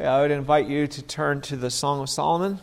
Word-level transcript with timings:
I 0.00 0.20
would 0.20 0.30
invite 0.30 0.68
you 0.68 0.86
to 0.86 1.02
turn 1.02 1.40
to 1.40 1.56
the 1.56 1.72
Song 1.72 2.00
of 2.00 2.08
Solomon. 2.08 2.60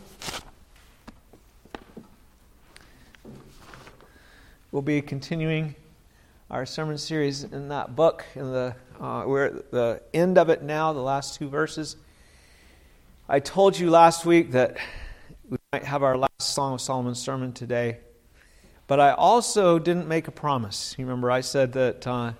We'll 4.72 4.80
be 4.80 5.02
continuing 5.02 5.74
our 6.50 6.64
sermon 6.64 6.96
series 6.96 7.44
in 7.44 7.68
that 7.68 7.94
book. 7.94 8.24
In 8.36 8.52
the 8.52 8.74
uh, 8.98 9.24
we're 9.26 9.44
at 9.44 9.70
the 9.70 10.00
end 10.14 10.38
of 10.38 10.48
it 10.48 10.62
now, 10.62 10.94
the 10.94 11.00
last 11.00 11.34
two 11.34 11.50
verses. 11.50 11.96
I 13.28 13.40
told 13.40 13.78
you 13.78 13.90
last 13.90 14.24
week 14.24 14.52
that 14.52 14.78
we 15.50 15.58
might 15.74 15.84
have 15.84 16.02
our 16.02 16.16
last 16.16 16.40
Song 16.40 16.72
of 16.72 16.80
Solomon 16.80 17.14
sermon 17.14 17.52
today, 17.52 17.98
but 18.86 18.98
I 18.98 19.12
also 19.12 19.78
didn't 19.78 20.08
make 20.08 20.26
a 20.26 20.32
promise. 20.32 20.94
You 20.96 21.04
remember, 21.04 21.30
I 21.30 21.42
said 21.42 21.74
that 21.74 22.06
uh, 22.06 22.32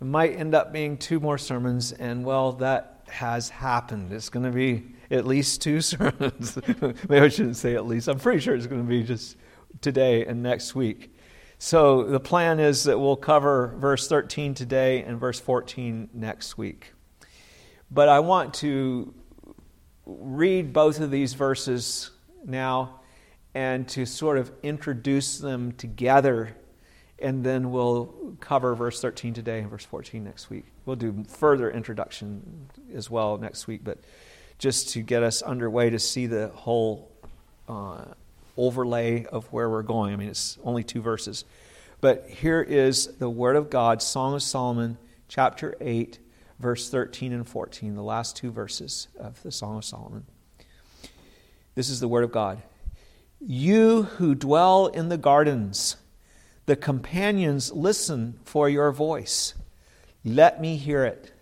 it 0.00 0.04
might 0.04 0.38
end 0.38 0.54
up 0.54 0.72
being 0.72 0.96
two 0.96 1.18
more 1.18 1.38
sermons, 1.38 1.90
and 1.90 2.24
well, 2.24 2.52
that 2.52 2.97
has 3.08 3.48
happened. 3.48 4.12
It's 4.12 4.28
going 4.28 4.44
to 4.44 4.52
be 4.52 4.84
at 5.10 5.26
least 5.26 5.62
two 5.62 5.80
sermons. 5.82 6.58
Maybe 7.08 7.18
I 7.18 7.28
shouldn't 7.28 7.56
say 7.56 7.74
at 7.74 7.86
least. 7.86 8.08
I'm 8.08 8.18
pretty 8.18 8.40
sure 8.40 8.54
it's 8.54 8.66
going 8.66 8.82
to 8.82 8.88
be 8.88 9.02
just 9.02 9.36
today 9.80 10.24
and 10.26 10.42
next 10.42 10.74
week. 10.74 11.14
So 11.58 12.04
the 12.04 12.20
plan 12.20 12.60
is 12.60 12.84
that 12.84 12.98
we'll 12.98 13.16
cover 13.16 13.74
verse 13.78 14.06
13 14.08 14.54
today 14.54 15.02
and 15.02 15.18
verse 15.18 15.40
14 15.40 16.10
next 16.14 16.56
week. 16.56 16.92
But 17.90 18.08
I 18.08 18.20
want 18.20 18.54
to 18.54 19.12
read 20.06 20.72
both 20.72 21.00
of 21.00 21.10
these 21.10 21.34
verses 21.34 22.10
now 22.44 23.00
and 23.54 23.88
to 23.88 24.06
sort 24.06 24.38
of 24.38 24.52
introduce 24.62 25.38
them 25.38 25.72
together 25.72 26.56
and 27.20 27.44
then 27.44 27.70
we'll 27.70 28.36
cover 28.40 28.74
verse 28.74 29.00
13 29.00 29.34
today 29.34 29.60
and 29.60 29.70
verse 29.70 29.84
14 29.84 30.22
next 30.22 30.50
week. 30.50 30.64
We'll 30.86 30.96
do 30.96 31.24
further 31.28 31.70
introduction 31.70 32.68
as 32.94 33.10
well 33.10 33.38
next 33.38 33.66
week, 33.66 33.82
but 33.84 33.98
just 34.58 34.90
to 34.90 35.02
get 35.02 35.22
us 35.22 35.42
underway 35.42 35.90
to 35.90 35.98
see 35.98 36.26
the 36.26 36.48
whole 36.48 37.10
uh, 37.68 38.04
overlay 38.56 39.24
of 39.24 39.46
where 39.52 39.68
we're 39.68 39.82
going. 39.82 40.12
I 40.12 40.16
mean, 40.16 40.28
it's 40.28 40.58
only 40.64 40.82
two 40.82 41.00
verses. 41.00 41.44
But 42.00 42.28
here 42.28 42.60
is 42.60 43.06
the 43.18 43.30
Word 43.30 43.56
of 43.56 43.70
God, 43.70 44.02
Song 44.02 44.34
of 44.34 44.42
Solomon, 44.42 44.98
chapter 45.28 45.74
8, 45.80 46.18
verse 46.58 46.88
13 46.90 47.32
and 47.32 47.48
14, 47.48 47.94
the 47.94 48.02
last 48.02 48.36
two 48.36 48.50
verses 48.50 49.08
of 49.18 49.42
the 49.42 49.52
Song 49.52 49.78
of 49.78 49.84
Solomon. 49.84 50.26
This 51.74 51.88
is 51.88 52.00
the 52.00 52.08
Word 52.08 52.24
of 52.24 52.32
God. 52.32 52.62
You 53.40 54.02
who 54.02 54.34
dwell 54.34 54.88
in 54.88 55.08
the 55.08 55.18
gardens, 55.18 55.96
the 56.68 56.76
companions 56.76 57.72
listen 57.72 58.38
for 58.44 58.68
your 58.68 58.92
voice. 58.92 59.54
Let 60.22 60.60
me 60.60 60.76
hear 60.76 61.02
it. 61.02 61.32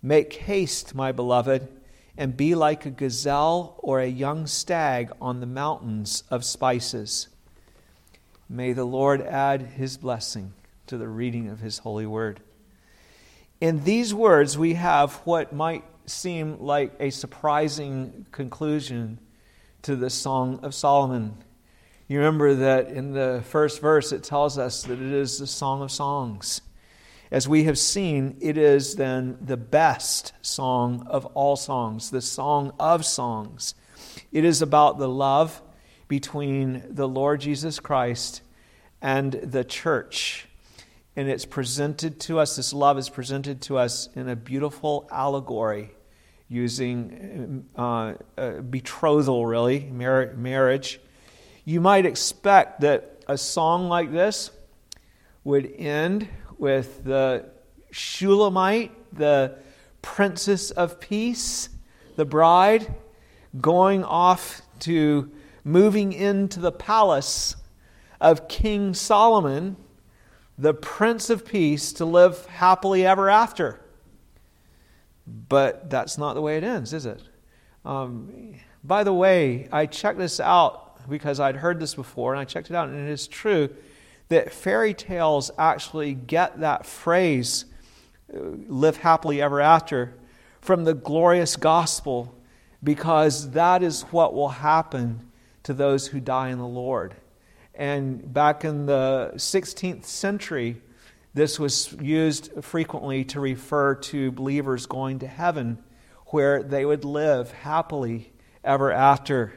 Make 0.00 0.32
haste, 0.34 0.94
my 0.94 1.10
beloved, 1.10 1.66
and 2.16 2.36
be 2.36 2.54
like 2.54 2.86
a 2.86 2.90
gazelle 2.90 3.74
or 3.78 3.98
a 3.98 4.06
young 4.06 4.46
stag 4.46 5.10
on 5.20 5.40
the 5.40 5.46
mountains 5.46 6.22
of 6.30 6.44
spices. 6.44 7.26
May 8.48 8.72
the 8.72 8.84
Lord 8.84 9.20
add 9.22 9.60
his 9.60 9.96
blessing 9.96 10.52
to 10.86 10.98
the 10.98 11.08
reading 11.08 11.48
of 11.48 11.58
his 11.58 11.78
holy 11.78 12.06
word. 12.06 12.38
In 13.60 13.82
these 13.82 14.14
words, 14.14 14.56
we 14.56 14.74
have 14.74 15.14
what 15.24 15.52
might 15.52 15.82
seem 16.06 16.60
like 16.60 16.92
a 17.00 17.10
surprising 17.10 18.24
conclusion 18.30 19.18
to 19.82 19.96
the 19.96 20.10
Song 20.10 20.60
of 20.62 20.76
Solomon. 20.76 21.43
You 22.06 22.18
remember 22.18 22.54
that 22.54 22.88
in 22.88 23.12
the 23.12 23.42
first 23.46 23.80
verse 23.80 24.12
it 24.12 24.22
tells 24.22 24.58
us 24.58 24.82
that 24.82 25.00
it 25.00 25.12
is 25.12 25.38
the 25.38 25.46
Song 25.46 25.80
of 25.80 25.90
Songs. 25.90 26.60
As 27.30 27.48
we 27.48 27.64
have 27.64 27.78
seen, 27.78 28.36
it 28.42 28.58
is 28.58 28.96
then 28.96 29.38
the 29.40 29.56
best 29.56 30.34
song 30.42 31.06
of 31.08 31.24
all 31.26 31.56
songs, 31.56 32.10
the 32.10 32.20
song 32.20 32.72
of 32.78 33.06
songs. 33.06 33.74
It 34.32 34.44
is 34.44 34.60
about 34.60 34.98
the 34.98 35.08
love 35.08 35.62
between 36.06 36.84
the 36.90 37.08
Lord 37.08 37.40
Jesus 37.40 37.80
Christ 37.80 38.42
and 39.00 39.32
the 39.32 39.64
church. 39.64 40.46
And 41.16 41.30
it's 41.30 41.46
presented 41.46 42.20
to 42.20 42.38
us, 42.38 42.56
this 42.56 42.74
love 42.74 42.98
is 42.98 43.08
presented 43.08 43.62
to 43.62 43.78
us 43.78 44.10
in 44.14 44.28
a 44.28 44.36
beautiful 44.36 45.08
allegory 45.10 45.92
using 46.48 47.64
uh, 47.76 48.12
betrothal, 48.36 49.46
really, 49.46 49.80
marriage 49.90 51.00
you 51.64 51.80
might 51.80 52.04
expect 52.06 52.80
that 52.82 53.22
a 53.26 53.38
song 53.38 53.88
like 53.88 54.12
this 54.12 54.50
would 55.44 55.72
end 55.76 56.28
with 56.58 57.04
the 57.04 57.48
Shulamite, 57.90 58.92
the 59.16 59.56
princess 60.02 60.70
of 60.70 61.00
peace, 61.00 61.68
the 62.16 62.24
bride, 62.24 62.94
going 63.60 64.04
off 64.04 64.62
to 64.80 65.30
moving 65.62 66.12
into 66.12 66.60
the 66.60 66.72
palace 66.72 67.56
of 68.20 68.48
King 68.48 68.92
Solomon, 68.94 69.76
the 70.58 70.74
Prince 70.74 71.30
of 71.30 71.46
Peace, 71.46 71.92
to 71.94 72.04
live 72.04 72.44
happily 72.46 73.06
ever 73.06 73.30
after. 73.30 73.80
But 75.26 75.88
that's 75.88 76.18
not 76.18 76.34
the 76.34 76.42
way 76.42 76.58
it 76.58 76.64
ends, 76.64 76.92
is 76.92 77.06
it? 77.06 77.22
Um, 77.84 78.54
by 78.82 79.04
the 79.04 79.12
way, 79.12 79.68
I 79.72 79.86
checked 79.86 80.18
this 80.18 80.40
out 80.40 80.83
because 81.08 81.40
I'd 81.40 81.56
heard 81.56 81.80
this 81.80 81.94
before 81.94 82.32
and 82.32 82.40
I 82.40 82.44
checked 82.44 82.70
it 82.70 82.76
out, 82.76 82.88
and 82.88 83.08
it 83.08 83.10
is 83.10 83.26
true 83.26 83.70
that 84.28 84.52
fairy 84.52 84.94
tales 84.94 85.50
actually 85.58 86.14
get 86.14 86.60
that 86.60 86.86
phrase, 86.86 87.66
uh, 88.34 88.38
live 88.68 88.96
happily 88.98 89.42
ever 89.42 89.60
after, 89.60 90.14
from 90.60 90.84
the 90.84 90.94
glorious 90.94 91.56
gospel 91.56 92.34
because 92.82 93.50
that 93.50 93.82
is 93.82 94.02
what 94.04 94.34
will 94.34 94.48
happen 94.48 95.30
to 95.62 95.72
those 95.72 96.06
who 96.08 96.20
die 96.20 96.50
in 96.50 96.58
the 96.58 96.66
Lord. 96.66 97.14
And 97.74 98.32
back 98.32 98.64
in 98.64 98.86
the 98.86 99.32
16th 99.34 100.04
century, 100.04 100.80
this 101.32 101.58
was 101.58 101.92
used 102.00 102.50
frequently 102.62 103.24
to 103.26 103.40
refer 103.40 103.96
to 103.96 104.30
believers 104.30 104.86
going 104.86 105.18
to 105.20 105.26
heaven 105.26 105.82
where 106.26 106.62
they 106.62 106.84
would 106.84 107.04
live 107.04 107.50
happily 107.50 108.32
ever 108.62 108.92
after. 108.92 109.52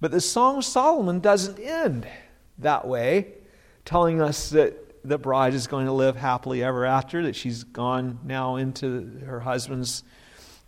But 0.00 0.10
the 0.10 0.20
Song 0.20 0.58
of 0.58 0.64
Solomon 0.64 1.20
doesn't 1.20 1.58
end 1.58 2.06
that 2.58 2.86
way, 2.86 3.32
telling 3.84 4.20
us 4.20 4.50
that 4.50 5.08
the 5.08 5.18
bride 5.18 5.54
is 5.54 5.66
going 5.66 5.86
to 5.86 5.92
live 5.92 6.16
happily 6.16 6.62
ever 6.62 6.84
after, 6.84 7.22
that 7.22 7.36
she's 7.36 7.64
gone 7.64 8.18
now 8.24 8.56
into 8.56 9.20
her 9.24 9.40
husband's 9.40 10.02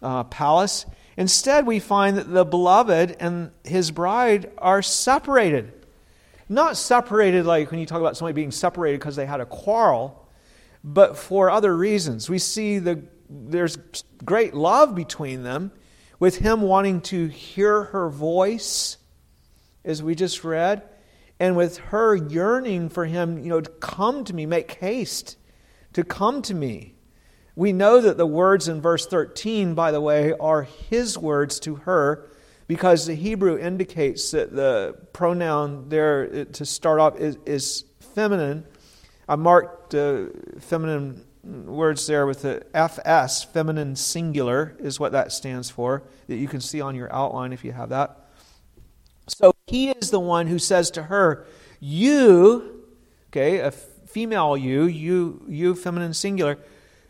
uh, 0.01 0.25
palace. 0.25 0.87
Instead, 1.17 1.67
we 1.67 1.81
find 1.81 2.17
that 2.17 2.33
the 2.33 2.45
beloved 2.45 3.17
and 3.19 3.51
his 3.65 3.91
bride 3.91 4.51
are 4.59 4.83
separated. 4.83 5.73
Not 6.49 6.77
separated 6.77 7.45
like 7.45 7.71
when 7.71 7.81
you 7.81 7.87
talk 7.87 8.01
about 8.01 8.17
somebody 8.17 8.35
being 8.35 8.53
separated 8.53 9.01
because 9.01 9.17
they 9.17 9.27
had 9.27 9.41
a 9.41 9.47
quarrel, 9.47 10.29
but 10.85 11.19
for 11.19 11.51
other 11.51 11.77
reasons. 11.77 12.31
We 12.31 12.39
see 12.39 12.79
the, 12.79 13.03
there's 13.29 13.77
great 14.25 14.55
love 14.55 14.95
between 14.95 15.43
them, 15.43 15.73
with 16.21 16.39
him 16.39 16.63
wanting 16.63 17.01
to 17.03 17.27
hear 17.27 17.85
her 17.85 18.09
voice 18.09 18.98
as 19.85 20.03
we 20.03 20.15
just 20.15 20.45
read, 20.45 20.83
and 21.41 21.57
with 21.57 21.79
her 21.79 22.15
yearning 22.15 22.89
for 22.89 23.07
him, 23.07 23.39
you 23.39 23.49
know, 23.49 23.61
to 23.61 23.71
come 23.71 24.25
to 24.25 24.35
me, 24.35 24.47
make 24.47 24.73
haste 24.73 25.37
to 25.93 26.05
come 26.05 26.43
to 26.43 26.55
me. 26.55 26.95
We 27.55 27.73
know 27.73 28.01
that 28.01 28.17
the 28.17 28.27
words 28.27 28.69
in 28.69 28.81
verse 28.81 29.07
13, 29.07 29.75
by 29.75 29.91
the 29.91 30.01
way, 30.01 30.33
are 30.39 30.63
his 30.63 31.19
words 31.19 31.59
to 31.61 31.77
her 31.77 32.29
because 32.69 33.07
the 33.07 33.15
Hebrew 33.15 33.59
indicates 33.59 34.31
that 34.31 34.55
the 34.55 34.97
pronoun 35.13 35.89
there 35.89 36.45
to 36.45 36.65
start 36.65 37.01
off 37.01 37.19
is, 37.19 37.39
is 37.47 37.85
feminine. 38.15 38.65
I 39.29 39.37
marked 39.37 39.95
uh, 39.95 40.27
feminine 40.61 41.25
words 41.43 42.07
there 42.07 42.27
with 42.27 42.43
the 42.43 42.65
FS, 42.75 43.43
feminine 43.45 43.97
singular, 43.97 44.77
is 44.79 45.01
what 45.01 45.13
that 45.13 45.33
stands 45.33 45.71
for, 45.71 46.03
that 46.27 46.37
you 46.37 46.47
can 46.47 46.61
see 46.61 46.81
on 46.81 46.95
your 46.95 47.13
outline 47.13 47.53
if 47.53 47.65
you 47.65 47.73
have 47.73 47.89
that. 47.89 48.28
He 49.69 49.91
is 49.91 50.11
the 50.11 50.21
one 50.21 50.47
who 50.47 50.59
says 50.59 50.91
to 50.93 51.05
her, 51.05 51.47
You, 51.79 52.85
okay, 53.31 53.59
a 53.59 53.71
female 53.71 54.57
you, 54.57 54.85
you, 54.85 55.45
you, 55.47 55.75
feminine 55.75 56.15
singular, 56.15 56.59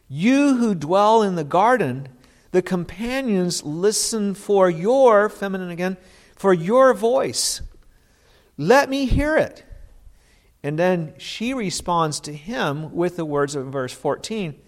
you 0.08 0.56
who 0.56 0.74
dwell 0.74 1.22
in 1.22 1.36
the 1.36 1.44
garden, 1.44 2.08
the 2.50 2.62
companions 2.62 3.62
listen 3.62 4.34
for 4.34 4.68
your, 4.68 5.28
feminine 5.28 5.70
again, 5.70 5.96
for 6.34 6.52
your 6.52 6.94
voice. 6.94 7.60
Let 8.56 8.90
me 8.90 9.06
hear 9.06 9.36
it. 9.36 9.64
And 10.62 10.76
then 10.76 11.14
she 11.18 11.54
responds 11.54 12.18
to 12.20 12.34
him 12.34 12.92
with 12.92 13.16
the 13.16 13.24
words 13.24 13.54
of 13.54 13.66
verse 13.66 13.92
14 13.92 14.58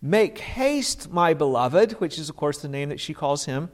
Make 0.00 0.38
haste, 0.38 1.10
my 1.10 1.32
beloved, 1.32 1.92
which 1.92 2.18
is, 2.18 2.28
of 2.28 2.36
course, 2.36 2.58
the 2.58 2.68
name 2.68 2.90
that 2.90 3.00
she 3.00 3.14
calls 3.14 3.46
him, 3.46 3.70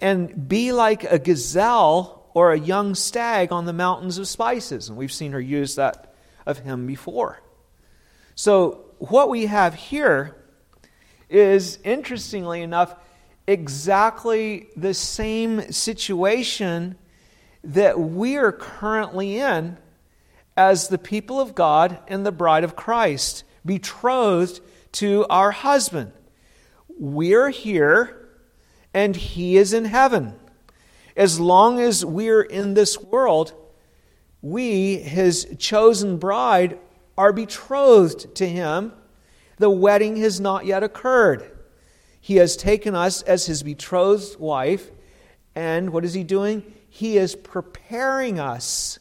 and 0.00 0.46
be 0.46 0.70
like 0.70 1.02
a 1.04 1.18
gazelle 1.18 2.21
or 2.34 2.52
a 2.52 2.58
young 2.58 2.94
stag 2.94 3.52
on 3.52 3.64
the 3.64 3.72
mountains 3.72 4.18
of 4.18 4.28
spices. 4.28 4.88
And 4.88 4.96
we've 4.96 5.12
seen 5.12 5.32
her 5.32 5.40
use 5.40 5.74
that 5.74 6.14
of 6.46 6.60
him 6.60 6.86
before. 6.86 7.40
So, 8.34 8.84
what 8.98 9.28
we 9.28 9.46
have 9.46 9.74
here 9.74 10.36
is, 11.28 11.78
interestingly 11.84 12.62
enough, 12.62 12.94
exactly 13.46 14.68
the 14.76 14.94
same 14.94 15.72
situation 15.72 16.96
that 17.64 17.98
we 17.98 18.36
are 18.36 18.52
currently 18.52 19.38
in 19.38 19.76
as 20.56 20.88
the 20.88 20.98
people 20.98 21.40
of 21.40 21.54
God 21.54 21.98
and 22.08 22.24
the 22.24 22.32
bride 22.32 22.64
of 22.64 22.76
Christ, 22.76 23.44
betrothed 23.64 24.60
to 24.92 25.26
our 25.30 25.50
husband. 25.50 26.12
We're 26.88 27.50
here 27.50 28.28
and 28.92 29.16
he 29.16 29.56
is 29.56 29.72
in 29.72 29.86
heaven. 29.86 30.34
As 31.16 31.38
long 31.38 31.80
as 31.80 32.04
we're 32.04 32.42
in 32.42 32.74
this 32.74 33.00
world, 33.00 33.52
we, 34.40 34.96
his 34.96 35.46
chosen 35.58 36.16
bride, 36.18 36.78
are 37.16 37.32
betrothed 37.32 38.34
to 38.36 38.48
him. 38.48 38.92
The 39.58 39.70
wedding 39.70 40.16
has 40.16 40.40
not 40.40 40.66
yet 40.66 40.82
occurred. 40.82 41.50
He 42.20 42.36
has 42.36 42.56
taken 42.56 42.94
us 42.94 43.22
as 43.22 43.46
his 43.46 43.62
betrothed 43.62 44.38
wife, 44.38 44.90
and 45.54 45.90
what 45.90 46.04
is 46.04 46.14
he 46.14 46.24
doing? 46.24 46.74
He 46.88 47.18
is 47.18 47.34
preparing 47.34 48.38
us 48.38 48.98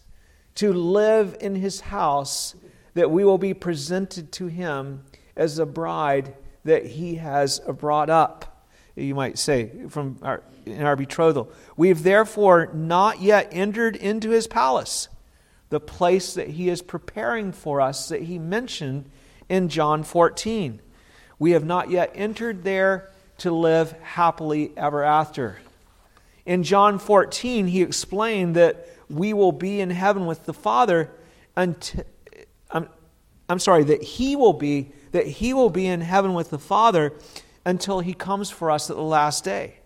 to 0.55 0.73
live 0.73 1.37
in 1.39 1.55
his 1.55 1.81
house 1.81 2.55
that 2.93 3.09
we 3.09 3.23
will 3.23 3.37
be 3.37 3.53
presented 3.53 4.31
to 4.33 4.47
him 4.47 5.03
as 5.35 5.59
a 5.59 5.65
bride 5.65 6.35
that 6.65 6.85
he 6.85 7.15
has 7.15 7.59
brought 7.59 8.09
up, 8.09 8.50
you 8.95 9.15
might 9.15 9.37
say, 9.37 9.71
from 9.89 10.17
our, 10.21 10.43
in 10.65 10.83
our 10.83 10.95
betrothal. 10.95 11.51
We 11.77 11.89
have 11.89 12.03
therefore 12.03 12.69
not 12.73 13.21
yet 13.21 13.49
entered 13.51 13.95
into 13.95 14.29
his 14.29 14.47
palace, 14.47 15.07
the 15.69 15.79
place 15.79 16.33
that 16.33 16.49
he 16.49 16.69
is 16.69 16.81
preparing 16.81 17.51
for 17.51 17.79
us 17.81 18.09
that 18.09 18.23
he 18.23 18.37
mentioned 18.37 19.09
in 19.49 19.69
John 19.69 20.03
14. 20.03 20.81
We 21.39 21.51
have 21.51 21.65
not 21.65 21.89
yet 21.89 22.11
entered 22.15 22.63
there 22.63 23.09
to 23.39 23.51
live 23.51 23.93
happily 24.01 24.71
ever 24.77 25.03
after. 25.03 25.57
In 26.45 26.63
John 26.63 26.99
14, 26.99 27.67
he 27.67 27.81
explained 27.81 28.55
that 28.55 28.87
we 29.09 29.33
will 29.33 29.51
be 29.51 29.79
in 29.79 29.89
heaven 29.89 30.25
with 30.25 30.45
the 30.45 30.53
Father 30.53 31.11
until, 31.55 32.03
I'm, 32.69 32.83
um, 32.83 32.89
I'm 33.49 33.59
sorry, 33.59 33.83
that 33.85 34.01
he 34.01 34.35
will 34.35 34.53
be 34.53 34.91
that 35.11 35.27
he 35.27 35.53
will 35.53 35.69
be 35.69 35.87
in 35.87 35.99
heaven 35.99 36.33
with 36.33 36.49
the 36.49 36.59
Father 36.59 37.13
until 37.65 37.99
he 37.99 38.13
comes 38.13 38.49
for 38.49 38.71
us 38.71 38.89
at 38.89 38.95
the 38.95 39.01
last 39.01 39.43
day. 39.43 39.79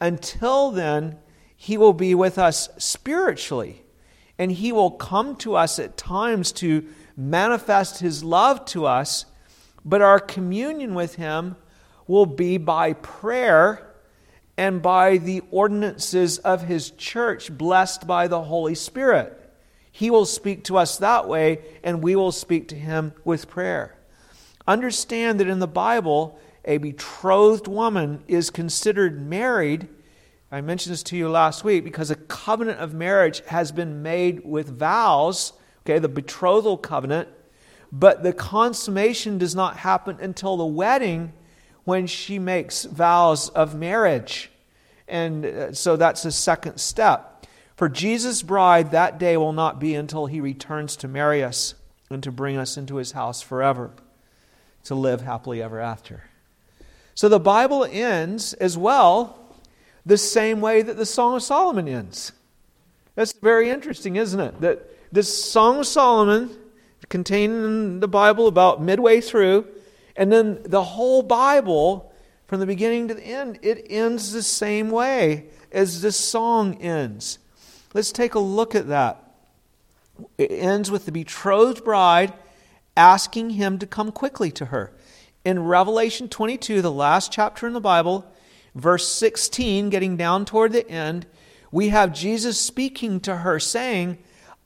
Until 0.00 0.70
then, 0.70 1.18
he 1.56 1.78
will 1.78 1.92
be 1.92 2.14
with 2.14 2.38
us 2.38 2.68
spiritually, 2.78 3.84
and 4.38 4.52
he 4.52 4.72
will 4.72 4.90
come 4.90 5.36
to 5.36 5.54
us 5.54 5.78
at 5.78 5.96
times 5.96 6.52
to 6.52 6.84
manifest 7.16 8.00
his 8.00 8.24
love 8.24 8.64
to 8.66 8.86
us, 8.86 9.26
but 9.84 10.02
our 10.02 10.18
communion 10.18 10.94
with 10.94 11.14
him 11.14 11.56
will 12.06 12.26
be 12.26 12.58
by 12.58 12.92
prayer 12.92 13.94
and 14.56 14.82
by 14.82 15.16
the 15.16 15.42
ordinances 15.50 16.38
of 16.38 16.62
his 16.62 16.90
church, 16.92 17.56
blessed 17.56 18.06
by 18.06 18.28
the 18.28 18.42
Holy 18.42 18.74
Spirit. 18.74 19.40
He 19.90 20.10
will 20.10 20.26
speak 20.26 20.64
to 20.64 20.76
us 20.76 20.98
that 20.98 21.28
way, 21.28 21.60
and 21.82 22.02
we 22.02 22.16
will 22.16 22.32
speak 22.32 22.68
to 22.68 22.76
him 22.76 23.12
with 23.24 23.48
prayer. 23.48 23.96
Understand 24.66 25.40
that 25.40 25.48
in 25.48 25.60
the 25.60 25.66
Bible, 25.66 26.38
a 26.64 26.78
betrothed 26.78 27.68
woman 27.68 28.24
is 28.28 28.50
considered 28.50 29.20
married. 29.26 29.88
I 30.50 30.60
mentioned 30.60 30.92
this 30.92 31.02
to 31.04 31.16
you 31.16 31.28
last 31.28 31.64
week 31.64 31.84
because 31.84 32.10
a 32.10 32.16
covenant 32.16 32.80
of 32.80 32.94
marriage 32.94 33.42
has 33.46 33.72
been 33.72 34.02
made 34.02 34.44
with 34.44 34.78
vows, 34.78 35.52
okay, 35.84 35.98
the 35.98 36.08
betrothal 36.08 36.76
covenant, 36.76 37.28
but 37.92 38.22
the 38.22 38.32
consummation 38.32 39.38
does 39.38 39.54
not 39.54 39.78
happen 39.78 40.18
until 40.20 40.56
the 40.56 40.64
wedding 40.64 41.32
when 41.84 42.06
she 42.06 42.38
makes 42.38 42.84
vows 42.84 43.48
of 43.50 43.74
marriage. 43.74 44.50
And 45.06 45.44
uh, 45.44 45.72
so 45.72 45.96
that's 45.96 46.22
the 46.22 46.32
second 46.32 46.78
step. 46.78 47.46
For 47.76 47.88
Jesus' 47.88 48.42
bride, 48.42 48.92
that 48.92 49.18
day 49.18 49.36
will 49.36 49.52
not 49.52 49.80
be 49.80 49.94
until 49.94 50.26
he 50.26 50.40
returns 50.40 50.96
to 50.96 51.08
marry 51.08 51.42
us 51.42 51.74
and 52.08 52.22
to 52.22 52.32
bring 52.32 52.56
us 52.56 52.76
into 52.76 52.96
his 52.96 53.12
house 53.12 53.42
forever 53.42 53.92
to 54.84 54.94
live 54.94 55.22
happily 55.22 55.62
ever 55.62 55.80
after. 55.80 56.24
So 57.14 57.28
the 57.28 57.40
Bible 57.40 57.86
ends 57.90 58.54
as 58.54 58.76
well 58.76 59.38
the 60.04 60.18
same 60.18 60.60
way 60.60 60.82
that 60.82 60.96
the 60.96 61.06
Song 61.06 61.36
of 61.36 61.42
Solomon 61.42 61.88
ends. 61.88 62.32
That's 63.14 63.32
very 63.32 63.70
interesting, 63.70 64.16
isn't 64.16 64.40
it? 64.40 64.60
That 64.60 65.12
this 65.12 65.44
Song 65.44 65.78
of 65.78 65.86
Solomon, 65.86 66.50
contained 67.08 67.52
in 67.52 68.00
the 68.00 68.08
Bible 68.08 68.48
about 68.48 68.82
midway 68.82 69.20
through, 69.20 69.66
and 70.16 70.32
then 70.32 70.60
the 70.64 70.82
whole 70.82 71.22
Bible, 71.22 72.12
from 72.46 72.60
the 72.60 72.66
beginning 72.66 73.08
to 73.08 73.14
the 73.14 73.22
end, 73.22 73.58
it 73.62 73.86
ends 73.88 74.32
the 74.32 74.42
same 74.42 74.90
way 74.90 75.46
as 75.72 76.02
this 76.02 76.16
song 76.16 76.80
ends. 76.80 77.38
Let's 77.94 78.12
take 78.12 78.34
a 78.34 78.40
look 78.40 78.74
at 78.74 78.88
that. 78.88 79.20
It 80.38 80.50
ends 80.50 80.90
with 80.90 81.06
the 81.06 81.12
betrothed 81.12 81.84
bride 81.84 82.32
asking 82.96 83.50
him 83.50 83.78
to 83.78 83.86
come 83.86 84.12
quickly 84.12 84.50
to 84.52 84.66
her. 84.66 84.92
In 85.44 85.62
Revelation 85.62 86.28
22, 86.28 86.80
the 86.80 86.90
last 86.90 87.30
chapter 87.30 87.66
in 87.66 87.74
the 87.74 87.80
Bible, 87.80 88.24
verse 88.74 89.06
16, 89.06 89.90
getting 89.90 90.16
down 90.16 90.46
toward 90.46 90.72
the 90.72 90.88
end, 90.88 91.26
we 91.70 91.90
have 91.90 92.14
Jesus 92.14 92.58
speaking 92.58 93.20
to 93.20 93.36
her, 93.36 93.60
saying, 93.60 94.16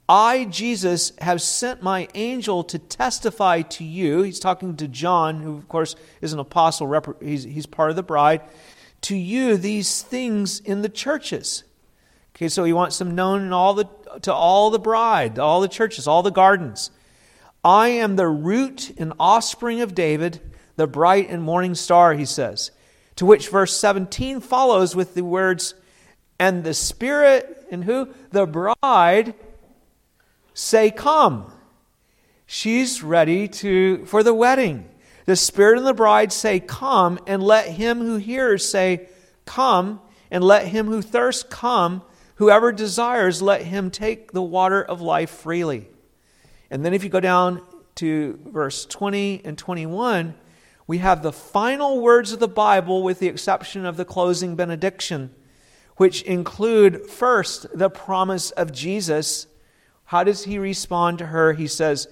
I, 0.08 0.44
Jesus, 0.44 1.12
have 1.20 1.42
sent 1.42 1.82
my 1.82 2.06
angel 2.14 2.62
to 2.64 2.78
testify 2.78 3.62
to 3.62 3.82
you. 3.82 4.22
He's 4.22 4.38
talking 4.38 4.76
to 4.76 4.86
John, 4.86 5.42
who, 5.42 5.56
of 5.56 5.68
course, 5.68 5.96
is 6.20 6.32
an 6.32 6.38
apostle, 6.38 7.16
he's, 7.20 7.42
he's 7.42 7.66
part 7.66 7.90
of 7.90 7.96
the 7.96 8.04
bride. 8.04 8.42
To 9.02 9.16
you, 9.16 9.56
these 9.56 10.02
things 10.02 10.60
in 10.60 10.82
the 10.82 10.88
churches. 10.88 11.64
Okay, 12.36 12.48
so 12.48 12.62
he 12.62 12.72
wants 12.72 12.98
them 12.98 13.16
known 13.16 13.52
all 13.52 13.74
the, 13.74 13.88
to 14.22 14.32
all 14.32 14.70
the 14.70 14.78
bride, 14.78 15.40
all 15.40 15.60
the 15.60 15.66
churches, 15.66 16.06
all 16.06 16.22
the 16.22 16.30
gardens. 16.30 16.92
I 17.64 17.88
am 17.88 18.14
the 18.14 18.28
root 18.28 18.94
and 18.96 19.12
offspring 19.18 19.80
of 19.80 19.94
David, 19.94 20.40
the 20.78 20.86
bright 20.86 21.28
and 21.28 21.42
morning 21.42 21.74
star, 21.74 22.14
he 22.14 22.24
says. 22.24 22.70
To 23.16 23.26
which 23.26 23.48
verse 23.48 23.76
17 23.76 24.40
follows 24.40 24.94
with 24.94 25.14
the 25.14 25.24
words, 25.24 25.74
And 26.38 26.62
the 26.62 26.72
Spirit 26.72 27.66
and 27.70 27.82
who? 27.82 28.14
The 28.30 28.46
bride 28.46 29.34
say, 30.54 30.92
Come. 30.92 31.52
She's 32.46 33.02
ready 33.02 33.48
to 33.48 34.06
for 34.06 34.22
the 34.22 34.32
wedding. 34.32 34.88
The 35.26 35.34
Spirit 35.34 35.78
and 35.78 35.86
the 35.86 35.92
bride 35.92 36.32
say, 36.32 36.60
Come, 36.60 37.18
and 37.26 37.42
let 37.42 37.68
him 37.68 37.98
who 37.98 38.16
hears 38.16 38.66
say, 38.66 39.08
Come, 39.46 40.00
and 40.30 40.44
let 40.44 40.68
him 40.68 40.86
who 40.86 41.02
thirsts 41.02 41.42
come. 41.42 42.02
Whoever 42.36 42.70
desires, 42.70 43.42
let 43.42 43.62
him 43.62 43.90
take 43.90 44.30
the 44.30 44.40
water 44.40 44.80
of 44.80 45.00
life 45.00 45.30
freely. 45.30 45.88
And 46.70 46.84
then 46.84 46.94
if 46.94 47.02
you 47.02 47.10
go 47.10 47.18
down 47.18 47.62
to 47.96 48.38
verse 48.46 48.86
20 48.86 49.42
and 49.44 49.58
21, 49.58 50.34
we 50.88 50.98
have 50.98 51.22
the 51.22 51.32
final 51.32 52.00
words 52.00 52.32
of 52.32 52.40
the 52.40 52.48
Bible 52.48 53.02
with 53.02 53.18
the 53.18 53.28
exception 53.28 53.84
of 53.84 53.98
the 53.98 54.06
closing 54.06 54.56
benediction, 54.56 55.30
which 55.98 56.22
include 56.22 57.06
first 57.06 57.66
the 57.76 57.90
promise 57.90 58.50
of 58.52 58.72
Jesus. 58.72 59.46
How 60.06 60.24
does 60.24 60.44
he 60.44 60.58
respond 60.58 61.18
to 61.18 61.26
her? 61.26 61.52
He 61.52 61.66
says, 61.66 62.08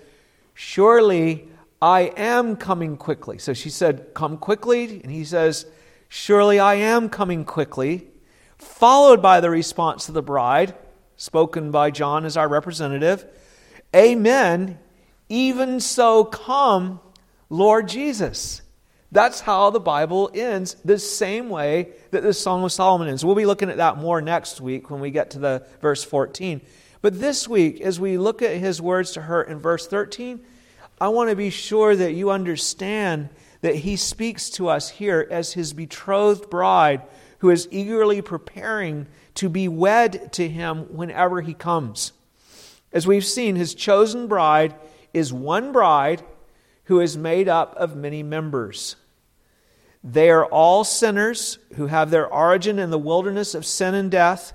Surely 0.53 1.49
I 1.81 2.13
am 2.19 2.55
coming 2.57 2.99
quickly. 2.99 3.39
So 3.39 3.55
she 3.55 3.71
said, 3.71 4.13
Come 4.13 4.37
quickly. 4.37 5.01
And 5.03 5.11
he 5.11 5.25
says, 5.25 5.65
Surely 6.11 6.61
I 6.61 6.75
am 6.75 7.09
coming 7.09 7.47
quickly. 7.47 8.09
Followed 8.59 9.23
by 9.23 9.41
the 9.41 9.51
response 9.51 10.09
of 10.09 10.15
the 10.15 10.23
bride, 10.23 10.75
spoken 11.17 11.71
by 11.71 11.91
John 11.91 12.27
as 12.27 12.37
our 12.37 12.49
representative. 12.49 13.25
Amen. 13.95 14.79
Even 15.31 15.81
so, 15.81 16.25
come, 16.25 17.01
Lord 17.49 17.89
Jesus. 17.89 18.61
That's 19.17 19.41
how 19.41 19.71
the 19.71 19.81
Bible 19.81 20.31
ends, 20.35 20.77
the 20.85 20.99
same 20.99 21.49
way 21.49 21.89
that 22.11 22.23
the 22.23 22.35
Song 22.35 22.63
of 22.65 22.71
Solomon 22.71 23.09
ends. 23.09 23.25
We'll 23.25 23.35
be 23.35 23.47
looking 23.47 23.71
at 23.71 23.79
that 23.79 23.97
more 23.97 24.21
next 24.21 24.61
week 24.61 24.91
when 24.91 25.01
we 25.01 25.11
get 25.11 25.31
to 25.31 25.39
the 25.39 25.67
verse 25.81 26.05
14. 26.05 26.61
But 27.01 27.19
this 27.19 27.49
week, 27.49 27.81
as 27.81 27.99
we 27.99 28.19
look 28.19 28.43
at 28.43 28.59
his 28.59 28.79
words 28.83 29.13
to 29.13 29.23
her 29.23 29.43
in 29.43 29.59
verse 29.59 29.87
13, 29.87 30.45
I 31.01 31.09
want 31.09 31.31
to 31.31 31.37
be 31.37 31.49
sure 31.49 31.97
that 31.97 32.13
you 32.13 32.29
understand 32.29 33.31
that 33.63 33.77
he 33.77 33.97
speaks 33.97 34.51
to 34.51 34.69
us 34.69 34.91
here 34.91 35.27
as 35.31 35.55
his 35.55 35.73
betrothed 35.73 36.51
bride 36.51 37.01
who 37.39 37.49
is 37.49 37.69
eagerly 37.71 38.21
preparing 38.21 39.07
to 39.37 39.49
be 39.49 39.67
wed 39.67 40.31
to 40.35 40.47
him 40.47 40.95
whenever 40.95 41.41
he 41.41 41.55
comes. 41.55 42.13
As 42.93 43.07
we've 43.07 43.25
seen, 43.25 43.57
his 43.57 43.75
chosen 43.75 44.27
bride 44.27 44.75
is 45.15 45.33
one 45.33 45.73
bride 45.73 46.23
who 46.85 47.01
is 47.01 47.17
made 47.17 47.49
up 47.49 47.75
of 47.77 47.97
many 47.97 48.23
members. 48.23 48.97
They 50.09 50.31
are 50.31 50.47
all 50.47 50.85
sinners 50.85 51.59
who 51.75 51.89
have 51.89 52.11
their 52.11 52.33
origin 52.33 52.79
in 52.79 52.91
the 52.91 52.99
wilderness 52.99 53.57
of 53.57 53.67
sin 53.67 53.93
and 53.93 54.09
death, 54.09 54.53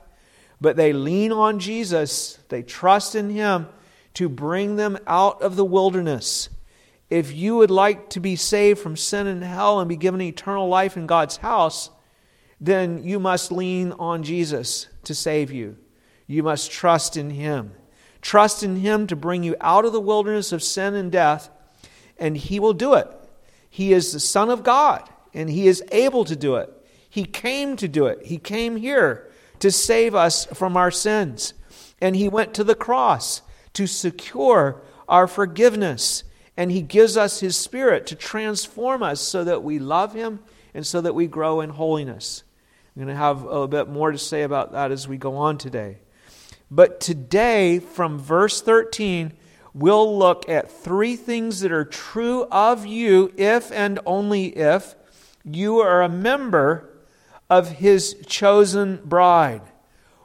but 0.61 0.77
they 0.77 0.93
lean 0.93 1.33
on 1.33 1.59
Jesus. 1.59 2.39
They 2.47 2.63
trust 2.63 3.15
in 3.15 3.29
him 3.29 3.67
to 4.13 4.29
bring 4.29 4.77
them 4.77 4.97
out 5.05 5.41
of 5.41 5.57
the 5.57 5.65
wilderness. 5.65 6.47
If 7.09 7.35
you 7.35 7.57
would 7.57 7.69
like 7.69 8.09
to 8.11 8.21
be 8.21 8.37
saved 8.37 8.79
from 8.79 8.95
sin 8.95 9.27
and 9.27 9.43
hell 9.43 9.81
and 9.81 9.89
be 9.89 9.97
given 9.97 10.21
eternal 10.21 10.69
life 10.69 10.95
in 10.95 11.05
God's 11.05 11.35
house, 11.35 11.89
then 12.61 13.03
you 13.03 13.19
must 13.19 13.51
lean 13.51 13.91
on 13.91 14.23
Jesus 14.23 14.87
to 15.03 15.13
save 15.13 15.51
you. 15.51 15.75
You 16.27 16.43
must 16.43 16.71
trust 16.71 17.17
in 17.17 17.29
Him. 17.29 17.73
Trust 18.21 18.63
in 18.63 18.77
Him 18.77 19.05
to 19.07 19.17
bring 19.17 19.43
you 19.43 19.57
out 19.59 19.83
of 19.83 19.91
the 19.91 19.99
wilderness 19.99 20.53
of 20.53 20.63
sin 20.63 20.93
and 20.93 21.11
death, 21.11 21.49
and 22.17 22.37
He 22.37 22.57
will 22.57 22.71
do 22.71 22.93
it. 22.93 23.07
He 23.69 23.91
is 23.91 24.13
the 24.13 24.19
Son 24.21 24.49
of 24.49 24.63
God, 24.63 25.09
and 25.33 25.49
He 25.49 25.67
is 25.67 25.83
able 25.91 26.25
to 26.25 26.35
do 26.35 26.55
it. 26.55 26.71
He 27.09 27.25
came 27.25 27.75
to 27.77 27.87
do 27.87 28.05
it. 28.05 28.25
He 28.25 28.37
came 28.37 28.77
here 28.77 29.29
to 29.59 29.71
save 29.71 30.15
us 30.15 30.45
from 30.45 30.77
our 30.77 30.91
sins. 30.91 31.53
And 31.99 32.15
He 32.15 32.29
went 32.29 32.53
to 32.55 32.63
the 32.63 32.75
cross 32.75 33.41
to 33.73 33.87
secure 33.87 34.81
our 35.07 35.27
forgiveness. 35.27 36.23
And 36.55 36.71
He 36.71 36.81
gives 36.81 37.17
us 37.17 37.39
His 37.39 37.57
Spirit 37.57 38.07
to 38.07 38.15
transform 38.15 39.03
us 39.03 39.21
so 39.21 39.43
that 39.43 39.63
we 39.63 39.79
love 39.79 40.13
Him 40.13 40.39
and 40.73 40.85
so 40.85 41.01
that 41.01 41.15
we 41.15 41.27
grow 41.27 41.61
in 41.61 41.71
holiness. 41.71 42.43
I'm 42.95 43.03
going 43.03 43.15
to 43.15 43.21
have 43.21 43.43
a 43.43 43.45
little 43.45 43.67
bit 43.67 43.87
more 43.87 44.11
to 44.11 44.17
say 44.17 44.43
about 44.43 44.73
that 44.73 44.91
as 44.91 45.07
we 45.07 45.17
go 45.17 45.35
on 45.35 45.57
today. 45.57 45.97
But 46.69 47.01
today, 47.01 47.79
from 47.79 48.17
verse 48.17 48.61
13, 48.61 49.33
we'll 49.73 50.17
look 50.17 50.47
at 50.47 50.71
three 50.71 51.15
things 51.15 51.61
that 51.61 51.71
are 51.71 51.85
true 51.85 52.47
of 52.51 52.85
you 52.85 53.33
if 53.37 53.71
and 53.71 53.99
only 54.05 54.47
if 54.57 54.95
you 55.43 55.79
are 55.79 56.01
a 56.01 56.09
member 56.09 56.89
of 57.49 57.69
his 57.69 58.15
chosen 58.27 59.01
bride, 59.03 59.61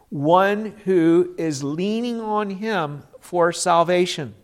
one 0.08 0.75
who 0.85 1.35
is 1.38 1.64
leaning 1.64 2.20
on 2.20 2.50
him 2.50 3.02
for 3.20 3.52
salvation. 3.52 4.35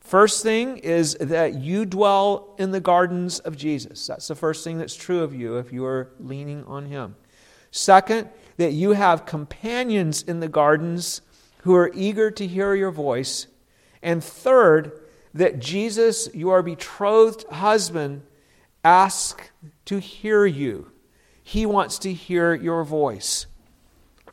First 0.00 0.42
thing 0.42 0.78
is 0.78 1.14
that 1.20 1.54
you 1.54 1.86
dwell 1.86 2.54
in 2.58 2.70
the 2.70 2.80
gardens 2.80 3.38
of 3.40 3.56
Jesus. 3.56 4.06
That's 4.06 4.28
the 4.28 4.34
first 4.34 4.62
thing 4.62 4.78
that's 4.78 4.94
true 4.94 5.22
of 5.22 5.34
you 5.34 5.56
if 5.56 5.72
you 5.72 5.84
are 5.86 6.10
leaning 6.20 6.64
on 6.64 6.86
him. 6.86 7.16
Second, 7.70 8.28
that 8.58 8.72
you 8.72 8.92
have 8.92 9.26
companions 9.26 10.22
in 10.22 10.40
the 10.40 10.48
gardens 10.48 11.22
who 11.62 11.74
are 11.74 11.90
eager 11.94 12.30
to 12.30 12.46
hear 12.46 12.74
your 12.74 12.90
voice. 12.90 13.46
And 14.02 14.22
third, 14.22 15.00
that 15.34 15.58
Jesus, 15.58 16.28
your 16.34 16.62
betrothed 16.62 17.44
husband, 17.48 18.22
asks 18.84 19.50
to 19.86 19.98
hear 19.98 20.46
you. 20.46 20.90
He 21.42 21.66
wants 21.66 21.98
to 22.00 22.12
hear 22.12 22.54
your 22.54 22.84
voice. 22.84 23.46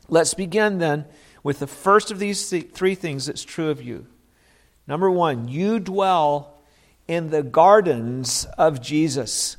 Let's 0.08 0.34
begin 0.34 0.78
then 0.78 1.06
with 1.42 1.58
the 1.58 1.66
first 1.66 2.10
of 2.10 2.18
these 2.18 2.48
th- 2.50 2.70
three 2.72 2.94
things 2.94 3.26
that's 3.26 3.44
true 3.44 3.70
of 3.70 3.82
you. 3.82 4.06
Number 4.86 5.10
one, 5.10 5.48
you 5.48 5.78
dwell 5.78 6.62
in 7.06 7.30
the 7.30 7.42
gardens 7.42 8.46
of 8.58 8.80
Jesus. 8.80 9.56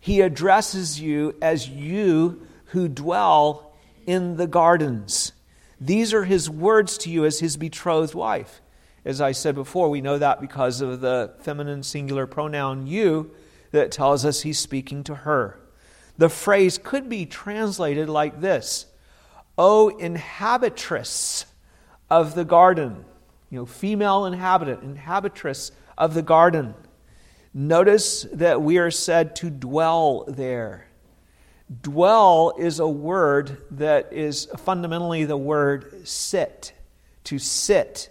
He 0.00 0.20
addresses 0.20 1.00
you 1.00 1.34
as 1.40 1.68
you 1.68 2.46
who 2.66 2.88
dwell 2.88 3.72
in 4.06 4.36
the 4.36 4.46
gardens. 4.46 5.32
These 5.80 6.14
are 6.14 6.24
his 6.24 6.48
words 6.48 6.98
to 6.98 7.10
you 7.10 7.24
as 7.24 7.40
his 7.40 7.56
betrothed 7.56 8.14
wife. 8.14 8.60
As 9.04 9.20
I 9.20 9.32
said 9.32 9.54
before, 9.54 9.90
we 9.90 10.00
know 10.00 10.18
that 10.18 10.40
because 10.40 10.80
of 10.80 11.00
the 11.00 11.34
feminine 11.40 11.82
singular 11.82 12.26
pronoun 12.26 12.86
you 12.86 13.30
that 13.74 13.90
tells 13.90 14.24
us 14.24 14.42
he's 14.42 14.58
speaking 14.58 15.02
to 15.02 15.14
her. 15.14 15.58
The 16.16 16.28
phrase 16.28 16.78
could 16.78 17.08
be 17.08 17.26
translated 17.26 18.08
like 18.08 18.40
this 18.40 18.86
O 19.58 19.88
inhabitress 19.88 21.46
of 22.08 22.36
the 22.36 22.44
garden, 22.44 23.04
you 23.50 23.58
know, 23.58 23.66
female 23.66 24.26
inhabitant, 24.26 24.84
inhabitress 24.84 25.72
of 25.98 26.14
the 26.14 26.22
garden. 26.22 26.74
Notice 27.52 28.26
that 28.32 28.62
we 28.62 28.78
are 28.78 28.92
said 28.92 29.34
to 29.36 29.50
dwell 29.50 30.24
there. 30.28 30.86
Dwell 31.82 32.54
is 32.56 32.78
a 32.78 32.86
word 32.86 33.58
that 33.72 34.12
is 34.12 34.46
fundamentally 34.56 35.24
the 35.24 35.36
word 35.36 36.06
sit, 36.06 36.72
to 37.24 37.40
sit. 37.40 38.10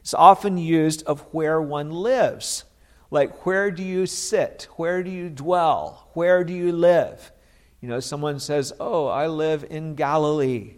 It's 0.00 0.12
often 0.12 0.58
used 0.58 1.02
of 1.04 1.22
where 1.32 1.62
one 1.62 1.90
lives. 1.90 2.64
Like, 3.10 3.46
where 3.46 3.70
do 3.70 3.82
you 3.82 4.06
sit? 4.06 4.68
Where 4.76 5.02
do 5.02 5.10
you 5.10 5.30
dwell? 5.30 6.08
Where 6.12 6.44
do 6.44 6.52
you 6.52 6.72
live? 6.72 7.32
You 7.80 7.88
know, 7.88 8.00
someone 8.00 8.40
says, 8.40 8.72
Oh, 8.80 9.06
I 9.06 9.28
live 9.28 9.64
in 9.68 9.94
Galilee. 9.94 10.74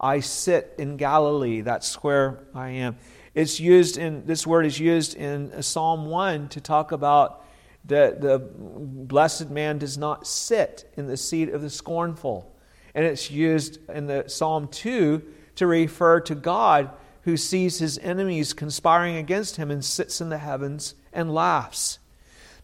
I 0.00 0.20
sit 0.20 0.74
in 0.78 0.96
Galilee. 0.96 1.60
That's 1.60 2.02
where 2.02 2.44
I 2.54 2.70
am. 2.70 2.96
It's 3.34 3.58
used 3.58 3.96
in, 3.96 4.26
this 4.26 4.46
word 4.46 4.66
is 4.66 4.78
used 4.78 5.16
in 5.16 5.62
Psalm 5.62 6.06
1 6.06 6.48
to 6.50 6.60
talk 6.60 6.92
about 6.92 7.44
the, 7.84 8.16
the 8.18 8.38
blessed 8.38 9.50
man 9.50 9.78
does 9.78 9.98
not 9.98 10.26
sit 10.26 10.90
in 10.96 11.06
the 11.06 11.16
seat 11.16 11.50
of 11.50 11.60
the 11.60 11.70
scornful. 11.70 12.54
And 12.94 13.04
it's 13.04 13.30
used 13.30 13.78
in 13.90 14.06
the 14.06 14.24
Psalm 14.28 14.68
2 14.68 15.22
to 15.56 15.66
refer 15.66 16.20
to 16.20 16.34
God 16.34 16.90
who 17.22 17.36
sees 17.36 17.78
his 17.78 17.98
enemies 17.98 18.52
conspiring 18.52 19.16
against 19.16 19.56
him 19.56 19.70
and 19.70 19.84
sits 19.84 20.20
in 20.20 20.28
the 20.28 20.38
heavens 20.38 20.94
and 21.14 21.32
laughs. 21.32 21.98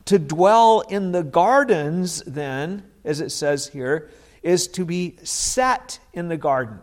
To 0.07 0.19
dwell 0.19 0.81
in 0.81 1.13
the 1.13 1.23
gardens, 1.23 2.23
then, 2.27 2.85
as 3.05 3.21
it 3.21 3.31
says 3.31 3.69
here, 3.69 4.11
is 4.43 4.69
to 4.69 4.85
be 4.85 5.17
set 5.23 5.99
in 6.13 6.29
the 6.29 6.37
garden. 6.37 6.81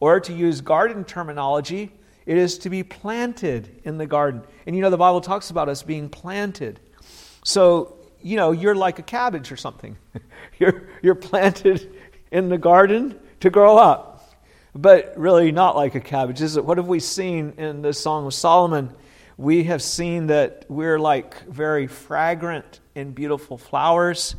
Or 0.00 0.20
to 0.20 0.32
use 0.32 0.60
garden 0.60 1.04
terminology, 1.04 1.92
it 2.26 2.36
is 2.36 2.58
to 2.58 2.70
be 2.70 2.82
planted 2.82 3.80
in 3.84 3.98
the 3.98 4.06
garden. 4.06 4.42
And 4.66 4.74
you 4.76 4.82
know, 4.82 4.90
the 4.90 4.96
Bible 4.96 5.20
talks 5.20 5.50
about 5.50 5.68
us 5.68 5.82
being 5.82 6.08
planted. 6.08 6.80
So, 7.44 7.96
you 8.22 8.36
know, 8.36 8.52
you're 8.52 8.74
like 8.74 8.98
a 8.98 9.02
cabbage 9.02 9.50
or 9.50 9.56
something. 9.56 9.96
you're, 10.58 10.88
you're 11.02 11.14
planted 11.14 11.94
in 12.30 12.48
the 12.48 12.58
garden 12.58 13.18
to 13.40 13.50
grow 13.50 13.76
up. 13.76 14.08
But 14.74 15.12
really 15.16 15.52
not 15.52 15.76
like 15.76 15.94
a 15.94 16.00
cabbage. 16.00 16.40
Is 16.40 16.56
it? 16.56 16.64
What 16.64 16.78
have 16.78 16.86
we 16.86 16.98
seen 16.98 17.52
in 17.58 17.82
the 17.82 17.92
Song 17.92 18.24
of 18.26 18.32
Solomon? 18.32 18.94
We 19.42 19.64
have 19.64 19.82
seen 19.82 20.28
that 20.28 20.66
we're 20.68 21.00
like 21.00 21.42
very 21.46 21.88
fragrant 21.88 22.78
and 22.94 23.12
beautiful 23.12 23.58
flowers, 23.58 24.36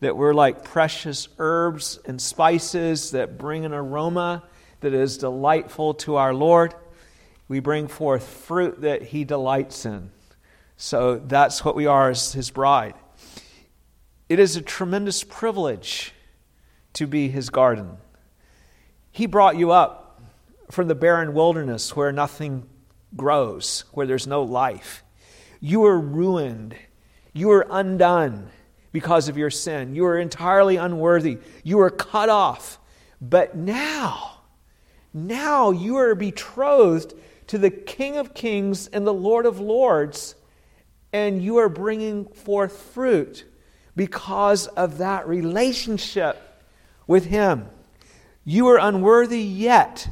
that 0.00 0.14
we're 0.14 0.34
like 0.34 0.62
precious 0.62 1.26
herbs 1.38 1.98
and 2.04 2.20
spices 2.20 3.12
that 3.12 3.38
bring 3.38 3.64
an 3.64 3.72
aroma 3.72 4.42
that 4.80 4.92
is 4.92 5.16
delightful 5.16 5.94
to 5.94 6.16
our 6.16 6.34
Lord. 6.34 6.74
We 7.48 7.60
bring 7.60 7.88
forth 7.88 8.28
fruit 8.28 8.82
that 8.82 9.00
He 9.00 9.24
delights 9.24 9.86
in. 9.86 10.10
So 10.76 11.16
that's 11.16 11.64
what 11.64 11.74
we 11.74 11.86
are 11.86 12.10
as 12.10 12.34
his 12.34 12.50
bride. 12.50 12.92
It 14.28 14.38
is 14.38 14.54
a 14.54 14.60
tremendous 14.60 15.24
privilege 15.24 16.12
to 16.92 17.06
be 17.06 17.30
his 17.30 17.48
garden. 17.48 17.96
He 19.12 19.24
brought 19.24 19.56
you 19.56 19.70
up 19.70 20.20
from 20.70 20.88
the 20.88 20.94
barren 20.94 21.32
wilderness 21.32 21.96
where 21.96 22.12
nothing 22.12 22.68
grows, 23.16 23.84
where 23.92 24.06
there's 24.06 24.26
no 24.26 24.42
life. 24.42 25.02
You 25.60 25.80
were 25.80 25.98
ruined. 25.98 26.76
You 27.32 27.48
were 27.48 27.66
undone 27.70 28.50
because 28.92 29.28
of 29.28 29.36
your 29.36 29.50
sin. 29.50 29.94
You 29.94 30.02
were 30.02 30.18
entirely 30.18 30.76
unworthy. 30.76 31.38
You 31.62 31.78
were 31.78 31.90
cut 31.90 32.28
off. 32.28 32.78
But 33.20 33.56
now, 33.56 34.40
now 35.14 35.70
you 35.70 35.96
are 35.96 36.14
betrothed 36.14 37.14
to 37.48 37.58
the 37.58 37.70
King 37.70 38.16
of 38.16 38.34
Kings 38.34 38.88
and 38.88 39.06
the 39.06 39.14
Lord 39.14 39.46
of 39.46 39.60
Lords 39.60 40.34
and 41.12 41.42
you 41.42 41.58
are 41.58 41.68
bringing 41.68 42.24
forth 42.26 42.76
fruit 42.76 43.44
because 43.94 44.66
of 44.68 44.98
that 44.98 45.28
relationship 45.28 46.64
with 47.06 47.26
Him. 47.26 47.66
You 48.44 48.68
are 48.68 48.78
unworthy, 48.78 49.42
yet 49.42 50.08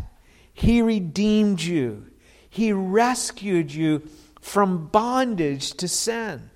He 0.52 0.82
redeemed 0.82 1.62
you, 1.62 2.06
He 2.50 2.72
rescued 2.72 3.72
you 3.72 4.02
from 4.40 4.88
bondage 4.88 5.72
to 5.74 5.88
sin. 5.88 6.50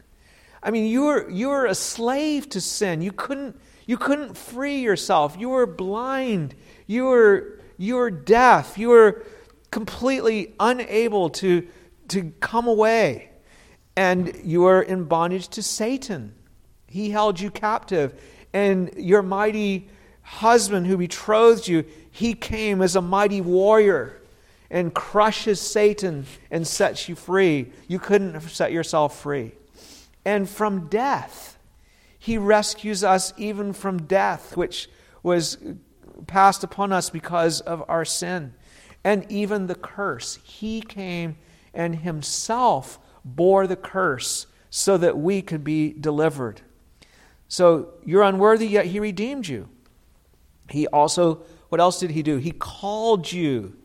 I 0.63 0.71
mean, 0.71 0.87
you 0.87 1.05
were, 1.05 1.31
you 1.31 1.49
were 1.49 1.67
a 1.67 1.75
slave 1.75 2.49
to 2.51 2.61
sin. 2.61 3.01
You 3.01 3.13
couldn't, 3.13 3.59
you 3.87 3.97
couldn't 3.97 4.37
free 4.37 4.81
yourself. 4.81 5.37
You 5.39 5.51
were 5.51 5.67
blind. 5.67 6.55
You 6.87 7.05
were, 7.05 7.61
you 7.79 7.95
were 7.95 8.11
deaf. 8.11 8.77
You 8.77 8.89
were 8.89 9.25
completely 9.71 10.55
unable 10.59 11.31
to, 11.31 11.67
to 12.09 12.33
come 12.41 12.67
away 12.67 13.31
and 13.97 14.35
you 14.43 14.63
were 14.63 14.83
in 14.83 15.05
bondage 15.05 15.49
to 15.49 15.63
Satan. 15.63 16.35
He 16.87 17.11
held 17.11 17.39
you 17.39 17.51
captive. 17.51 18.21
And 18.53 18.93
your 18.97 19.23
mighty 19.23 19.89
husband 20.23 20.87
who 20.87 20.97
betrothed 20.97 21.69
you, 21.69 21.85
he 22.11 22.35
came 22.35 22.83
as 22.83 22.97
a 22.97 23.03
mighty 23.03 23.41
warrior 23.41 24.21
and 24.71 24.95
crushes 24.95 25.61
Satan 25.61 26.27
and 26.51 26.67
sets 26.67 27.09
you 27.09 27.15
free. 27.15 27.71
You 27.87 27.99
couldn't 27.99 28.41
set 28.41 28.73
yourself 28.73 29.21
free. 29.21 29.53
And 30.25 30.49
from 30.49 30.89
death, 30.89 31.59
he 32.19 32.39
rescues 32.39 33.05
us 33.05 33.35
even 33.37 33.73
from 33.73 34.03
death, 34.03 34.57
which 34.57 34.89
was 35.23 35.59
passed 36.27 36.65
upon 36.65 36.93
us 36.93 37.11
because 37.11 37.61
of 37.61 37.85
our 37.89 38.05
sin. 38.05 38.55
And 39.05 39.31
even 39.31 39.67
the 39.67 39.75
curse. 39.75 40.39
He 40.43 40.81
came 40.81 41.37
and 41.75 41.97
himself 41.97 42.99
bore 43.25 43.67
the 43.67 43.77
curse 43.77 44.47
so 44.71 44.97
that 44.97 45.19
we 45.19 45.43
could 45.43 45.63
be 45.63 45.93
delivered. 45.93 46.63
So 47.49 47.91
you're 48.05 48.23
unworthy, 48.23 48.67
yet 48.67 48.87
he 48.87 48.99
redeemed 48.99 49.47
you. 49.47 49.69
He 50.71 50.87
also, 50.89 51.43
what 51.69 51.81
else 51.81 52.01
did 52.01 52.11
he 52.11 52.23
do? 52.23 52.39
He 52.39 52.51
called 52.51 53.31
you 53.31 53.77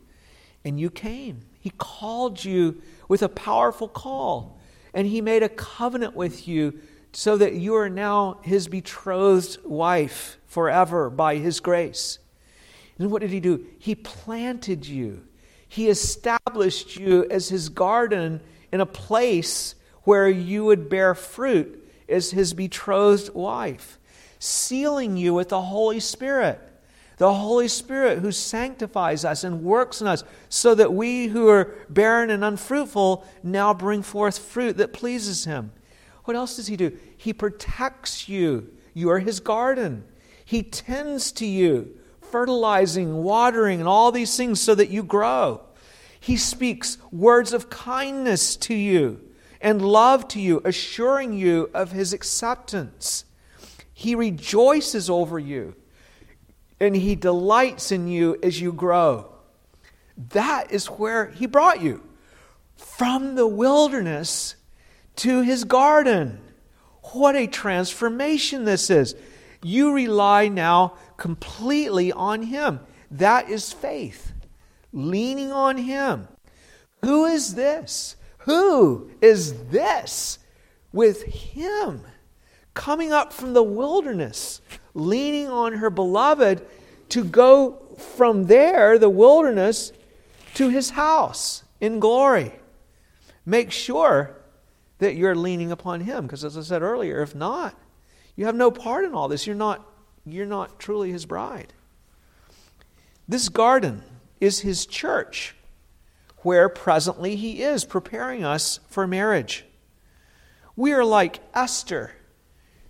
and 0.63 0.79
you 0.79 0.89
came. 0.89 1.41
He 1.59 1.71
called 1.77 2.43
you 2.43 2.81
with 3.07 3.21
a 3.21 3.29
powerful 3.29 3.87
call 3.87 4.59
and 4.93 5.07
he 5.07 5.21
made 5.21 5.43
a 5.43 5.49
covenant 5.49 6.15
with 6.15 6.47
you 6.47 6.79
so 7.13 7.37
that 7.37 7.53
you 7.53 7.75
are 7.75 7.89
now 7.89 8.39
his 8.43 8.67
betrothed 8.67 9.57
wife 9.63 10.37
forever 10.47 11.09
by 11.09 11.35
his 11.35 11.59
grace. 11.59 12.19
And 12.97 13.11
what 13.11 13.21
did 13.21 13.31
he 13.31 13.39
do? 13.39 13.65
He 13.79 13.95
planted 13.95 14.85
you. 14.85 15.25
He 15.67 15.87
established 15.87 16.97
you 16.97 17.25
as 17.29 17.49
his 17.49 17.69
garden 17.69 18.41
in 18.71 18.81
a 18.81 18.85
place 18.85 19.75
where 20.03 20.29
you 20.29 20.65
would 20.65 20.89
bear 20.89 21.15
fruit 21.15 21.87
as 22.07 22.31
his 22.31 22.53
betrothed 22.53 23.33
wife, 23.33 23.99
sealing 24.39 25.15
you 25.17 25.33
with 25.33 25.49
the 25.49 25.61
Holy 25.61 25.99
Spirit. 25.99 26.59
The 27.19 27.33
Holy 27.33 27.67
Spirit 27.67 28.19
who 28.19 28.31
sanctifies 28.31 29.25
us 29.25 29.43
and 29.43 29.61
works 29.61 29.99
in 29.99 30.07
us 30.07 30.23
so 30.47 30.73
that 30.73 30.93
we 30.93 31.27
who 31.27 31.49
are 31.49 31.75
barren 31.89 32.29
and 32.29 32.45
unfruitful 32.45 33.25
now 33.43 33.73
bring 33.73 34.03
forth 34.03 34.39
fruit 34.39 34.77
that 34.77 34.93
pleases 34.93 35.43
him. 35.43 35.73
What 36.23 36.37
else 36.37 36.55
does 36.55 36.67
he 36.67 36.77
do? 36.77 36.97
He 37.17 37.33
protects 37.33 38.29
you. 38.29 38.71
You 38.93 39.09
are 39.09 39.19
his 39.19 39.41
garden. 39.41 40.05
He 40.45 40.63
tends 40.63 41.33
to 41.33 41.45
you, 41.45 41.97
fertilizing, 42.21 43.21
watering, 43.21 43.79
and 43.81 43.89
all 43.89 44.13
these 44.13 44.37
things 44.37 44.61
so 44.61 44.73
that 44.75 44.89
you 44.89 45.03
grow. 45.03 45.61
He 46.21 46.37
speaks 46.37 46.97
words 47.11 47.51
of 47.51 47.69
kindness 47.69 48.55
to 48.55 48.73
you 48.73 49.19
and 49.59 49.81
love 49.81 50.25
to 50.29 50.39
you, 50.39 50.61
assuring 50.63 51.33
you 51.33 51.69
of 51.73 51.91
his 51.91 52.13
acceptance. 52.13 53.25
He 53.93 54.15
rejoices 54.15 55.09
over 55.09 55.37
you 55.37 55.75
and 56.79 56.95
he 56.95 57.15
delights 57.15 57.91
in 57.91 58.07
you 58.07 58.37
as 58.41 58.61
you 58.61 58.71
grow. 58.71 59.31
That 60.17 60.71
is 60.71 60.87
where 60.87 61.27
he 61.27 61.45
brought 61.45 61.81
you 61.81 62.03
from 62.75 63.35
the 63.35 63.47
wilderness 63.47 64.55
to 65.17 65.41
his 65.41 65.63
garden. 65.63 66.39
What 67.13 67.35
a 67.35 67.47
transformation 67.47 68.65
this 68.65 68.89
is. 68.89 69.15
You 69.61 69.93
rely 69.93 70.47
now 70.47 70.93
completely 71.17 72.11
on 72.11 72.43
Him. 72.43 72.79
That 73.11 73.49
is 73.49 73.73
faith, 73.73 74.33
leaning 74.93 75.51
on 75.51 75.77
Him. 75.77 76.27
Who 77.03 77.25
is 77.25 77.55
this? 77.55 78.15
Who 78.39 79.11
is 79.21 79.65
this 79.65 80.39
with 80.93 81.23
Him 81.23 82.03
coming 82.73 83.11
up 83.11 83.33
from 83.33 83.53
the 83.53 83.63
wilderness, 83.63 84.61
leaning 84.99 85.47
on 85.47 85.73
her 85.73 85.89
beloved 85.89 86.65
to 87.09 87.23
go 87.23 87.79
from 87.97 88.45
there, 88.45 88.99
the 88.99 89.09
wilderness, 89.09 89.91
to 90.55 90.69
His 90.69 90.91
house 90.91 91.63
in 91.81 91.99
glory? 91.99 92.53
Make 93.45 93.71
sure 93.71 94.35
that 94.99 95.15
you're 95.15 95.35
leaning 95.35 95.71
upon 95.71 96.01
Him, 96.01 96.23
because 96.23 96.43
as 96.43 96.57
I 96.57 96.61
said 96.61 96.81
earlier, 96.81 97.21
if 97.21 97.33
not, 97.33 97.75
you 98.39 98.45
have 98.45 98.55
no 98.55 98.71
part 98.71 99.03
in 99.03 99.13
all 99.13 99.27
this. 99.27 99.45
You're 99.45 99.55
not, 99.55 99.85
you're 100.25 100.45
not 100.45 100.79
truly 100.79 101.11
his 101.11 101.25
bride. 101.25 101.73
This 103.27 103.49
garden 103.49 104.01
is 104.39 104.61
his 104.61 104.85
church, 104.85 105.55
where 106.37 106.69
presently 106.69 107.35
he 107.35 107.61
is 107.61 107.83
preparing 107.83 108.45
us 108.45 108.79
for 108.87 109.05
marriage. 109.05 109.65
We 110.77 110.93
are 110.93 111.03
like 111.03 111.41
Esther. 111.53 112.11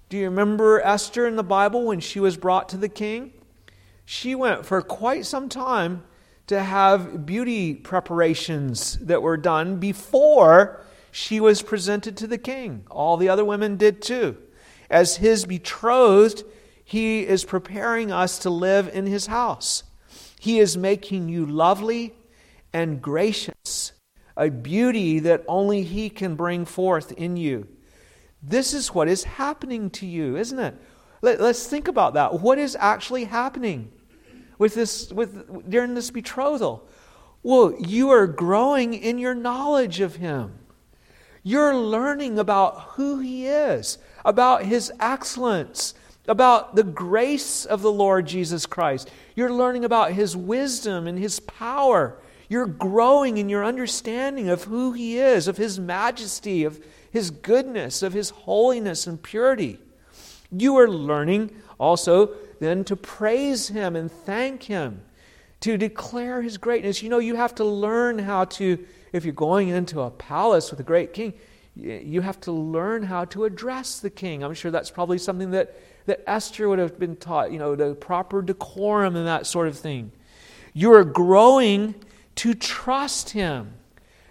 Do 0.09 0.17
you 0.17 0.25
remember 0.25 0.81
Esther 0.81 1.27
in 1.27 1.35
the 1.35 1.43
Bible 1.43 1.85
when 1.85 1.99
she 1.99 2.19
was 2.19 2.35
brought 2.35 2.69
to 2.69 2.77
the 2.77 2.89
king? 2.89 3.31
She 4.05 4.33
went 4.33 4.65
for 4.65 4.81
quite 4.81 5.27
some 5.27 5.49
time 5.49 6.03
to 6.47 6.63
have 6.63 7.27
beauty 7.27 7.75
preparations 7.75 8.97
that 9.03 9.21
were 9.21 9.37
done 9.37 9.77
before 9.77 10.83
she 11.11 11.39
was 11.39 11.61
presented 11.61 12.17
to 12.17 12.25
the 12.25 12.39
king. 12.39 12.85
All 12.89 13.17
the 13.17 13.29
other 13.29 13.45
women 13.45 13.77
did 13.77 14.01
too. 14.01 14.35
As 14.89 15.17
his 15.17 15.45
betrothed, 15.45 16.43
he 16.83 17.19
is 17.19 17.45
preparing 17.45 18.11
us 18.11 18.39
to 18.39 18.49
live 18.49 18.89
in 18.91 19.05
his 19.05 19.27
house. 19.27 19.83
He 20.39 20.57
is 20.57 20.75
making 20.75 21.29
you 21.29 21.45
lovely 21.45 22.15
and 22.73 22.99
gracious, 22.99 23.91
a 24.35 24.49
beauty 24.49 25.19
that 25.19 25.45
only 25.47 25.83
he 25.83 26.09
can 26.09 26.33
bring 26.33 26.65
forth 26.65 27.11
in 27.11 27.37
you. 27.37 27.67
This 28.41 28.73
is 28.73 28.93
what 28.93 29.07
is 29.07 29.23
happening 29.23 29.89
to 29.91 30.05
you, 30.05 30.37
isn't 30.37 30.59
it? 30.59 30.75
Let, 31.21 31.41
us 31.41 31.67
think 31.67 31.87
about 31.87 32.13
that. 32.13 32.39
What 32.39 32.57
is 32.57 32.77
actually 32.79 33.25
happening 33.25 33.91
with 34.57 34.73
this 34.73 35.11
with 35.11 35.69
during 35.69 35.93
this 35.93 36.11
betrothal? 36.11 36.87
Well, 37.43 37.75
you 37.79 38.09
are 38.09 38.27
growing 38.27 38.93
in 38.93 39.17
your 39.17 39.35
knowledge 39.35 39.99
of 39.99 40.17
him. 40.17 40.53
You're 41.43 41.75
learning 41.75 42.39
about 42.39 42.81
who 42.91 43.19
he 43.19 43.47
is 43.47 43.97
about 44.25 44.63
his 44.63 44.91
excellence, 44.99 45.93
about 46.27 46.75
the 46.75 46.83
grace 46.83 47.65
of 47.65 47.81
the 47.81 47.91
Lord 47.91 48.27
Jesus 48.27 48.65
Christ. 48.65 49.09
You're 49.35 49.53
learning 49.53 49.85
about 49.85 50.11
his 50.11 50.35
wisdom 50.35 51.07
and 51.07 51.17
his 51.17 51.39
power. 51.41 52.17
You're 52.49 52.65
growing 52.65 53.37
in 53.37 53.47
your 53.47 53.63
understanding 53.63 54.49
of 54.49 54.63
who 54.63 54.91
he 54.91 55.19
is, 55.19 55.47
of 55.47 55.57
his 55.57 55.79
majesty, 55.79 56.63
of 56.63 56.83
his 57.11 57.29
goodness, 57.29 58.01
of 58.01 58.11
his 58.13 58.31
holiness 58.31 59.07
and 59.07 59.21
purity. 59.21 59.79
You 60.51 60.77
are 60.77 60.89
learning 60.89 61.51
also 61.79 62.31
then 62.59 62.83
to 62.85 62.95
praise 62.95 63.69
him 63.69 63.95
and 63.95 64.11
thank 64.11 64.63
him, 64.63 65.01
to 65.61 65.77
declare 65.77 66.41
his 66.41 66.57
greatness. 66.57 67.03
You 67.03 67.09
know, 67.09 67.19
you 67.19 67.35
have 67.35 67.53
to 67.55 67.63
learn 67.63 68.17
how 68.17 68.45
to, 68.45 68.83
if 69.13 69.23
you're 69.23 69.33
going 69.33 69.69
into 69.69 70.01
a 70.01 70.09
palace 70.09 70.71
with 70.71 70.79
a 70.79 70.83
great 70.83 71.13
king, 71.13 71.33
you 71.75 72.21
have 72.21 72.39
to 72.41 72.51
learn 72.51 73.03
how 73.03 73.25
to 73.25 73.45
address 73.45 73.99
the 73.99 74.09
king. 74.09 74.43
I'm 74.43 74.55
sure 74.55 74.71
that's 74.71 74.91
probably 74.91 75.19
something 75.19 75.51
that, 75.51 75.79
that 76.07 76.23
Esther 76.27 76.67
would 76.67 76.79
have 76.79 76.99
been 76.99 77.15
taught, 77.15 77.51
you 77.51 77.59
know, 77.59 77.75
the 77.75 77.93
proper 77.93 78.41
decorum 78.41 79.15
and 79.15 79.27
that 79.27 79.45
sort 79.45 79.67
of 79.67 79.77
thing. 79.77 80.11
You're 80.73 81.03
growing 81.03 81.95
to 82.39 82.53
trust 82.53 83.31
him. 83.31 83.73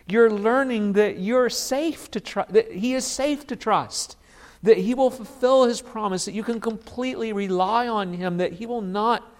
You're 0.07 0.31
learning 0.31 0.95
that 0.95 1.19
you're 1.19 1.51
safe 1.51 2.11
to 2.13 2.21
trust, 2.21 2.55
that 2.55 2.73
he 2.73 2.95
is 2.95 3.07
safe 3.07 3.47
to 3.49 3.57
trust, 3.57 4.17
that 4.63 4.79
he 4.79 4.95
will 4.95 5.11
fulfill 5.11 5.65
his 5.65 5.83
promise, 5.83 6.25
that 6.25 6.33
you 6.33 6.43
can 6.43 6.59
completely 6.59 7.35
rely 7.35 7.87
on 7.87 8.15
him, 8.15 8.39
that 8.39 8.55
he 8.55 8.65
will 8.65 8.81
not 8.81 9.31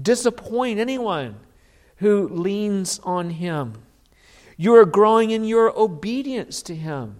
disappoint 0.00 0.78
anyone 0.78 1.36
who 1.96 2.26
leans 2.28 2.98
on 3.00 3.28
him. 3.28 3.74
You 4.56 4.74
are 4.74 4.86
growing 4.86 5.30
in 5.30 5.44
your 5.44 5.78
obedience 5.78 6.62
to 6.62 6.74
him 6.74 7.16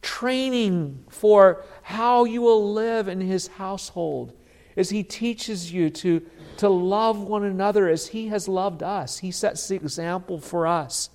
training 0.00 1.04
for 1.10 1.62
how 1.82 2.24
you 2.24 2.40
will 2.40 2.72
live 2.72 3.06
in 3.06 3.20
his 3.20 3.48
household 3.48 4.32
as 4.78 4.88
he 4.88 5.02
teaches 5.02 5.72
you 5.72 5.90
to, 5.90 6.24
to 6.58 6.68
love 6.68 7.22
one 7.22 7.44
another 7.44 7.88
as 7.88 8.08
he 8.08 8.28
has 8.28 8.48
loved 8.48 8.82
us. 8.82 9.18
He 9.18 9.30
sets 9.30 9.68
the 9.68 9.76
example 9.76 10.38
for 10.38 10.66
us, 10.66 11.10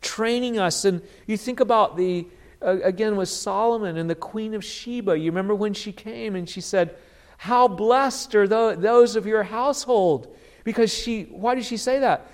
training 0.00 0.58
us. 0.58 0.84
And 0.84 1.02
you 1.26 1.36
think 1.36 1.60
about 1.60 1.96
the, 1.96 2.26
uh, 2.62 2.78
again, 2.82 3.16
with 3.16 3.28
Solomon 3.28 3.96
and 3.96 4.08
the 4.08 4.14
Queen 4.14 4.54
of 4.54 4.64
Sheba. 4.64 5.18
You 5.18 5.30
remember 5.30 5.54
when 5.54 5.74
she 5.74 5.92
came 5.92 6.34
and 6.34 6.48
she 6.48 6.60
said, 6.60 6.96
How 7.38 7.68
blessed 7.68 8.34
are 8.34 8.46
those 8.46 9.16
of 9.16 9.26
your 9.26 9.42
household? 9.42 10.34
Because 10.64 10.92
she, 10.92 11.24
why 11.24 11.54
did 11.54 11.64
she 11.64 11.76
say 11.76 12.00
that? 12.00 12.30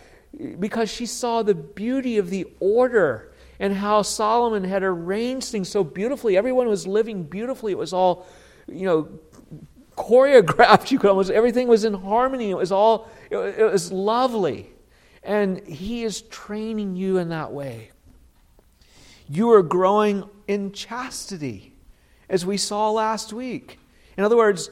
Because 0.59 0.91
she 0.91 1.07
saw 1.07 1.43
the 1.43 1.55
beauty 1.55 2.19
of 2.19 2.31
the 2.31 2.47
order 2.61 3.33
and 3.61 3.75
how 3.75 4.03
Solomon 4.03 4.65
had 4.65 4.83
arranged 4.83 5.49
things 5.49 5.69
so 5.69 5.85
beautifully. 5.85 6.37
Everyone 6.37 6.69
was 6.69 6.87
living 6.87 7.23
beautifully. 7.25 7.73
It 7.73 7.79
was 7.79 7.93
all, 7.93 8.27
you 8.67 8.87
know, 8.87 9.09
choreographed. 10.03 10.91
You 10.91 10.99
could 10.99 11.11
almost 11.11 11.31
everything 11.31 11.69
was 11.69 11.85
in 11.85 11.95
harmony. 11.95 12.51
It 12.51 12.57
was 12.57 12.73
all 12.73 13.09
it, 13.31 13.37
it 13.37 13.71
was 13.71 13.93
lovely, 13.93 14.71
and 15.23 15.67
He 15.67 16.05
is 16.05 16.23
training 16.23 16.97
you 16.97 17.19
in 17.19 17.29
that 17.31 17.53
way. 17.53 17.91
You 19.29 19.51
are 19.53 19.63
growing 19.63 20.29
in 20.47 20.73
chastity, 20.73 21.73
as 22.29 22.45
we 22.45 22.57
saw 22.57 22.91
last 22.91 23.33
week. 23.33 23.79
In 24.17 24.25
other 24.25 24.37
words, 24.37 24.71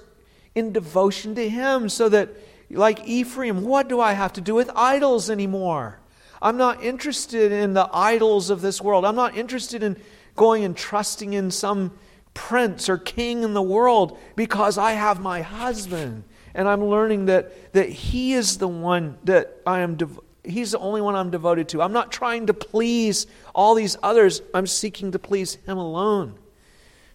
in 0.55 0.73
devotion 0.73 1.35
to 1.37 1.49
Him, 1.49 1.89
so 1.89 2.09
that, 2.09 2.29
like 2.71 3.07
Ephraim, 3.07 3.65
what 3.65 3.89
do 3.89 4.01
I 4.01 4.13
have 4.13 4.33
to 4.35 4.41
do 4.41 4.55
with 4.55 4.71
idols 4.75 5.31
anymore? 5.31 6.01
I'm 6.43 6.57
not 6.57 6.83
interested 6.83 7.53
in 7.53 7.75
the 7.75 7.89
idols 7.93 8.51
of 8.51 8.61
this 8.61 8.81
world. 8.81 9.05
I'm 9.05 9.17
not 9.17 9.37
interested 9.37 9.83
in 9.83 9.97
going 10.37 10.65
and 10.65 10.77
trusting 10.77 11.35
in 11.35 11.51
some 11.51 11.93
prince 12.35 12.89
or 12.89 12.99
king 12.99 13.43
in 13.43 13.55
the 13.55 13.63
world 13.63 14.19
because 14.37 14.79
I 14.79 14.93
have 14.93 15.21
my 15.21 15.43
husband. 15.43 16.25
And 16.55 16.69
I'm 16.69 16.85
learning 16.85 17.27
that, 17.27 17.73
that 17.73 17.89
he 17.89 18.33
is 18.33 18.59
the 18.59 18.69
one 18.69 19.19
that 19.25 19.61
I 19.67 19.81
am, 19.81 19.97
dev- 19.97 20.19
he's 20.43 20.73
the 20.73 20.79
only 20.79 21.01
one 21.01 21.15
I'm 21.15 21.31
devoted 21.31 21.69
to. 21.71 21.83
I'm 21.83 21.93
not 21.93 22.11
trying 22.11 22.47
to 22.47 22.55
please 22.55 23.27
all 23.55 23.75
these 23.75 23.97
others. 24.03 24.43
I'm 24.53 24.67
seeking 24.67 25.13
to 25.13 25.19
please 25.19 25.55
him 25.67 25.79
alone 25.79 26.35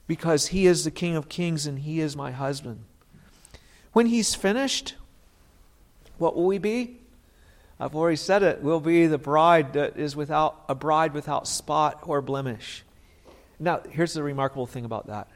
because 0.08 0.48
he 0.48 0.68
is 0.68 0.84
the 0.84 0.92
King 0.92 1.16
of 1.16 1.28
Kings 1.28 1.66
and 1.66 1.80
he 1.80 2.00
is 2.00 2.16
my 2.16 2.32
husband. 2.32 2.86
When 3.92 4.08
he's 4.08 4.36
finished, 4.36 4.96
What 6.18 6.36
will 6.36 6.46
we 6.46 6.60
be? 6.60 7.00
I've 7.78 7.96
already 7.96 8.16
said 8.16 8.42
it. 8.42 8.62
We'll 8.62 8.80
be 8.80 9.06
the 9.08 9.18
bride 9.18 9.74
that 9.74 9.98
is 9.98 10.16
without 10.16 10.64
a 10.70 10.76
bride 10.76 11.14
without 11.14 11.46
spot 11.46 12.00
or 12.04 12.22
blemish. 12.22 12.85
Now, 13.60 13.82
here's 13.90 14.14
the 14.14 14.24
remarkable 14.24 14.68
thing 14.68 14.86
about 14.86 15.08
that. 15.08 15.28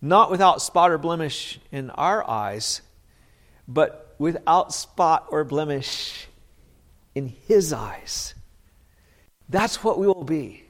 Not 0.00 0.30
without 0.30 0.62
spot 0.62 0.90
or 0.90 0.98
blemish 0.98 1.60
in 1.72 1.90
our 1.90 2.28
eyes, 2.28 2.80
but 3.68 4.14
without 4.18 4.72
spot 4.72 5.26
or 5.30 5.44
blemish 5.44 6.26
in 7.14 7.28
his 7.46 7.72
eyes. 7.72 8.34
That's 9.48 9.82
what 9.82 9.98
we 9.98 10.06
will 10.06 10.24
be 10.24 10.64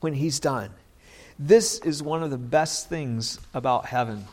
when 0.00 0.14
he's 0.14 0.40
done. 0.40 0.70
This 1.38 1.78
is 1.80 2.02
one 2.02 2.22
of 2.22 2.30
the 2.30 2.38
best 2.38 2.88
things 2.88 3.38
about 3.52 3.86
heaven. 3.86 4.26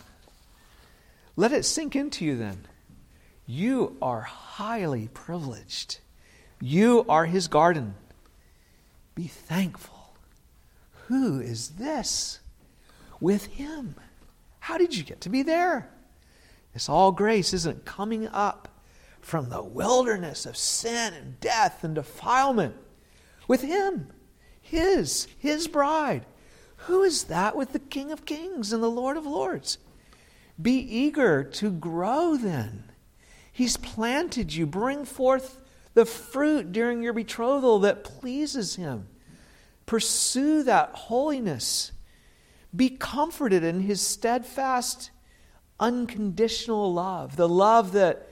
Let 1.36 1.52
it 1.52 1.66
sink 1.66 1.96
into 1.96 2.26
you 2.26 2.38
then. 2.38 2.68
You 3.46 3.98
are 4.02 4.22
highly 4.22 5.10
privileged. 5.14 6.00
You 6.62 7.06
are 7.10 7.26
his 7.26 7.48
garden. 7.48 7.96
Be 9.16 9.28
thankful. 9.28 9.93
Who 11.08 11.40
is 11.40 11.70
this? 11.70 12.40
With 13.20 13.46
him. 13.46 13.96
How 14.60 14.78
did 14.78 14.96
you 14.96 15.04
get 15.04 15.22
to 15.22 15.30
be 15.30 15.44
there? 15.44 15.90
It's 16.74 16.90
all 16.90 17.12
grace, 17.12 17.54
isn't? 17.54 17.86
Coming 17.86 18.28
up 18.28 18.70
from 19.22 19.50
the 19.50 19.64
wilderness 19.64 20.46
of 20.46 20.58
sin 20.58 21.14
and 21.14 21.40
death 21.40 21.84
and 21.84 21.96
defilement 21.96 22.76
with 23.48 23.62
him, 23.62 24.08
his, 24.62 25.28
his 25.38 25.68
bride. 25.68 26.26
Who 26.88 27.04
is 27.04 27.26
that 27.26 27.56
with 27.56 27.72
the 27.72 27.80
King 27.80 28.12
of 28.12 28.26
Kings 28.26 28.74
and 28.74 28.84
the 28.84 28.92
Lord 28.92 29.16
of 29.16 29.26
Lords? 29.26 29.78
Be 30.62 30.74
eager 30.74 31.44
to 31.44 31.72
grow 31.72 32.36
then. 32.36 32.92
He's 33.52 33.78
planted 33.78 34.54
you. 34.54 34.66
Bring 34.66 35.06
forth 35.06 35.62
the 35.94 36.06
fruit 36.06 36.72
during 36.72 37.02
your 37.02 37.14
betrothal 37.14 37.80
that 37.80 38.04
pleases 38.04 38.76
Him. 38.76 39.08
Pursue 39.86 40.64
that 40.64 40.92
holiness. 40.94 41.92
Be 42.76 42.90
comforted 42.90 43.64
in 43.64 43.82
His 43.82 44.02
steadfast, 44.02 45.12
unconditional 45.80 46.94
love, 46.94 47.36
the 47.36 47.50
love 47.50 47.92
that 47.94 48.30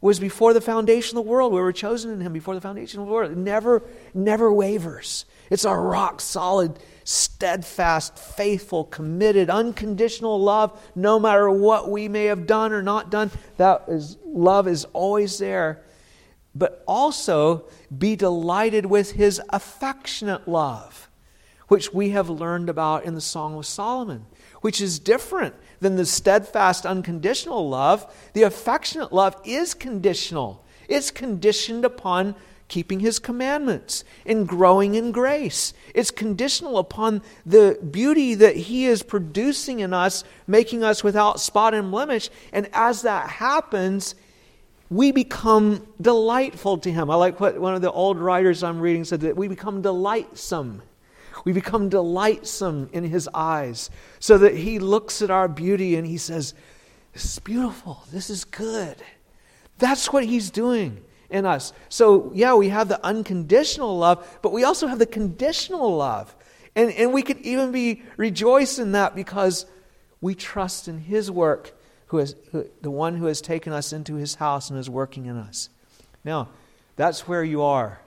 was 0.00 0.20
before 0.20 0.52
the 0.52 0.60
foundation 0.60 1.16
of 1.16 1.24
the 1.24 1.30
world. 1.30 1.52
We 1.52 1.60
were 1.60 1.72
chosen 1.72 2.10
in 2.10 2.20
Him 2.20 2.32
before 2.32 2.54
the 2.54 2.60
foundation 2.60 3.00
of 3.00 3.06
the 3.06 3.12
world. 3.12 3.32
It 3.32 3.38
never, 3.38 3.82
never 4.12 4.52
wavers. 4.52 5.24
It's 5.50 5.64
a 5.64 5.74
rock 5.74 6.20
solid 6.20 6.78
steadfast, 7.04 8.18
faithful, 8.18 8.84
committed, 8.84 9.48
unconditional 9.48 10.40
love, 10.40 10.78
no 10.94 11.20
matter 11.20 11.50
what 11.50 11.90
we 11.90 12.08
may 12.08 12.26
have 12.26 12.46
done 12.46 12.72
or 12.72 12.82
not 12.82 13.10
done. 13.10 13.30
That 13.56 13.84
is 13.88 14.18
love 14.26 14.68
is 14.68 14.84
always 14.92 15.38
there. 15.38 15.82
But 16.54 16.84
also 16.86 17.64
be 17.96 18.16
delighted 18.16 18.86
with 18.86 19.12
his 19.12 19.40
affectionate 19.48 20.46
love, 20.46 21.08
which 21.68 21.92
we 21.92 22.10
have 22.10 22.30
learned 22.30 22.68
about 22.68 23.04
in 23.04 23.14
the 23.14 23.20
Song 23.20 23.56
of 23.56 23.66
Solomon, 23.66 24.26
which 24.60 24.80
is 24.80 24.98
different 24.98 25.54
than 25.80 25.96
the 25.96 26.06
steadfast, 26.06 26.86
unconditional 26.86 27.68
love. 27.68 28.12
The 28.34 28.42
affectionate 28.42 29.12
love 29.12 29.36
is 29.44 29.74
conditional. 29.74 30.64
It's 30.88 31.10
conditioned 31.10 31.84
upon 31.84 32.34
keeping 32.68 33.00
his 33.00 33.18
commandments 33.18 34.04
and 34.24 34.48
growing 34.48 34.94
in 34.94 35.12
grace. 35.12 35.74
It's 35.94 36.10
conditional 36.10 36.78
upon 36.78 37.22
the 37.44 37.78
beauty 37.90 38.34
that 38.34 38.56
he 38.56 38.86
is 38.86 39.02
producing 39.02 39.80
in 39.80 39.92
us, 39.92 40.24
making 40.46 40.82
us 40.82 41.04
without 41.04 41.40
spot 41.40 41.74
and 41.74 41.90
blemish. 41.90 42.30
And 42.52 42.68
as 42.72 43.02
that 43.02 43.28
happens, 43.28 44.14
we 44.94 45.10
become 45.10 45.84
delightful 46.00 46.78
to 46.78 46.92
him. 46.92 47.10
I 47.10 47.16
like 47.16 47.40
what 47.40 47.58
one 47.58 47.74
of 47.74 47.82
the 47.82 47.90
old 47.90 48.16
writers 48.16 48.62
I'm 48.62 48.78
reading 48.78 49.04
said 49.04 49.22
that 49.22 49.36
we 49.36 49.48
become 49.48 49.82
delightsome. 49.82 50.82
We 51.44 51.52
become 51.52 51.88
delightsome 51.88 52.90
in 52.92 53.02
his 53.02 53.28
eyes 53.34 53.90
so 54.20 54.38
that 54.38 54.54
he 54.54 54.78
looks 54.78 55.20
at 55.20 55.32
our 55.32 55.48
beauty 55.48 55.96
and 55.96 56.06
he 56.06 56.16
says, 56.16 56.54
This 57.12 57.24
is 57.24 57.38
beautiful. 57.40 58.04
This 58.12 58.30
is 58.30 58.44
good. 58.44 58.96
That's 59.78 60.12
what 60.12 60.24
he's 60.24 60.52
doing 60.52 61.02
in 61.28 61.44
us. 61.44 61.72
So, 61.88 62.30
yeah, 62.32 62.54
we 62.54 62.68
have 62.68 62.86
the 62.86 63.04
unconditional 63.04 63.98
love, 63.98 64.38
but 64.42 64.52
we 64.52 64.62
also 64.62 64.86
have 64.86 65.00
the 65.00 65.06
conditional 65.06 65.96
love. 65.96 66.36
And, 66.76 66.92
and 66.92 67.12
we 67.12 67.22
can 67.22 67.40
even 67.40 67.72
be 67.72 68.02
rejoiced 68.16 68.78
in 68.78 68.92
that 68.92 69.16
because 69.16 69.66
we 70.20 70.36
trust 70.36 70.86
in 70.86 70.98
His 70.98 71.32
work, 71.32 71.76
who 72.14 72.20
is 72.20 72.36
who, 72.52 72.64
the 72.80 72.92
one 72.92 73.16
who 73.16 73.26
has 73.26 73.40
taken 73.40 73.72
us 73.72 73.92
into 73.92 74.14
His 74.14 74.36
house 74.36 74.70
and 74.70 74.78
is 74.78 74.88
working 74.88 75.26
in 75.26 75.36
us. 75.36 75.68
Now, 76.22 76.48
that's 76.94 77.26
where 77.26 77.42
you 77.42 77.60
are. 77.62 78.00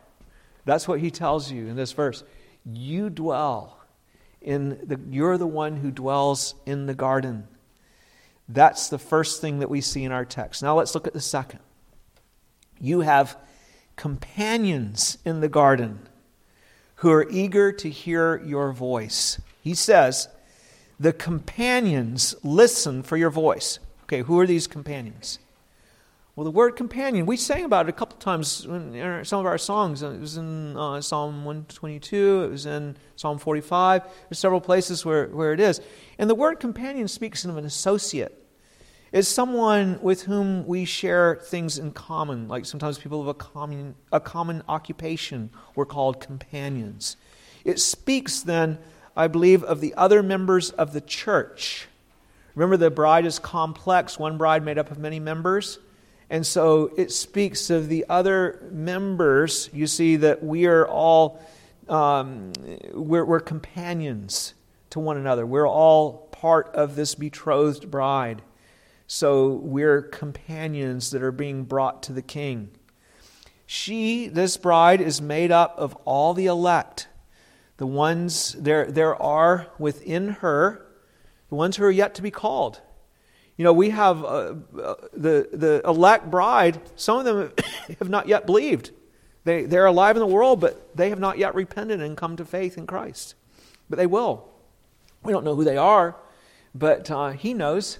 That's 0.63 0.87
what 0.87 1.01
He 1.01 1.11
tells 1.11 1.51
you 1.51 1.67
in 1.67 1.75
this 1.75 1.91
verse. 1.91 2.23
You 2.65 3.09
dwell 3.09 3.81
in 4.41 4.79
the, 4.81 4.97
you're 5.09 5.37
the 5.37 5.45
one 5.45 5.75
who 5.75 5.91
dwells 5.91 6.55
in 6.65 6.85
the 6.85 6.93
garden. 6.93 7.49
That's 8.47 8.87
the 8.87 8.97
first 8.97 9.41
thing 9.41 9.59
that 9.59 9.69
we 9.69 9.81
see 9.81 10.05
in 10.05 10.13
our 10.13 10.23
text. 10.23 10.63
Now 10.63 10.77
let's 10.77 10.95
look 10.95 11.05
at 11.05 11.13
the 11.13 11.19
second. 11.19 11.59
You 12.79 13.01
have 13.01 13.37
companions 13.97 15.17
in 15.25 15.41
the 15.41 15.49
garden 15.49 16.07
who 16.95 17.11
are 17.11 17.29
eager 17.29 17.73
to 17.73 17.89
hear 17.89 18.41
your 18.45 18.71
voice. 18.71 19.41
He 19.61 19.73
says, 19.73 20.29
The 20.97 21.11
companions 21.11 22.35
listen 22.41 23.03
for 23.03 23.17
your 23.17 23.31
voice. 23.31 23.79
Okay, 24.07 24.21
who 24.21 24.39
are 24.39 24.47
these 24.47 24.67
companions? 24.67 25.39
Well, 26.37 26.45
the 26.45 26.51
word 26.51 26.77
companion, 26.77 27.25
we 27.25 27.35
sang 27.35 27.65
about 27.65 27.87
it 27.87 27.89
a 27.89 27.93
couple 27.93 28.17
times 28.19 28.63
in 28.63 29.25
some 29.25 29.39
of 29.39 29.45
our 29.45 29.57
songs. 29.57 30.01
It 30.01 30.19
was 30.19 30.37
in 30.37 30.77
uh, 30.77 31.01
Psalm 31.01 31.43
122, 31.43 32.43
it 32.43 32.51
was 32.51 32.65
in 32.65 32.95
Psalm 33.17 33.37
45. 33.37 34.03
There's 34.29 34.39
several 34.39 34.61
places 34.61 35.03
where, 35.03 35.27
where 35.27 35.51
it 35.51 35.59
is. 35.59 35.81
And 36.17 36.29
the 36.29 36.35
word 36.35 36.59
companion 36.61 37.09
speaks 37.09 37.43
of 37.43 37.57
an 37.57 37.65
associate 37.65 38.47
is 39.11 39.27
someone 39.27 39.99
with 40.01 40.23
whom 40.23 40.65
we 40.65 40.85
share 40.85 41.35
things 41.43 41.77
in 41.77 41.91
common. 41.91 42.47
Like 42.47 42.65
sometimes 42.65 42.97
people 42.97 43.19
of 43.19 43.27
a 43.27 43.33
common, 43.33 43.95
a 44.11 44.19
common 44.19 44.63
occupation. 44.69 45.49
We're 45.75 45.85
called 45.85 46.21
companions. 46.21 47.17
It 47.65 47.79
speaks 47.79 48.41
then, 48.41 48.77
I 49.17 49.27
believe, 49.27 49.63
of 49.63 49.81
the 49.81 49.93
other 49.95 50.23
members 50.23 50.69
of 50.71 50.93
the 50.93 51.01
church. 51.01 51.87
Remember, 52.57 52.75
the 52.75 52.89
bride 52.89 53.27
is 53.27 53.37
complex, 53.37 54.17
one 54.17 54.39
bride 54.39 54.65
made 54.65 54.79
up 54.79 54.89
of 54.89 54.97
many 54.97 55.19
members. 55.19 55.77
And 56.31 56.43
so 56.43 56.91
it 56.97 57.11
speaks 57.11 57.69
of 57.69 57.87
the 57.87 58.03
other 58.09 58.67
members. 58.71 59.69
You 59.71 59.85
see 59.85 60.15
that 60.15 60.43
we 60.43 60.65
are 60.65 60.87
all, 60.87 61.39
um, 61.87 62.53
we're, 62.93 63.25
we're 63.25 63.41
companions 63.41 64.55
to 64.89 64.99
one 64.99 65.17
another. 65.17 65.45
We're 65.45 65.69
all 65.69 66.29
part 66.31 66.73
of 66.73 66.95
this 66.95 67.13
betrothed 67.13 67.91
bride. 67.91 68.41
So 69.05 69.49
we're 69.49 70.01
companions 70.01 71.11
that 71.11 71.21
are 71.21 71.31
being 71.31 71.63
brought 71.63 72.01
to 72.03 72.11
the 72.11 72.23
king. 72.23 72.71
She, 73.67 74.29
this 74.29 74.57
bride, 74.57 74.99
is 74.99 75.21
made 75.21 75.51
up 75.51 75.77
of 75.77 75.93
all 76.05 76.33
the 76.33 76.47
elect. 76.47 77.07
The 77.77 77.85
ones, 77.85 78.53
there, 78.53 78.89
there 78.91 79.15
are 79.15 79.67
within 79.77 80.29
her, 80.29 80.86
the 81.49 81.55
ones 81.55 81.77
who 81.77 81.83
are 81.83 81.91
yet 81.91 82.15
to 82.15 82.21
be 82.21 82.31
called. 82.31 82.81
You 83.57 83.63
know, 83.63 83.73
we 83.73 83.89
have 83.89 84.23
uh, 84.23 84.27
uh, 84.27 84.95
the, 85.13 85.49
the 85.51 85.81
elect 85.83 86.29
bride, 86.29 86.79
some 86.95 87.19
of 87.19 87.25
them 87.25 87.51
have 87.99 88.09
not 88.09 88.27
yet 88.27 88.45
believed. 88.45 88.91
They, 89.45 89.63
they're 89.63 89.85
alive 89.85 90.15
in 90.15 90.19
the 90.19 90.27
world, 90.27 90.59
but 90.59 90.95
they 90.95 91.09
have 91.09 91.19
not 91.19 91.37
yet 91.37 91.55
repented 91.55 92.01
and 92.01 92.15
come 92.15 92.35
to 92.37 92.45
faith 92.45 92.77
in 92.77 92.85
Christ. 92.85 93.35
But 93.89 93.97
they 93.97 94.05
will. 94.05 94.47
We 95.23 95.31
don't 95.31 95.43
know 95.43 95.55
who 95.55 95.63
they 95.63 95.77
are, 95.77 96.15
but 96.75 97.09
uh, 97.09 97.29
He 97.29 97.53
knows 97.53 97.99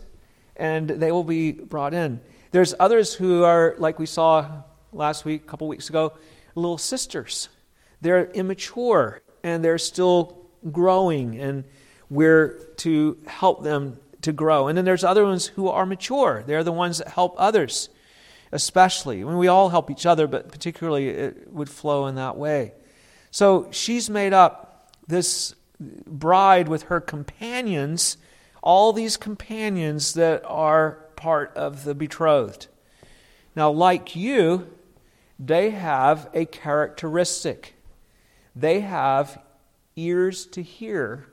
and 0.57 0.89
they 0.89 1.12
will 1.12 1.23
be 1.23 1.51
brought 1.51 1.93
in. 1.93 2.19
There's 2.51 2.73
others 2.79 3.13
who 3.13 3.43
are, 3.43 3.75
like 3.77 3.99
we 3.99 4.05
saw 4.05 4.63
last 4.91 5.23
week, 5.23 5.43
a 5.43 5.47
couple 5.47 5.67
weeks 5.67 5.89
ago, 5.89 6.13
little 6.55 6.77
sisters. 6.77 7.49
They're 8.01 8.25
immature 8.31 9.21
and 9.43 9.63
they're 9.63 9.77
still 9.77 10.45
growing, 10.71 11.39
and 11.39 11.63
we're 12.10 12.60
to 12.78 13.17
help 13.28 13.63
them 13.63 14.00
to 14.22 14.32
grow. 14.32 14.67
And 14.67 14.78
then 14.78 14.86
there's 14.86 15.04
other 15.04 15.24
ones 15.24 15.48
who 15.48 15.67
are 15.67 15.86
mature. 15.86 16.43
They're 16.46 16.63
the 16.63 16.72
ones 16.72 17.00
that 17.00 17.10
help 17.10 17.36
others, 17.38 17.89
especially. 18.52 19.22
I 19.22 19.26
mean, 19.26 19.38
we 19.38 19.48
all 19.48 19.70
help 19.70 19.91
each 19.91 20.06
other, 20.06 20.28
but 20.28 20.52
particularly 20.52 21.10
it 21.10 21.52
would 21.52 21.70
flow 21.70 22.08
in 22.08 22.15
that 22.15 22.38
way. 22.38 22.74
So 23.32 23.67
she's 23.72 24.10
made 24.10 24.34
up 24.34 24.91
this 25.08 25.54
bride 25.80 26.67
with 26.67 26.84
her 26.84 27.00
companions 27.00 28.17
all 28.67 28.91
these 28.91 29.15
companions 29.15 30.13
that 30.15 30.43
are 30.46 31.06
part 31.15 31.56
of 31.56 31.86
the 31.86 31.96
betrothed. 31.96 32.67
Now, 33.56 33.72
like 33.72 34.13
you, 34.13 34.67
they 35.39 35.70
have 35.70 36.30
a 36.34 36.43
characteristic. 36.43 37.76
They 38.54 38.82
have 38.82 39.41
ears 39.96 40.46
to 40.48 40.62
hear 40.62 41.28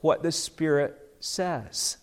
what 0.00 0.22
the 0.22 0.32
Spirit 0.32 0.98
says. 1.20 1.98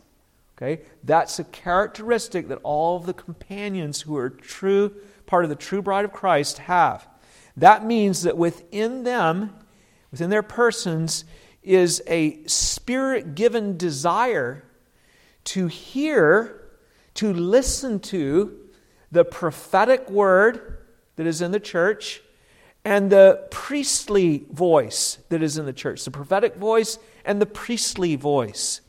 Okay? 0.57 0.83
That's 1.03 1.39
a 1.39 1.43
characteristic 1.43 2.47
that 2.47 2.59
all 2.63 2.97
of 2.97 3.05
the 3.05 3.13
companions 3.13 4.01
who 4.01 4.15
are 4.17 4.29
true 4.29 4.93
part 5.25 5.43
of 5.43 5.49
the 5.49 5.55
true 5.55 5.81
bride 5.81 6.05
of 6.05 6.13
Christ, 6.13 6.59
have. 6.59 7.07
That 7.57 7.85
means 7.85 8.23
that 8.23 8.37
within 8.37 9.03
them, 9.03 9.55
within 10.11 10.29
their 10.29 10.43
persons, 10.43 11.25
is 11.63 12.01
a 12.07 12.43
spirit 12.45 13.35
given 13.35 13.77
desire 13.77 14.63
to 15.45 15.67
hear, 15.67 16.61
to 17.15 17.33
listen 17.33 17.99
to 17.99 18.57
the 19.11 19.25
prophetic 19.25 20.09
word 20.09 20.79
that 21.15 21.25
is 21.25 21.41
in 21.41 21.51
the 21.51 21.59
church 21.59 22.21
and 22.83 23.09
the 23.09 23.47
priestly 23.49 24.45
voice 24.51 25.17
that 25.29 25.41
is 25.41 25.57
in 25.57 25.65
the 25.65 25.73
church. 25.73 26.03
The 26.03 26.11
prophetic 26.11 26.55
voice 26.55 26.99
and 27.25 27.41
the 27.41 27.45
priestly 27.45 28.15
voice. 28.15 28.81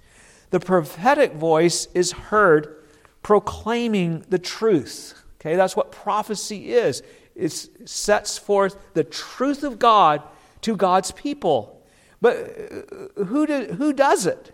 The 0.50 0.60
prophetic 0.60 1.34
voice 1.34 1.88
is 1.94 2.12
heard 2.12 2.76
proclaiming 3.22 4.24
the 4.28 4.38
truth. 4.38 5.22
Okay, 5.40 5.56
that's 5.56 5.76
what 5.76 5.92
prophecy 5.92 6.72
is. 6.72 7.02
It 7.34 7.50
sets 7.88 8.38
forth 8.38 8.76
the 8.94 9.04
truth 9.04 9.64
of 9.64 9.78
God 9.78 10.22
to 10.62 10.76
God's 10.76 11.10
people. 11.12 11.82
But 12.20 12.36
uh, 12.36 13.24
who, 13.24 13.46
do, 13.46 13.74
who 13.76 13.92
does 13.92 14.26
it? 14.26 14.52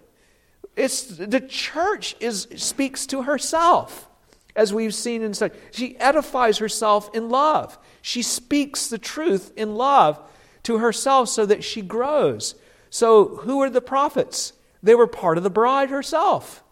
It's 0.74 1.02
the 1.04 1.40
church 1.40 2.16
is 2.18 2.48
speaks 2.56 3.06
to 3.06 3.22
herself, 3.22 4.08
as 4.56 4.72
we've 4.72 4.94
seen 4.94 5.22
in 5.22 5.34
such. 5.34 5.52
She 5.70 5.98
edifies 5.98 6.58
herself 6.58 7.10
in 7.14 7.28
love. 7.28 7.78
She 8.00 8.22
speaks 8.22 8.88
the 8.88 8.98
truth 8.98 9.52
in 9.54 9.74
love 9.74 10.18
to 10.62 10.78
herself 10.78 11.28
so 11.28 11.44
that 11.46 11.62
she 11.62 11.82
grows. 11.82 12.54
So, 12.92 13.36
who 13.36 13.62
are 13.62 13.70
the 13.70 13.80
prophets? 13.80 14.52
They 14.82 14.94
were 14.94 15.06
part 15.06 15.38
of 15.38 15.44
the 15.44 15.48
bride 15.48 15.88
herself. 15.88 16.62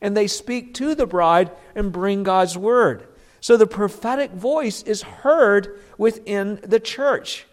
And 0.00 0.16
they 0.16 0.28
speak 0.28 0.72
to 0.74 0.94
the 0.94 1.04
bride 1.04 1.50
and 1.74 1.90
bring 1.90 2.22
God's 2.22 2.56
word. 2.56 3.08
So, 3.40 3.56
the 3.56 3.66
prophetic 3.66 4.30
voice 4.30 4.84
is 4.84 5.02
heard 5.02 5.80
within 5.98 6.60
the 6.62 6.78
church. 6.78 7.46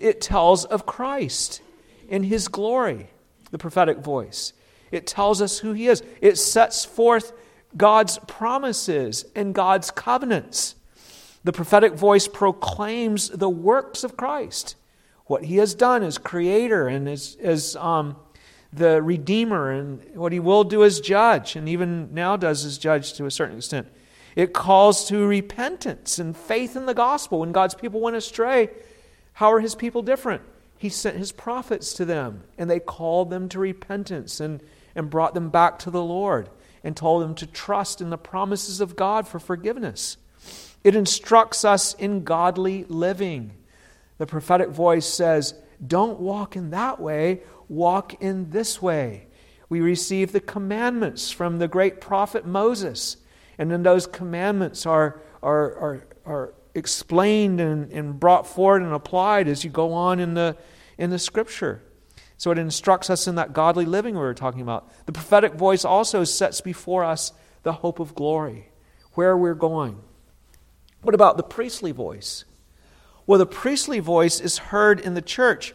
It 0.00 0.20
tells 0.20 0.64
of 0.66 0.86
Christ 0.86 1.62
in 2.08 2.22
his 2.22 2.46
glory, 2.46 3.10
the 3.50 3.58
prophetic 3.58 3.98
voice. 3.98 4.52
It 4.92 5.04
tells 5.04 5.42
us 5.42 5.58
who 5.58 5.72
he 5.72 5.88
is. 5.88 6.04
It 6.20 6.38
sets 6.38 6.84
forth 6.84 7.32
God's 7.76 8.20
promises 8.28 9.24
and 9.34 9.52
God's 9.52 9.90
covenants. 9.90 10.76
The 11.42 11.52
prophetic 11.52 11.94
voice 11.94 12.28
proclaims 12.28 13.30
the 13.30 13.50
works 13.50 14.04
of 14.04 14.16
Christ, 14.16 14.76
what 15.26 15.44
he 15.44 15.56
has 15.56 15.74
done 15.74 16.02
as 16.02 16.18
creator 16.18 16.88
and 16.88 17.08
as, 17.08 17.36
as 17.40 17.76
um, 17.76 18.16
the 18.72 19.02
redeemer, 19.02 19.70
and 19.70 20.04
what 20.14 20.32
he 20.32 20.40
will 20.40 20.64
do 20.64 20.84
as 20.84 21.00
judge, 21.00 21.56
and 21.56 21.68
even 21.68 22.12
now 22.12 22.36
does 22.36 22.64
as 22.64 22.78
judge 22.78 23.14
to 23.14 23.26
a 23.26 23.30
certain 23.30 23.56
extent. 23.56 23.88
It 24.34 24.52
calls 24.52 25.08
to 25.08 25.26
repentance 25.26 26.18
and 26.18 26.36
faith 26.36 26.76
in 26.76 26.86
the 26.86 26.94
gospel. 26.94 27.40
When 27.40 27.52
God's 27.52 27.74
people 27.74 28.00
went 28.00 28.16
astray, 28.16 28.68
how 29.34 29.52
are 29.52 29.60
his 29.60 29.74
people 29.74 30.02
different? 30.02 30.42
He 30.78 30.90
sent 30.90 31.16
his 31.16 31.32
prophets 31.32 31.94
to 31.94 32.04
them, 32.04 32.42
and 32.58 32.68
they 32.68 32.80
called 32.80 33.30
them 33.30 33.48
to 33.50 33.58
repentance 33.58 34.40
and 34.40 34.60
and 34.96 35.10
brought 35.10 35.34
them 35.34 35.50
back 35.50 35.78
to 35.80 35.90
the 35.90 36.02
Lord 36.02 36.48
and 36.82 36.96
told 36.96 37.22
them 37.22 37.34
to 37.36 37.46
trust 37.46 38.00
in 38.00 38.10
the 38.10 38.18
promises 38.18 38.80
of 38.80 38.96
God 38.96 39.28
for 39.28 39.38
forgiveness. 39.38 40.16
It 40.82 40.96
instructs 40.96 41.64
us 41.64 41.94
in 41.94 42.24
godly 42.24 42.84
living. 42.84 43.52
The 44.18 44.26
prophetic 44.26 44.70
voice 44.70 45.06
says, 45.06 45.54
Don't 45.84 46.20
walk 46.20 46.56
in 46.56 46.70
that 46.70 47.00
way, 47.00 47.42
walk 47.68 48.22
in 48.22 48.50
this 48.50 48.80
way. 48.80 49.26
We 49.68 49.80
receive 49.80 50.32
the 50.32 50.40
commandments 50.40 51.30
from 51.30 51.58
the 51.58 51.68
great 51.68 52.00
prophet 52.00 52.46
Moses, 52.46 53.16
and 53.58 53.70
then 53.70 53.82
those 53.82 54.06
commandments 54.06 54.86
are, 54.86 55.20
are, 55.42 55.78
are, 55.78 56.06
are 56.24 56.54
explained 56.74 57.60
and, 57.60 57.90
and 57.90 58.18
brought 58.20 58.46
forward 58.46 58.82
and 58.82 58.92
applied 58.92 59.48
as 59.48 59.64
you 59.64 59.70
go 59.70 59.92
on 59.92 60.20
in 60.20 60.34
the, 60.34 60.56
in 60.98 61.10
the 61.10 61.18
scripture. 61.18 61.82
So 62.38 62.50
it 62.50 62.58
instructs 62.58 63.08
us 63.10 63.26
in 63.26 63.36
that 63.36 63.52
godly 63.54 63.86
living 63.86 64.14
we 64.14 64.20
were 64.20 64.34
talking 64.34 64.60
about. 64.60 64.90
The 65.06 65.12
prophetic 65.12 65.54
voice 65.54 65.84
also 65.84 66.22
sets 66.24 66.60
before 66.60 67.02
us 67.02 67.32
the 67.62 67.72
hope 67.72 67.98
of 67.98 68.14
glory, 68.14 68.68
where 69.14 69.36
we're 69.36 69.54
going. 69.54 70.00
What 71.02 71.14
about 71.14 71.36
the 71.36 71.42
priestly 71.42 71.92
voice? 71.92 72.44
Well, 73.26 73.38
the 73.38 73.46
priestly 73.46 73.98
voice 73.98 74.40
is 74.40 74.58
heard 74.58 75.00
in 75.00 75.14
the 75.14 75.22
church 75.22 75.74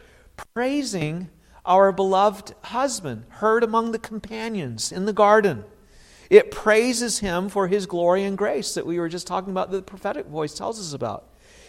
praising 0.54 1.30
our 1.64 1.92
beloved 1.92 2.54
husband, 2.62 3.24
heard 3.28 3.62
among 3.62 3.92
the 3.92 3.98
companions 3.98 4.90
in 4.90 5.06
the 5.06 5.12
garden. 5.12 5.64
It 6.30 6.50
praises 6.50 7.18
him 7.18 7.48
for 7.48 7.68
his 7.68 7.86
glory 7.86 8.24
and 8.24 8.38
grace 8.38 8.74
that 8.74 8.86
we 8.86 8.98
were 8.98 9.08
just 9.08 9.26
talking 9.26 9.50
about, 9.50 9.70
the 9.70 9.82
prophetic 9.82 10.26
voice 10.26 10.54
tells 10.54 10.80
us 10.80 10.94
about. 10.94 11.28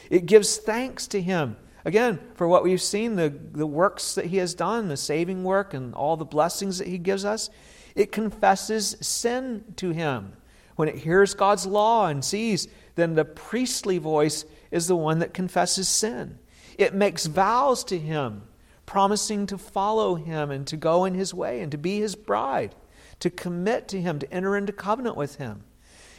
It 0.10 0.26
gives 0.26 0.58
thanks 0.58 1.06
to 1.08 1.22
him 1.22 1.58
Again, 1.86 2.20
for 2.36 2.48
what 2.48 2.64
we've 2.64 2.82
seen, 2.82 3.16
the, 3.16 3.30
the 3.30 3.68
works 3.68 4.16
that 4.16 4.26
he 4.26 4.38
has 4.38 4.54
done, 4.54 4.88
the 4.88 4.96
saving 4.96 5.44
work, 5.44 5.74
and 5.74 5.94
all 5.94 6.16
the 6.16 6.26
blessings 6.26 6.78
that 6.78 6.88
he 6.88 6.98
gives 6.98 7.26
us, 7.26 7.50
it 7.94 8.12
confesses 8.12 8.96
sin 9.02 9.66
to 9.76 9.90
him. 9.90 10.34
When 10.76 10.88
it 10.88 10.96
hears 10.96 11.34
God's 11.34 11.66
law 11.66 12.08
and 12.08 12.24
sees, 12.24 12.68
then 12.96 13.16
the 13.16 13.26
priestly 13.26 13.98
voice 13.98 14.46
is 14.72 14.88
the 14.88 14.96
one 14.96 15.20
that 15.20 15.34
confesses 15.34 15.88
sin. 15.88 16.40
It 16.78 16.94
makes 16.94 17.26
vows 17.26 17.84
to 17.86 17.98
him, 17.98 18.44
promising 18.86 19.46
to 19.48 19.58
follow 19.58 20.16
him 20.16 20.52
and 20.52 20.66
to 20.68 20.78
go 20.78 21.06
in 21.06 21.14
his 21.14 21.34
way 21.34 21.62
and 21.62 21.72
to 21.72 21.78
be 21.78 22.00
his 22.00 22.16
bride, 22.16 22.76
to 23.20 23.30
commit 23.30 23.88
to 23.90 24.02
him, 24.02 24.20
to 24.20 24.34
enter 24.34 24.58
into 24.58 24.74
covenant 24.74 25.16
with 25.16 25.36
him. 25.36 25.64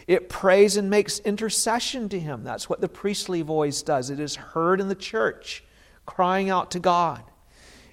It 0.06 0.28
prays 0.28 0.76
and 0.76 0.90
makes 0.90 1.18
intercession 1.20 2.08
to 2.10 2.20
Him. 2.20 2.44
That's 2.44 2.68
what 2.68 2.80
the 2.80 2.88
priestly 2.88 3.42
voice 3.42 3.82
does. 3.82 4.10
It 4.10 4.20
is 4.20 4.36
heard 4.36 4.80
in 4.80 4.88
the 4.88 4.94
church, 4.94 5.64
crying 6.04 6.50
out 6.50 6.70
to 6.72 6.80
God. 6.80 7.22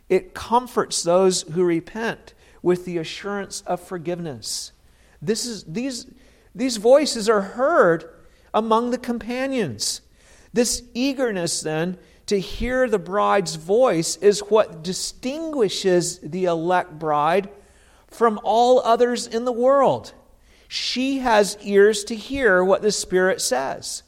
It 0.10 0.34
comforts 0.34 1.04
those 1.04 1.44
who 1.44 1.64
repent 1.64 2.34
with 2.62 2.84
the 2.84 2.98
assurance 2.98 3.62
of 3.62 3.80
forgiveness. 3.80 4.74
This 5.22 5.46
is, 5.46 5.64
these, 5.64 6.08
these 6.54 6.78
voices 6.78 7.30
are 7.30 7.42
heard 7.42 8.10
among 8.54 8.92
the 8.92 8.98
companions. 8.98 10.02
This 10.54 10.84
eagerness, 10.94 11.62
then, 11.62 11.98
to 12.26 12.40
hear 12.40 12.88
the 12.88 13.00
bride's 13.00 13.56
voice 13.56 14.18
is 14.18 14.40
what 14.42 14.84
distinguishes 14.84 16.20
the 16.20 16.46
elect 16.46 17.00
bride 17.00 17.50
from 18.08 18.40
all 18.44 18.80
others 18.82 19.28
in 19.28 19.46
the 19.46 19.52
world 19.52 20.14
she 20.74 21.18
has 21.18 21.58
ears 21.64 22.06
to 22.06 22.16
hear 22.16 22.64
what 22.64 22.82
the 22.82 22.94
Spirit 22.94 23.42
says. 23.42 24.04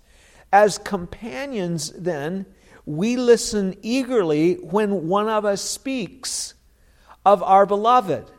As 0.50 0.78
companions, 0.78 1.92
then, 1.92 2.46
we 2.86 3.18
listen 3.18 3.76
eagerly 3.82 4.54
when 4.54 5.10
one 5.10 5.28
of 5.28 5.44
us 5.44 5.62
speaks 5.62 6.54
of 7.26 7.44
our 7.44 7.66
beloved 7.66 8.32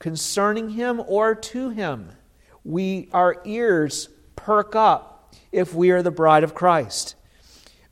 concerning 0.00 0.70
him 0.70 1.00
or 1.06 1.36
to 1.36 1.68
him. 1.68 2.10
We, 2.64 3.08
our 3.12 3.40
ears 3.44 4.08
perk 4.36 4.74
up 4.74 5.34
if 5.52 5.74
we 5.74 5.90
are 5.90 6.02
the 6.02 6.10
bride 6.10 6.44
of 6.44 6.54
Christ. 6.54 7.14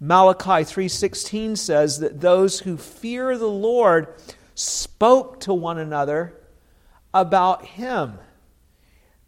Malachi 0.00 0.64
3:16 0.64 1.56
says 1.56 2.00
that 2.00 2.20
those 2.20 2.60
who 2.60 2.76
fear 2.76 3.38
the 3.38 3.46
Lord 3.46 4.08
spoke 4.54 5.38
to 5.40 5.54
one 5.54 5.78
another 5.78 6.34
about 7.14 7.64
him. 7.64 8.18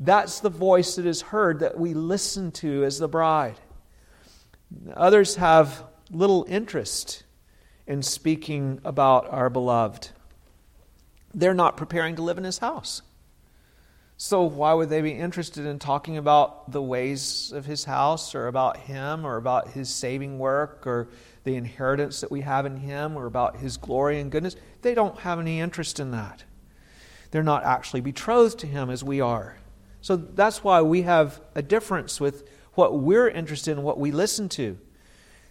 That's 0.01 0.41
the 0.41 0.51
voice 0.51 0.97
that 0.97 1.07
is 1.07 1.23
heard 1.23 1.61
that 1.61 1.79
we 1.79 1.95
listen 1.95 2.51
to 2.53 2.85
as 2.85 2.99
the 2.99 3.09
bride. 3.09 3.61
Others 4.95 5.37
have 5.37 5.85
little 6.11 6.45
interest 6.49 7.23
in 7.87 8.03
speaking 8.03 8.81
about 8.85 9.29
our 9.31 9.49
beloved. 9.49 10.11
They're 11.33 11.55
not 11.55 11.77
preparing 11.77 12.17
to 12.17 12.23
live 12.23 12.39
in 12.39 12.45
his 12.45 12.59
house. 12.59 13.03
So, 14.17 14.45
why 14.45 14.73
would 14.73 14.91
they 14.91 15.03
be 15.03 15.11
interested 15.11 15.67
in 15.67 15.79
talking 15.79 16.17
about 16.17 16.71
the 16.71 16.83
ways 16.83 17.53
of 17.53 17.67
his 17.67 17.85
house 17.85 18.35
or 18.35 18.47
about 18.47 18.77
him 18.77 19.27
or 19.27 19.37
about 19.37 19.69
his 19.69 19.89
saving 19.89 20.39
work 20.39 20.87
or 20.87 21.09
the 21.43 21.57
inheritance 21.57 22.21
that 22.21 22.31
we 22.31 22.43
have 22.43 22.65
in 22.65 22.77
him 22.77 23.17
or 23.17 23.27
about 23.27 23.57
his 23.57 23.77
glory 23.77 24.21
and 24.21 24.31
goodness? 24.31 24.55
They 24.83 24.95
don't 24.95 25.19
have 25.21 25.41
any 25.41 25.61
interest 25.61 25.99
in 25.99 26.13
that. 26.13 26.45
They're 27.33 27.43
not 27.43 27.65
actually 27.65 28.03
betrothed 28.03 28.61
to 28.61 28.69
him 28.69 28.89
as 28.89 29.03
we 29.03 29.21
are. 29.21 29.57
So 30.01 30.15
that's 30.15 30.63
why 30.63 30.83
we 30.83 31.03
have 31.03 31.41
a 31.57 31.63
difference 31.63 32.21
with 32.21 32.49
what 32.75 33.01
we're 33.01 33.29
interested 33.29 33.73
in, 33.73 33.83
what 33.83 33.99
we 33.99 34.13
listen 34.13 34.49
to. 34.51 34.79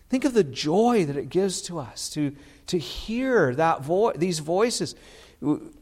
Think 0.10 0.24
of 0.26 0.34
the 0.34 0.44
joy 0.44 1.06
that 1.06 1.18
it 1.18 1.30
gives 1.30 1.62
to 1.64 1.80
us 1.80 2.08
to, 2.12 2.36
to 2.68 2.78
hear 2.78 3.56
that 3.56 3.82
vo- 3.82 4.14
these 4.14 4.40
voices. 4.40 4.96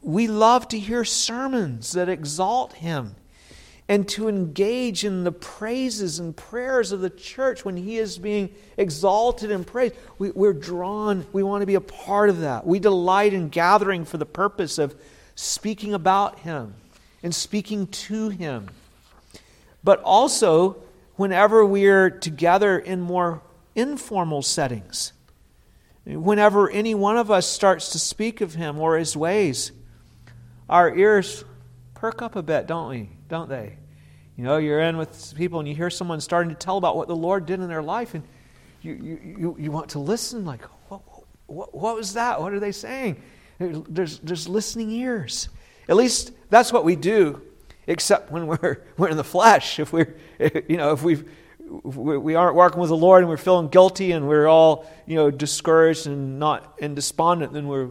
We 0.02 0.28
love 0.28 0.68
to 0.70 0.80
hear 0.80 1.04
sermons 1.06 1.92
that 1.92 2.10
exalt 2.10 2.74
Him 2.74 3.16
and 3.88 4.08
to 4.10 4.28
engage 4.28 5.04
in 5.04 5.24
the 5.24 5.32
praises 5.32 6.18
and 6.20 6.36
prayers 6.36 6.92
of 6.92 7.02
the 7.02 7.10
church 7.10 7.64
when 7.64 7.78
He 7.78 7.98
is 7.98 8.18
being 8.18 8.54
exalted 8.78 9.52
and 9.52 9.68
praised. 9.68 9.96
We, 10.18 10.32
we're 10.32 10.54
drawn, 10.54 11.26
we 11.34 11.44
want 11.44 11.62
to 11.62 11.68
be 11.68 11.76
a 11.76 11.82
part 11.82 12.30
of 12.30 12.40
that. 12.40 12.66
We 12.66 12.80
delight 12.80 13.34
in 13.34 13.50
gathering 13.50 14.06
for 14.06 14.18
the 14.18 14.26
purpose 14.26 14.78
of 14.78 14.96
speaking 15.36 15.94
about 15.94 16.40
Him 16.40 16.76
and 17.24 17.34
speaking 17.34 17.88
to 17.88 18.30
him. 18.30 18.68
But 19.84 20.02
also, 20.02 20.78
whenever 21.16 21.66
we're 21.66 22.10
together 22.10 22.78
in 22.80 23.02
more 23.02 23.42
informal 23.76 24.42
settings. 24.42 25.14
Whenever 26.06 26.70
any 26.70 26.96
one 26.96 27.18
of 27.18 27.30
us 27.30 27.46
starts 27.46 27.92
to 27.92 28.00
speak 28.00 28.42
of 28.42 28.56
him 28.56 28.80
or 28.80 28.98
his 28.98 29.16
ways, 29.16 29.72
our 30.68 30.96
ears 30.96 31.44
perk 31.94 32.22
up 32.22 32.36
a 32.36 32.42
bit, 32.42 32.66
don't 32.66 32.90
we? 32.90 33.10
Don't 33.28 33.50
they? 33.50 33.78
You 34.36 34.44
know, 34.44 34.58
you're 34.58 34.80
in 34.80 34.98
with 34.98 35.36
people 35.36 35.60
and 35.60 35.70
you 35.70 35.76
hear 35.76 35.92
someone 35.92 36.20
starting 36.20 36.50
to 36.50 36.56
tell 36.56 36.78
about 36.78 36.96
what 36.96 37.08
the 37.08 37.16
Lord 37.16 37.46
did 37.46 37.60
in 37.60 37.68
their 37.68 37.84
life, 37.84 38.16
and 38.16 38.24
you, 38.82 38.94
you, 38.94 39.56
you, 39.60 39.72
want 39.72 39.90
to 39.90 40.00
listen, 40.00 40.46
like, 40.46 40.64
what, 40.90 41.02
what, 41.46 41.76
what 41.76 41.96
was 41.96 42.14
that? 42.14 42.42
What 42.42 42.52
are 42.54 42.60
they 42.60 42.72
saying? 42.72 43.22
There's, 43.60 44.18
there's 44.20 44.48
listening 44.48 44.90
ears. 44.90 45.50
At 45.88 45.96
least 45.96 46.32
that's 46.50 46.74
what 46.74 46.84
we 46.84 46.96
do, 46.96 47.42
except 47.86 48.32
when 48.32 48.48
we're, 48.48 48.82
we're 48.98 49.10
in 49.10 49.18
the 49.18 49.24
flesh. 49.24 49.80
If 49.80 49.94
we're, 49.94 50.16
you 50.68 50.78
know, 50.78 50.94
if 50.94 51.04
we've, 51.04 51.30
we 51.72 52.36
aren't 52.36 52.56
working 52.56 52.82
with 52.82 52.90
the 52.90 52.98
Lord 52.98 53.22
and 53.22 53.30
we're 53.30 53.38
feeling 53.38 53.70
guilty 53.70 54.12
and 54.12 54.28
we're 54.28 54.48
all, 54.48 54.86
you 55.06 55.16
know, 55.16 55.32
discouraged 55.32 56.06
and 56.06 56.38
not 56.38 56.76
and 56.82 56.96
despondent, 56.96 57.54
then 57.54 57.68
we're 57.68 57.90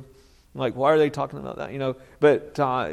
like, 0.54 0.74
why 0.74 0.92
are 0.92 0.98
they 0.98 1.10
talking 1.10 1.38
about 1.38 1.56
that? 1.56 1.72
You 1.72 1.78
know, 1.78 1.96
but 2.18 2.58
uh, 2.58 2.90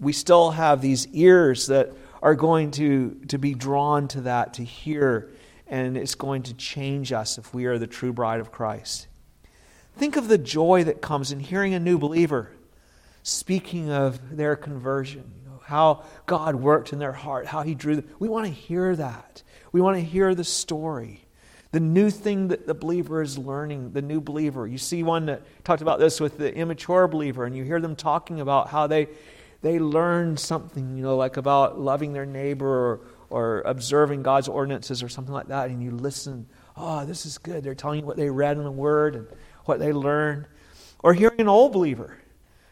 we 0.00 0.12
still 0.12 0.50
have 0.50 0.82
these 0.82 1.06
ears 1.08 1.68
that 1.68 1.92
are 2.22 2.34
going 2.34 2.72
to, 2.72 3.18
to 3.28 3.38
be 3.38 3.54
drawn 3.54 4.08
to 4.08 4.22
that, 4.22 4.54
to 4.54 4.64
hear, 4.64 5.30
and 5.66 5.96
it's 5.96 6.14
going 6.14 6.42
to 6.44 6.54
change 6.54 7.12
us 7.12 7.38
if 7.38 7.54
we 7.54 7.66
are 7.66 7.78
the 7.78 7.86
true 7.86 8.12
bride 8.12 8.40
of 8.40 8.50
Christ. 8.50 9.06
Think 9.96 10.16
of 10.16 10.28
the 10.28 10.38
joy 10.38 10.84
that 10.84 11.00
comes 11.00 11.32
in 11.32 11.40
hearing 11.40 11.74
a 11.74 11.80
new 11.80 11.98
believer 11.98 12.52
speaking 13.22 13.90
of 13.90 14.36
their 14.36 14.56
conversion, 14.56 15.30
you 15.36 15.50
know, 15.50 15.60
how 15.64 16.04
God 16.26 16.54
worked 16.56 16.92
in 16.92 16.98
their 16.98 17.12
heart, 17.12 17.46
how 17.46 17.62
He 17.62 17.74
drew 17.74 17.96
them. 17.96 18.08
We 18.18 18.28
want 18.28 18.46
to 18.46 18.52
hear 18.52 18.96
that. 18.96 19.42
We 19.72 19.80
want 19.80 19.96
to 19.96 20.02
hear 20.02 20.34
the 20.34 20.44
story. 20.44 21.24
The 21.70 21.80
new 21.80 22.10
thing 22.10 22.48
that 22.48 22.66
the 22.66 22.74
believer 22.74 23.20
is 23.20 23.36
learning, 23.36 23.92
the 23.92 24.00
new 24.00 24.20
believer. 24.20 24.66
You 24.66 24.78
see 24.78 25.02
one 25.02 25.26
that 25.26 25.42
talked 25.64 25.82
about 25.82 25.98
this 25.98 26.18
with 26.18 26.38
the 26.38 26.54
immature 26.54 27.06
believer, 27.08 27.44
and 27.44 27.54
you 27.54 27.64
hear 27.64 27.80
them 27.80 27.94
talking 27.94 28.40
about 28.40 28.68
how 28.68 28.86
they 28.86 29.08
they 29.60 29.78
learn 29.78 30.36
something, 30.36 30.96
you 30.96 31.02
know, 31.02 31.16
like 31.16 31.36
about 31.36 31.80
loving 31.80 32.12
their 32.12 32.26
neighbor 32.26 32.66
or, 32.66 33.00
or 33.28 33.62
observing 33.62 34.22
God's 34.22 34.48
ordinances 34.48 35.02
or 35.02 35.08
something 35.08 35.34
like 35.34 35.48
that, 35.48 35.68
and 35.68 35.82
you 35.82 35.90
listen, 35.90 36.46
oh, 36.76 37.04
this 37.04 37.26
is 37.26 37.38
good. 37.38 37.64
They're 37.64 37.74
telling 37.74 38.00
you 38.00 38.06
what 38.06 38.16
they 38.16 38.30
read 38.30 38.56
in 38.56 38.64
the 38.64 38.70
Word 38.70 39.16
and 39.16 39.26
what 39.64 39.80
they 39.80 39.92
learned. 39.92 40.46
Or 41.02 41.12
hearing 41.12 41.40
an 41.40 41.48
old 41.48 41.72
believer 41.72 42.18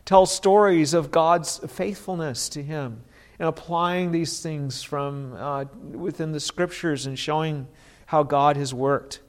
tell 0.05 0.27
stories 0.27 0.95
of 0.95 1.11
God's 1.11 1.59
faithfulness 1.59 2.49
to 2.51 2.63
him 2.63 3.03
and 3.39 3.49
applying 3.49 4.13
these 4.13 4.41
things 4.41 4.83
from 4.83 5.35
uh, 5.35 5.65
within 5.93 6.33
the 6.33 6.41
Scriptures 6.41 7.07
and 7.07 7.19
showing 7.19 7.69
how 8.07 8.23
God 8.23 8.57
has 8.57 8.73
worked. 8.73 9.21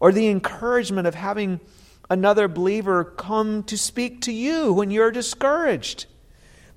Or 0.00 0.12
the 0.12 0.28
encouragement 0.28 1.06
of 1.06 1.14
having 1.14 1.60
another 2.10 2.48
believer 2.48 3.04
come 3.04 3.62
to 3.64 3.78
speak 3.78 4.20
to 4.22 4.32
you 4.32 4.72
when 4.72 4.90
you're 4.90 5.12
discouraged 5.12 6.06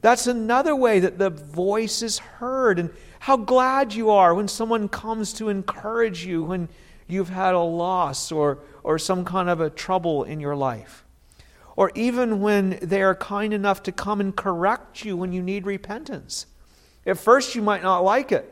that's 0.05 0.27
another 0.27 0.75
way 0.75 0.99
that 0.99 1.17
the 1.17 1.31
voice 1.31 2.03
is 2.03 2.19
heard, 2.19 2.77
and 2.77 2.91
how 3.17 3.37
glad 3.37 3.95
you 3.95 4.11
are 4.11 4.35
when 4.35 4.47
someone 4.47 4.87
comes 4.87 5.33
to 5.33 5.49
encourage 5.49 6.23
you 6.23 6.43
when 6.43 6.69
you've 7.07 7.29
had 7.29 7.55
a 7.55 7.59
loss 7.59 8.31
or, 8.31 8.59
or 8.83 8.99
some 8.99 9.25
kind 9.25 9.49
of 9.49 9.61
a 9.61 9.71
trouble 9.71 10.23
in 10.23 10.39
your 10.39 10.55
life. 10.55 11.03
Or 11.75 11.91
even 11.95 12.39
when 12.39 12.77
they 12.83 13.01
are 13.01 13.15
kind 13.15 13.51
enough 13.51 13.81
to 13.81 13.91
come 13.91 14.21
and 14.21 14.35
correct 14.35 15.03
you 15.03 15.17
when 15.17 15.33
you 15.33 15.41
need 15.41 15.65
repentance. 15.65 16.45
At 17.05 17.19
first, 17.19 17.55
you 17.55 17.61
might 17.61 17.83
not 17.83 18.03
like 18.03 18.31
it, 18.31 18.51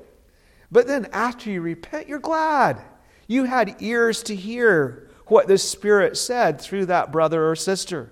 but 0.71 0.87
then 0.87 1.07
after 1.11 1.49
you 1.49 1.61
repent, 1.61 2.07
you're 2.07 2.19
glad. 2.19 2.81
You 3.27 3.45
had 3.45 3.77
ears 3.79 4.23
to 4.23 4.35
hear 4.35 5.09
what 5.27 5.47
the 5.47 5.57
Spirit 5.57 6.17
said 6.17 6.59
through 6.59 6.87
that 6.87 7.11
brother 7.11 7.49
or 7.49 7.55
sister. 7.55 8.11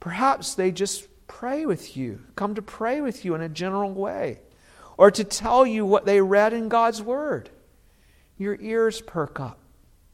Perhaps 0.00 0.54
they 0.54 0.72
just 0.72 1.06
pray 1.26 1.66
with 1.66 1.96
you, 1.96 2.20
come 2.34 2.54
to 2.54 2.62
pray 2.62 3.00
with 3.00 3.24
you 3.24 3.34
in 3.34 3.40
a 3.40 3.48
general 3.48 3.92
way, 3.92 4.40
or 4.96 5.10
to 5.10 5.24
tell 5.24 5.66
you 5.66 5.86
what 5.86 6.06
they 6.06 6.20
read 6.20 6.52
in 6.52 6.68
God's 6.68 7.02
Word. 7.02 7.50
Your 8.36 8.56
ears 8.60 9.00
perk 9.00 9.38
up. 9.38 9.58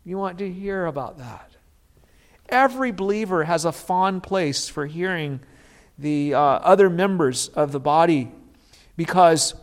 You 0.04 0.18
want 0.18 0.38
to 0.38 0.50
hear 0.50 0.86
about 0.86 1.18
that. 1.18 1.56
Every 2.48 2.92
believer 2.92 3.44
has 3.44 3.64
a 3.64 3.72
fond 3.72 4.22
place 4.22 4.68
for 4.68 4.86
hearing 4.86 5.40
the 5.98 6.34
uh, 6.34 6.40
other 6.40 6.88
members 6.88 7.48
of 7.48 7.72
the 7.72 7.80
body 7.80 8.30
because 8.98 9.54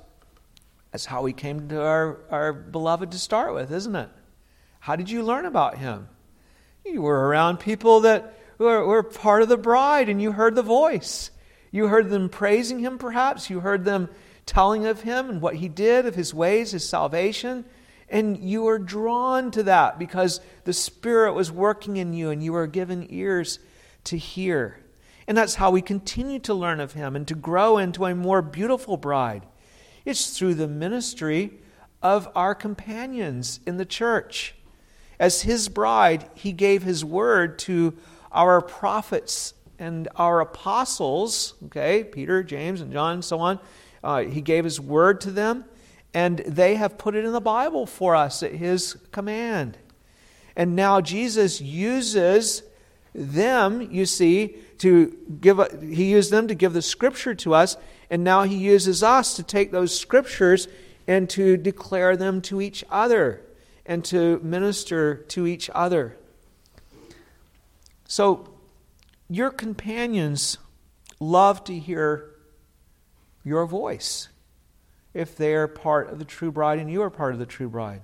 that's 0.94 1.06
how 1.06 1.22
we 1.22 1.34
came 1.34 1.68
to 1.68 1.82
our, 1.82 2.22
our 2.32 2.54
beloved 2.54 3.12
to 3.12 3.20
start 3.20 3.54
with, 3.54 3.70
isn't 3.70 3.96
it? 3.98 4.10
How 4.80 4.96
did 4.96 5.10
you 5.10 5.24
learn 5.24 5.46
about 5.46 5.78
him? 5.78 6.08
You 6.86 7.02
were 7.02 7.28
around 7.28 7.58
people 7.58 8.00
that 8.02 8.40
were, 8.58 8.86
were 8.86 9.04
part 9.04 9.42
of 9.42 9.50
the 9.50 9.58
bride 9.58 10.08
and 10.08 10.22
you 10.22 10.32
heard 10.32 10.56
the 10.56 10.64
voice. 10.64 11.32
You 11.70 11.88
heard 11.88 12.10
them 12.10 12.30
praising 12.30 12.80
him, 12.80 12.98
perhaps. 12.98 13.50
You 13.50 13.60
heard 13.60 13.84
them 13.84 14.08
telling 14.46 14.86
of 14.86 15.02
him 15.02 15.30
and 15.30 15.42
what 15.42 15.56
he 15.56 15.68
did, 15.68 16.06
of 16.06 16.16
his 16.16 16.34
ways, 16.34 16.72
his 16.72 16.88
salvation. 16.88 17.66
And 18.08 18.38
you 18.38 18.62
were 18.62 18.80
drawn 18.80 19.52
to 19.52 19.64
that 19.64 20.00
because 20.00 20.40
the 20.64 20.72
Spirit 20.72 21.34
was 21.34 21.52
working 21.52 21.98
in 21.98 22.14
you 22.14 22.30
and 22.30 22.42
you 22.42 22.54
were 22.54 22.68
given 22.68 23.06
ears 23.10 23.60
to 24.06 24.18
hear. 24.18 24.80
And 25.28 25.38
that's 25.38 25.56
how 25.56 25.72
we 25.72 25.82
continue 25.82 26.40
to 26.40 26.54
learn 26.54 26.80
of 26.80 26.94
him 26.94 27.16
and 27.16 27.28
to 27.28 27.36
grow 27.36 27.78
into 27.78 28.06
a 28.06 28.14
more 28.16 28.42
beautiful 28.42 28.98
bride. 28.98 29.46
It's 30.06 30.38
through 30.38 30.56
the 30.56 30.68
ministry 30.68 31.52
of 32.02 32.30
our 32.36 32.54
companions 32.54 33.60
in 33.66 33.78
the 33.78 33.86
church. 33.86 34.54
As 35.20 35.42
his 35.42 35.70
bride, 35.70 36.30
he 36.36 36.52
gave 36.52 36.84
his 36.84 37.04
word 37.04 37.58
to 37.60 37.96
our 38.32 38.62
prophets 38.62 39.54
and 39.80 40.08
our 40.16 40.42
apostles, 40.42 41.56
okay, 41.66 42.04
Peter, 42.04 42.44
James, 42.44 42.82
and 42.82 42.94
John, 42.94 43.14
and 43.14 43.26
so 43.26 43.40
on, 43.40 43.60
uh, 44.04 44.22
he 44.24 44.42
gave 44.42 44.64
his 44.64 44.80
word 44.80 45.22
to 45.22 45.32
them, 45.32 45.66
and 46.14 46.40
they 46.40 46.76
have 46.76 46.98
put 46.98 47.16
it 47.16 47.26
in 47.26 47.34
the 47.34 47.42
Bible 47.42 47.86
for 47.86 48.16
us 48.16 48.44
at 48.44 48.54
his 48.54 48.96
command. 49.12 49.78
And 50.56 50.76
now 50.76 51.02
Jesus 51.02 51.60
uses 51.60 52.64
them, 53.16 53.82
you 53.92 54.06
see, 54.06 54.58
to 54.80 55.16
give, 55.40 55.60
he 55.82 56.12
used 56.12 56.32
them 56.32 56.48
to 56.48 56.56
give 56.56 56.74
the 56.74 56.82
scripture 56.82 57.34
to 57.36 57.54
us, 57.54 57.78
and 58.10 58.24
now 58.24 58.44
he 58.44 58.56
uses 58.56 59.02
us 59.02 59.36
to 59.36 59.44
take 59.44 59.72
those 59.72 59.98
scriptures 59.98 60.68
and 61.08 61.30
to 61.30 61.58
declare 61.58 62.18
them 62.18 62.42
to 62.42 62.62
each 62.62 62.84
other 62.90 63.42
and 63.86 64.04
to 64.06 64.40
minister 64.40 65.16
to 65.16 65.48
each 65.48 65.70
other. 65.74 66.18
So, 68.08 68.50
your 69.30 69.50
companions 69.50 70.58
love 71.20 71.64
to 71.64 71.78
hear 71.78 72.32
your 73.44 73.66
voice 73.66 74.30
if 75.14 75.36
they 75.36 75.56
are 75.56 75.68
part 75.68 76.10
of 76.10 76.20
the 76.20 76.26
true 76.26 76.52
bride 76.52 76.80
and 76.80 76.92
you 76.92 77.02
are 77.02 77.10
part 77.10 77.34
of 77.34 77.40
the 77.40 77.46
true 77.46 77.70
bride. 77.70 78.02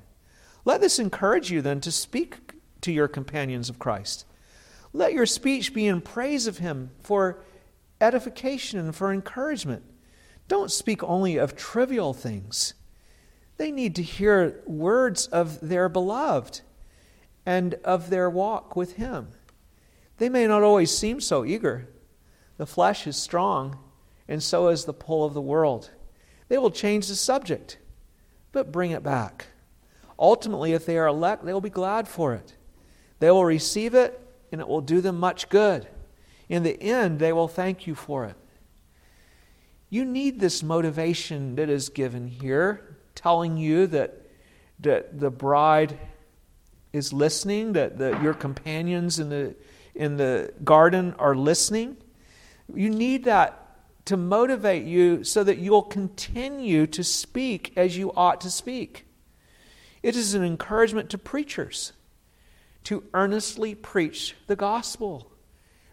Let 0.63 0.82
this 0.82 0.97
encourage 0.97 1.52
you 1.52 1.62
then 1.62 1.82
to 1.82 1.91
speak 1.91 2.38
to 2.82 2.91
your 2.91 3.08
companions 3.08 3.69
of 3.69 3.80
Christ. 3.80 4.26
Let 4.94 5.14
your 5.14 5.26
speech 5.26 5.74
be 5.74 5.88
in 5.88 6.02
praise 6.02 6.48
of 6.48 6.58
him 6.58 6.92
for 7.02 7.44
edification 8.00 8.80
and 8.80 8.96
for 8.96 9.14
encouragement. 9.14 9.84
Don't 10.48 10.72
speak 10.72 11.02
only 11.04 11.38
of 11.38 11.56
trivial 11.56 12.14
things. 12.14 12.74
They 13.58 13.72
need 13.72 13.96
to 13.96 14.04
hear 14.04 14.62
words 14.66 15.28
of 15.28 15.60
their 15.62 15.88
beloved 15.88 16.62
and 17.46 17.76
of 17.84 18.10
their 18.10 18.30
walk 18.30 18.76
with 18.76 18.94
him. 18.94 19.30
They 20.18 20.30
may 20.30 20.48
not 20.48 20.64
always 20.64 20.96
seem 20.96 21.22
so 21.22 21.46
eager. 21.46 21.88
The 22.58 22.66
flesh 22.66 23.08
is 23.08 23.18
strong, 23.18 23.78
and 24.28 24.44
so 24.44 24.68
is 24.68 24.86
the 24.86 24.94
pull 24.94 25.24
of 25.24 25.34
the 25.34 25.42
world. 25.42 25.90
They 26.48 26.58
will 26.58 26.72
change 26.72 27.08
the 27.08 27.16
subject, 27.16 27.78
but 28.52 28.72
bring 28.72 28.92
it 28.92 29.04
back. 29.04 29.48
Ultimately, 30.20 30.74
if 30.74 30.86
they 30.86 30.98
are 30.98 31.08
elect, 31.08 31.46
they 31.46 31.54
will 31.54 31.62
be 31.62 31.70
glad 31.70 32.08
for 32.08 32.34
it. 32.34 32.56
They 33.20 33.32
will 33.32 33.46
receive 33.46 33.96
it, 33.96 34.20
and 34.52 34.62
it 34.62 34.68
will 34.68 34.82
do 34.82 35.02
them 35.02 35.20
much 35.20 35.49
good. 35.49 35.88
In 36.49 36.64
the 36.64 36.82
end, 36.82 37.20
they 37.20 37.32
will 37.32 37.47
thank 37.47 37.88
you 37.88 37.95
for 37.95 38.26
it. 38.26 38.36
You 39.89 40.06
need 40.06 40.39
this 40.39 40.64
motivation 40.64 41.56
that 41.56 41.70
is 41.70 41.89
given 41.89 42.28
here, 42.28 42.97
telling 43.16 43.58
you 43.58 43.88
that, 43.88 44.26
that 44.80 45.20
the 45.20 45.30
bride 45.30 45.97
is 46.93 47.14
listening, 47.14 47.74
that 47.74 47.97
the, 47.97 48.20
your 48.22 48.34
companions 48.34 49.20
in 49.20 49.30
the 49.30 49.56
in 49.95 50.18
the 50.18 50.54
garden 50.64 51.14
are 51.20 51.36
listening. 51.36 51.97
You 52.74 52.89
need 52.89 53.26
that 53.26 53.58
to 54.06 54.18
motivate 54.18 54.86
you 54.86 55.24
so 55.24 55.43
that 55.43 55.58
you'll 55.58 55.84
continue 55.84 56.88
to 56.88 57.04
speak 57.04 57.74
as 57.76 57.97
you 57.97 58.12
ought 58.16 58.41
to 58.41 58.49
speak. 58.49 59.06
It 60.02 60.16
is 60.16 60.34
an 60.34 60.43
encouragement 60.43 61.10
to 61.12 61.18
preachers 61.18 61.93
to 62.86 63.04
earnestly 63.14 63.76
preach 63.76 64.36
the 64.48 64.56
gospel 64.56 65.32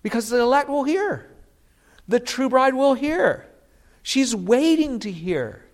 because 0.02 0.28
the 0.28 0.40
elect 0.40 0.68
will 0.68 0.84
hear, 0.84 1.30
the 2.06 2.20
true 2.20 2.48
bride 2.48 2.74
will 2.74 2.94
hear. 2.94 3.46
She's 4.02 4.34
waiting 4.34 5.00
to 5.00 5.12
hear. 5.12 5.66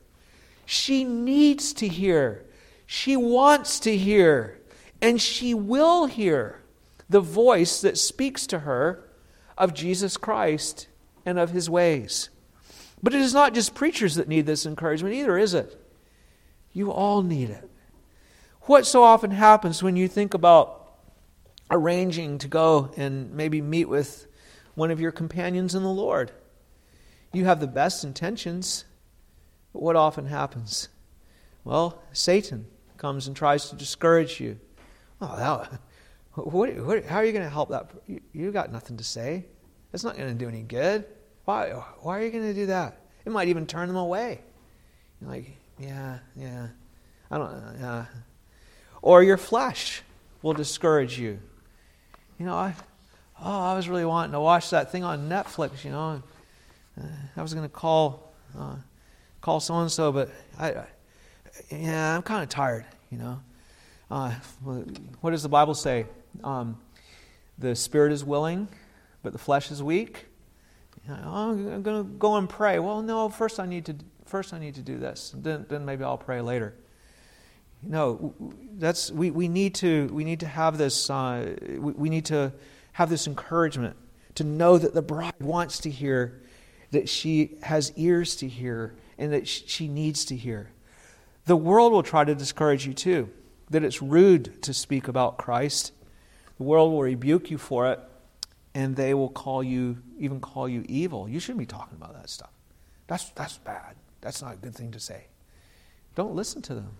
She 0.66 1.04
needs 1.04 1.72
to 1.74 1.86
hear. 1.86 2.44
She 2.86 3.16
wants 3.16 3.78
to 3.80 3.96
hear, 3.96 4.60
and 5.00 5.20
she 5.20 5.54
will 5.54 6.06
hear 6.06 6.62
the 7.08 7.20
voice 7.20 7.80
that 7.80 7.98
speaks 7.98 8.46
to 8.48 8.60
her 8.60 9.04
of 9.56 9.74
Jesus 9.74 10.16
Christ 10.16 10.88
and 11.24 11.38
of 11.38 11.50
his 11.50 11.70
ways. 11.70 12.30
But 13.02 13.14
it 13.14 13.20
is 13.20 13.34
not 13.34 13.54
just 13.54 13.74
preachers 13.74 14.14
that 14.16 14.28
need 14.28 14.46
this 14.46 14.66
encouragement 14.66 15.14
either, 15.14 15.38
is 15.38 15.54
it? 15.54 15.80
You 16.72 16.90
all 16.90 17.22
need 17.22 17.50
it. 17.50 17.70
What 18.62 18.86
so 18.86 19.02
often 19.02 19.30
happens 19.30 19.82
when 19.82 19.94
you 19.94 20.08
think 20.08 20.34
about 20.34 20.83
arranging 21.70 22.38
to 22.38 22.48
go 22.48 22.92
and 22.96 23.32
maybe 23.32 23.60
meet 23.60 23.88
with 23.88 24.26
one 24.74 24.90
of 24.90 25.00
your 25.00 25.12
companions 25.12 25.74
in 25.74 25.82
the 25.82 25.88
Lord? 25.88 26.32
You 27.32 27.44
have 27.46 27.60
the 27.60 27.66
best 27.66 28.04
intentions, 28.04 28.84
but 29.72 29.82
what 29.82 29.96
often 29.96 30.26
happens? 30.26 30.88
Well, 31.64 32.02
Satan 32.12 32.66
comes 32.96 33.26
and 33.26 33.34
tries 33.34 33.70
to 33.70 33.76
discourage 33.76 34.40
you. 34.40 34.58
Oh, 35.20 35.36
that, 35.36 35.80
what, 36.34 36.74
what, 36.76 37.04
how 37.04 37.16
are 37.16 37.24
you 37.24 37.32
going 37.32 37.44
to 37.44 37.50
help 37.50 37.70
that? 37.70 37.90
You, 38.06 38.20
you 38.32 38.52
got 38.52 38.70
nothing 38.70 38.96
to 38.98 39.04
say. 39.04 39.46
It's 39.92 40.04
not 40.04 40.16
going 40.16 40.28
to 40.28 40.34
do 40.34 40.48
any 40.48 40.62
good. 40.62 41.06
Why, 41.44 41.70
why 42.00 42.18
are 42.18 42.22
you 42.22 42.30
going 42.30 42.44
to 42.44 42.54
do 42.54 42.66
that? 42.66 43.00
It 43.24 43.32
might 43.32 43.48
even 43.48 43.66
turn 43.66 43.88
them 43.88 43.96
away. 43.96 44.40
You're 45.20 45.30
like, 45.30 45.56
yeah, 45.78 46.18
yeah. 46.36 46.68
I 47.30 47.38
don't, 47.38 47.48
uh, 47.48 48.04
or 49.02 49.22
your 49.22 49.36
flesh 49.36 50.02
will 50.42 50.52
discourage 50.52 51.18
you. 51.18 51.38
You 52.44 52.50
know, 52.50 52.56
I, 52.56 52.74
oh, 53.42 53.58
I 53.58 53.74
was 53.74 53.88
really 53.88 54.04
wanting 54.04 54.32
to 54.32 54.40
watch 54.40 54.68
that 54.68 54.92
thing 54.92 55.02
on 55.02 55.30
Netflix. 55.30 55.82
You 55.82 55.92
know, 55.92 56.22
uh, 57.00 57.06
I 57.38 57.40
was 57.40 57.54
going 57.54 57.64
to 57.64 57.72
call, 57.72 58.34
uh, 58.54 58.74
call 59.40 59.60
so 59.60 59.76
and 59.76 59.90
so, 59.90 60.12
but 60.12 60.28
I, 60.58 60.72
I 60.72 60.86
yeah, 61.70 62.14
I'm 62.14 62.20
kind 62.20 62.42
of 62.42 62.50
tired. 62.50 62.84
You 63.10 63.16
know, 63.16 63.40
uh, 64.10 64.34
what 65.22 65.30
does 65.30 65.42
the 65.42 65.48
Bible 65.48 65.72
say? 65.72 66.04
Um, 66.42 66.76
the 67.58 67.74
spirit 67.74 68.12
is 68.12 68.26
willing, 68.26 68.68
but 69.22 69.32
the 69.32 69.38
flesh 69.38 69.70
is 69.70 69.82
weak. 69.82 70.26
You 71.08 71.14
know, 71.14 71.20
oh, 71.24 71.50
I'm 71.52 71.82
going 71.82 72.04
to 72.04 72.10
go 72.18 72.36
and 72.36 72.46
pray. 72.46 72.78
Well, 72.78 73.00
no, 73.00 73.30
first 73.30 73.58
I 73.58 73.64
need 73.64 73.86
to 73.86 73.96
first 74.26 74.52
I 74.52 74.58
need 74.58 74.74
to 74.74 74.82
do 74.82 74.98
this. 74.98 75.32
Then, 75.34 75.64
then 75.70 75.86
maybe 75.86 76.04
I'll 76.04 76.18
pray 76.18 76.42
later. 76.42 76.74
No, 77.86 78.34
that's 78.76 79.10
we, 79.10 79.30
we 79.30 79.48
need 79.48 79.74
to 79.76 80.08
we 80.12 80.24
need 80.24 80.40
to 80.40 80.46
have 80.46 80.78
this 80.78 81.10
uh, 81.10 81.54
we, 81.62 81.92
we 81.92 82.08
need 82.08 82.26
to 82.26 82.52
have 82.92 83.10
this 83.10 83.26
encouragement 83.26 83.96
to 84.36 84.44
know 84.44 84.78
that 84.78 84.94
the 84.94 85.02
bride 85.02 85.34
wants 85.40 85.78
to 85.80 85.90
hear, 85.90 86.40
that 86.90 87.08
she 87.08 87.56
has 87.62 87.92
ears 87.96 88.36
to 88.36 88.48
hear, 88.48 88.94
and 89.18 89.32
that 89.32 89.46
she 89.46 89.88
needs 89.88 90.24
to 90.26 90.36
hear. 90.36 90.70
The 91.46 91.56
world 91.56 91.92
will 91.92 92.02
try 92.02 92.24
to 92.24 92.34
discourage 92.34 92.86
you 92.86 92.94
too, 92.94 93.30
that 93.70 93.84
it's 93.84 94.00
rude 94.02 94.62
to 94.62 94.74
speak 94.74 95.08
about 95.08 95.38
Christ. 95.38 95.92
The 96.56 96.64
world 96.64 96.92
will 96.92 97.02
rebuke 97.02 97.50
you 97.50 97.58
for 97.58 97.90
it, 97.90 98.00
and 98.74 98.96
they 98.96 99.14
will 99.14 99.28
call 99.28 99.62
you, 99.62 99.98
even 100.18 100.40
call 100.40 100.68
you 100.68 100.84
evil. 100.88 101.28
You 101.28 101.38
shouldn't 101.40 101.58
be 101.58 101.66
talking 101.66 101.96
about 101.96 102.14
that 102.14 102.30
stuff. 102.30 102.50
That's, 103.06 103.28
that's 103.30 103.58
bad. 103.58 103.96
That's 104.20 104.40
not 104.40 104.54
a 104.54 104.56
good 104.56 104.74
thing 104.74 104.92
to 104.92 105.00
say. 105.00 105.26
Don't 106.14 106.34
listen 106.34 106.62
to 106.62 106.74
them. 106.74 106.96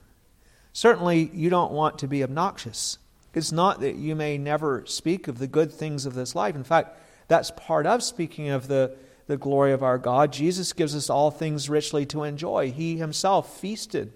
Certainly, 0.75 1.31
you 1.33 1.51
don't 1.51 1.70
want 1.70 2.01
to 2.01 2.09
be 2.09 2.25
obnoxious. 2.25 2.99
It's 3.33 3.53
not 3.53 3.81
that 3.81 3.95
you 3.95 4.16
may 4.16 4.37
never 4.39 4.85
speak 4.87 5.29
of 5.29 5.39
the 5.39 5.47
good 5.47 5.72
things 5.72 6.05
of 6.05 6.14
this 6.14 6.35
life. 6.35 6.57
In 6.57 6.64
fact, 6.64 6.99
that's 7.29 7.53
part 7.53 7.87
of 7.87 8.03
speaking 8.03 8.49
of 8.49 8.66
the, 8.66 8.97
the 9.29 9.37
glory 9.37 9.72
of 9.72 9.85
our 9.85 9.99
God. 9.99 10.33
Jesus 10.33 10.72
gives 10.72 10.97
us 10.97 11.09
all 11.09 11.31
things 11.31 11.70
richly 11.70 12.05
to 12.07 12.25
enjoy. 12.25 12.72
He 12.72 12.97
himself 12.97 13.59
feasted 13.61 14.12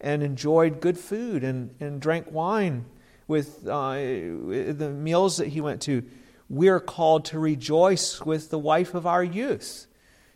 and 0.00 0.22
enjoyed 0.22 0.80
good 0.80 0.98
food 0.98 1.44
and, 1.44 1.74
and 1.78 2.00
drank 2.00 2.32
wine 2.32 2.86
with 3.28 3.66
uh, 3.68 3.92
the 3.92 4.94
meals 4.96 5.36
that 5.36 5.48
he 5.48 5.60
went 5.60 5.82
to. 5.82 6.02
We're 6.48 6.80
called 6.80 7.26
to 7.26 7.38
rejoice 7.38 8.22
with 8.22 8.48
the 8.48 8.58
wife 8.58 8.94
of 8.94 9.06
our 9.06 9.22
youth, 9.22 9.86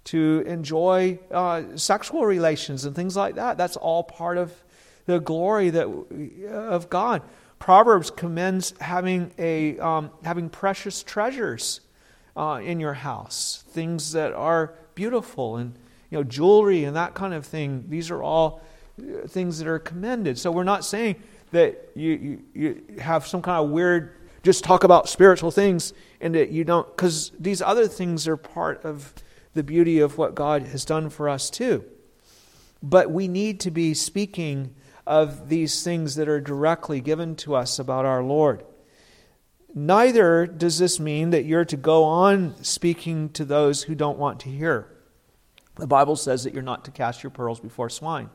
to 0.04 0.44
enjoy 0.46 1.18
uh, 1.30 1.62
sexual 1.76 2.26
relations 2.26 2.84
and 2.84 2.94
things 2.94 3.16
like 3.16 3.36
that. 3.36 3.56
That's 3.56 3.76
all 3.76 4.02
part 4.02 4.36
of 4.36 4.52
the 5.06 5.18
glory 5.18 5.70
that, 5.70 5.86
of 6.50 6.90
God. 6.90 7.22
Proverbs 7.58 8.10
commends 8.10 8.74
having, 8.80 9.32
a, 9.38 9.78
um, 9.78 10.10
having 10.24 10.48
precious 10.48 11.02
treasures 11.02 11.80
uh, 12.36 12.60
in 12.62 12.80
your 12.80 12.94
house, 12.94 13.64
things 13.68 14.12
that 14.12 14.32
are 14.32 14.74
beautiful 14.94 15.56
and 15.56 15.74
you 16.10 16.18
know, 16.18 16.24
jewelry 16.24 16.84
and 16.84 16.96
that 16.96 17.14
kind 17.14 17.34
of 17.34 17.44
thing. 17.46 17.84
These 17.88 18.10
are 18.10 18.22
all 18.22 18.62
uh, 19.00 19.26
things 19.26 19.58
that 19.58 19.68
are 19.68 19.78
commended. 19.78 20.38
So 20.38 20.50
we're 20.50 20.64
not 20.64 20.84
saying 20.84 21.16
that 21.52 21.90
you, 21.94 22.10
you, 22.12 22.42
you 22.54 22.98
have 22.98 23.26
some 23.26 23.42
kind 23.42 23.62
of 23.62 23.70
weird, 23.70 24.16
just 24.42 24.64
talk 24.64 24.84
about 24.84 25.08
spiritual 25.08 25.50
things 25.50 25.92
and 26.20 26.34
that 26.34 26.50
you 26.50 26.64
don't, 26.64 26.86
because 26.96 27.32
these 27.38 27.60
other 27.60 27.86
things 27.86 28.26
are 28.26 28.36
part 28.36 28.84
of 28.84 29.12
the 29.54 29.62
beauty 29.62 29.98
of 29.98 30.16
what 30.16 30.34
God 30.34 30.62
has 30.68 30.84
done 30.84 31.10
for 31.10 31.28
us 31.28 31.50
too. 31.50 31.84
But 32.82 33.10
we 33.10 33.28
need 33.28 33.60
to 33.60 33.70
be 33.70 33.94
speaking 33.94 34.74
of 35.10 35.48
these 35.48 35.82
things 35.82 36.14
that 36.14 36.28
are 36.28 36.40
directly 36.40 37.00
given 37.00 37.34
to 37.34 37.56
us 37.56 37.80
about 37.80 38.04
our 38.04 38.22
Lord. 38.22 38.64
Neither 39.74 40.46
does 40.46 40.78
this 40.78 41.00
mean 41.00 41.30
that 41.30 41.44
you're 41.44 41.64
to 41.64 41.76
go 41.76 42.04
on 42.04 42.54
speaking 42.62 43.28
to 43.30 43.44
those 43.44 43.82
who 43.82 43.96
don't 43.96 44.18
want 44.18 44.38
to 44.40 44.48
hear. 44.48 44.86
The 45.74 45.88
Bible 45.88 46.14
says 46.14 46.44
that 46.44 46.54
you're 46.54 46.62
not 46.62 46.84
to 46.84 46.92
cast 46.92 47.24
your 47.24 47.30
pearls 47.30 47.58
before 47.58 47.90
swine. 47.90 48.30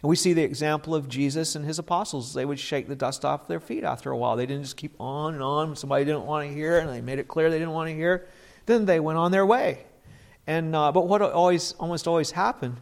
And 0.00 0.08
we 0.08 0.14
see 0.14 0.32
the 0.32 0.44
example 0.44 0.94
of 0.94 1.08
Jesus 1.08 1.56
and 1.56 1.64
his 1.64 1.80
apostles. 1.80 2.34
They 2.34 2.44
would 2.44 2.60
shake 2.60 2.86
the 2.86 2.94
dust 2.94 3.24
off 3.24 3.48
their 3.48 3.60
feet 3.60 3.82
after 3.82 4.12
a 4.12 4.16
while. 4.16 4.36
They 4.36 4.46
didn't 4.46 4.62
just 4.62 4.76
keep 4.76 4.94
on 5.00 5.34
and 5.34 5.42
on. 5.42 5.74
Somebody 5.74 6.04
didn't 6.04 6.26
want 6.26 6.48
to 6.48 6.54
hear, 6.54 6.78
and 6.78 6.88
they 6.88 7.00
made 7.00 7.18
it 7.18 7.26
clear 7.26 7.50
they 7.50 7.58
didn't 7.58 7.74
want 7.74 7.88
to 7.88 7.96
hear. 7.96 8.28
Then 8.66 8.84
they 8.84 9.00
went 9.00 9.18
on 9.18 9.32
their 9.32 9.44
way. 9.44 9.86
And 10.46 10.76
uh, 10.76 10.92
but 10.92 11.08
what 11.08 11.20
always, 11.20 11.72
almost 11.80 12.06
always 12.06 12.30
happened 12.30 12.76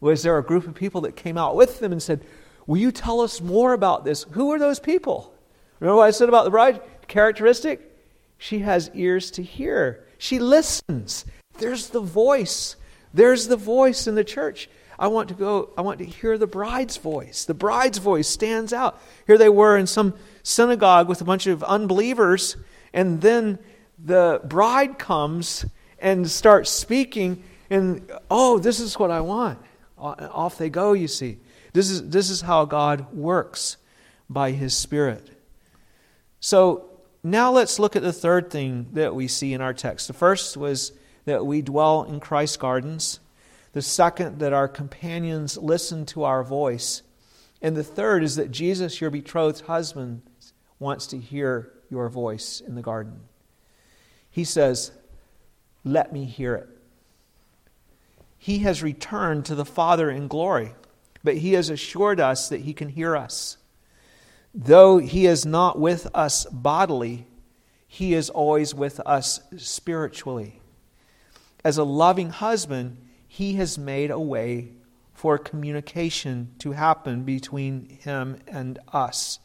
was 0.00 0.24
there 0.24 0.32
were 0.32 0.38
a 0.38 0.44
group 0.44 0.66
of 0.66 0.74
people 0.74 1.02
that 1.02 1.14
came 1.14 1.38
out 1.38 1.54
with 1.54 1.78
them 1.78 1.92
and 1.92 2.02
said, 2.02 2.24
Will 2.66 2.78
you 2.78 2.92
tell 2.92 3.20
us 3.20 3.40
more 3.40 3.72
about 3.72 4.04
this? 4.04 4.24
Who 4.30 4.52
are 4.52 4.58
those 4.58 4.80
people? 4.80 5.34
Remember 5.80 5.96
what 5.96 6.04
I 6.04 6.10
said 6.10 6.28
about 6.28 6.44
the 6.44 6.50
bride? 6.50 6.80
Characteristic? 7.08 7.80
She 8.38 8.60
has 8.60 8.90
ears 8.94 9.30
to 9.32 9.42
hear. 9.42 10.04
She 10.18 10.38
listens. 10.38 11.24
There's 11.58 11.88
the 11.88 12.00
voice. 12.00 12.76
There's 13.12 13.48
the 13.48 13.56
voice 13.56 14.06
in 14.06 14.14
the 14.14 14.24
church. 14.24 14.68
I 14.98 15.08
want 15.08 15.28
to 15.28 15.34
go, 15.34 15.70
I 15.78 15.80
want 15.80 15.98
to 16.00 16.04
hear 16.04 16.36
the 16.36 16.46
bride's 16.46 16.98
voice. 16.98 17.46
The 17.46 17.54
bride's 17.54 17.98
voice 17.98 18.28
stands 18.28 18.72
out. 18.72 19.00
Here 19.26 19.38
they 19.38 19.48
were 19.48 19.78
in 19.78 19.86
some 19.86 20.14
synagogue 20.42 21.08
with 21.08 21.22
a 21.22 21.24
bunch 21.24 21.46
of 21.46 21.62
unbelievers, 21.62 22.56
and 22.92 23.20
then 23.20 23.58
the 24.02 24.42
bride 24.44 24.98
comes 24.98 25.64
and 25.98 26.30
starts 26.30 26.70
speaking, 26.70 27.42
and 27.70 28.10
oh, 28.30 28.58
this 28.58 28.78
is 28.78 28.98
what 28.98 29.10
I 29.10 29.22
want. 29.22 29.58
Off 29.98 30.58
they 30.58 30.70
go, 30.70 30.92
you 30.92 31.08
see. 31.08 31.38
This 31.72 31.90
is, 31.90 32.10
this 32.10 32.30
is 32.30 32.40
how 32.40 32.64
God 32.64 33.12
works 33.12 33.76
by 34.28 34.52
His 34.52 34.74
Spirit. 34.74 35.30
So 36.40 36.90
now 37.22 37.52
let's 37.52 37.78
look 37.78 37.96
at 37.96 38.02
the 38.02 38.12
third 38.12 38.50
thing 38.50 38.88
that 38.92 39.14
we 39.14 39.28
see 39.28 39.52
in 39.52 39.60
our 39.60 39.74
text. 39.74 40.06
The 40.06 40.14
first 40.14 40.56
was 40.56 40.92
that 41.26 41.44
we 41.44 41.62
dwell 41.62 42.04
in 42.04 42.18
Christ's 42.18 42.56
gardens. 42.56 43.20
The 43.72 43.82
second, 43.82 44.40
that 44.40 44.52
our 44.52 44.66
companions 44.66 45.56
listen 45.56 46.06
to 46.06 46.24
our 46.24 46.42
voice. 46.42 47.02
And 47.62 47.76
the 47.76 47.84
third 47.84 48.24
is 48.24 48.36
that 48.36 48.50
Jesus, 48.50 49.00
your 49.00 49.10
betrothed 49.10 49.66
husband, 49.66 50.22
wants 50.78 51.06
to 51.08 51.18
hear 51.18 51.72
your 51.90 52.08
voice 52.08 52.60
in 52.60 52.74
the 52.74 52.82
garden. 52.82 53.20
He 54.30 54.44
says, 54.44 54.92
Let 55.84 56.12
me 56.12 56.24
hear 56.24 56.54
it. 56.54 56.68
He 58.38 58.60
has 58.60 58.82
returned 58.82 59.44
to 59.44 59.54
the 59.54 59.66
Father 59.66 60.10
in 60.10 60.26
glory 60.26 60.72
but 61.22 61.36
he 61.36 61.52
has 61.52 61.70
assured 61.70 62.20
us 62.20 62.48
that 62.48 62.62
he 62.62 62.72
can 62.72 62.88
hear 62.88 63.16
us. 63.16 63.56
Though 64.54 64.98
he 64.98 65.26
is 65.26 65.46
not 65.46 65.78
with 65.78 66.08
us 66.14 66.44
bodily, 66.46 67.26
he 67.86 68.14
is 68.14 68.30
always 68.30 68.74
with 68.74 69.00
us 69.00 69.40
spiritually. 69.56 70.60
As 71.64 71.76
a 71.76 71.84
loving 71.84 72.30
husband, 72.30 72.96
he 73.28 73.54
has 73.54 73.78
made 73.78 74.10
a 74.10 74.18
way 74.18 74.72
for 75.12 75.36
communication 75.38 76.54
to 76.58 76.72
happen 76.72 77.24
between 77.24 77.88
him 77.88 78.38
and 78.48 78.78
us, 78.92 79.38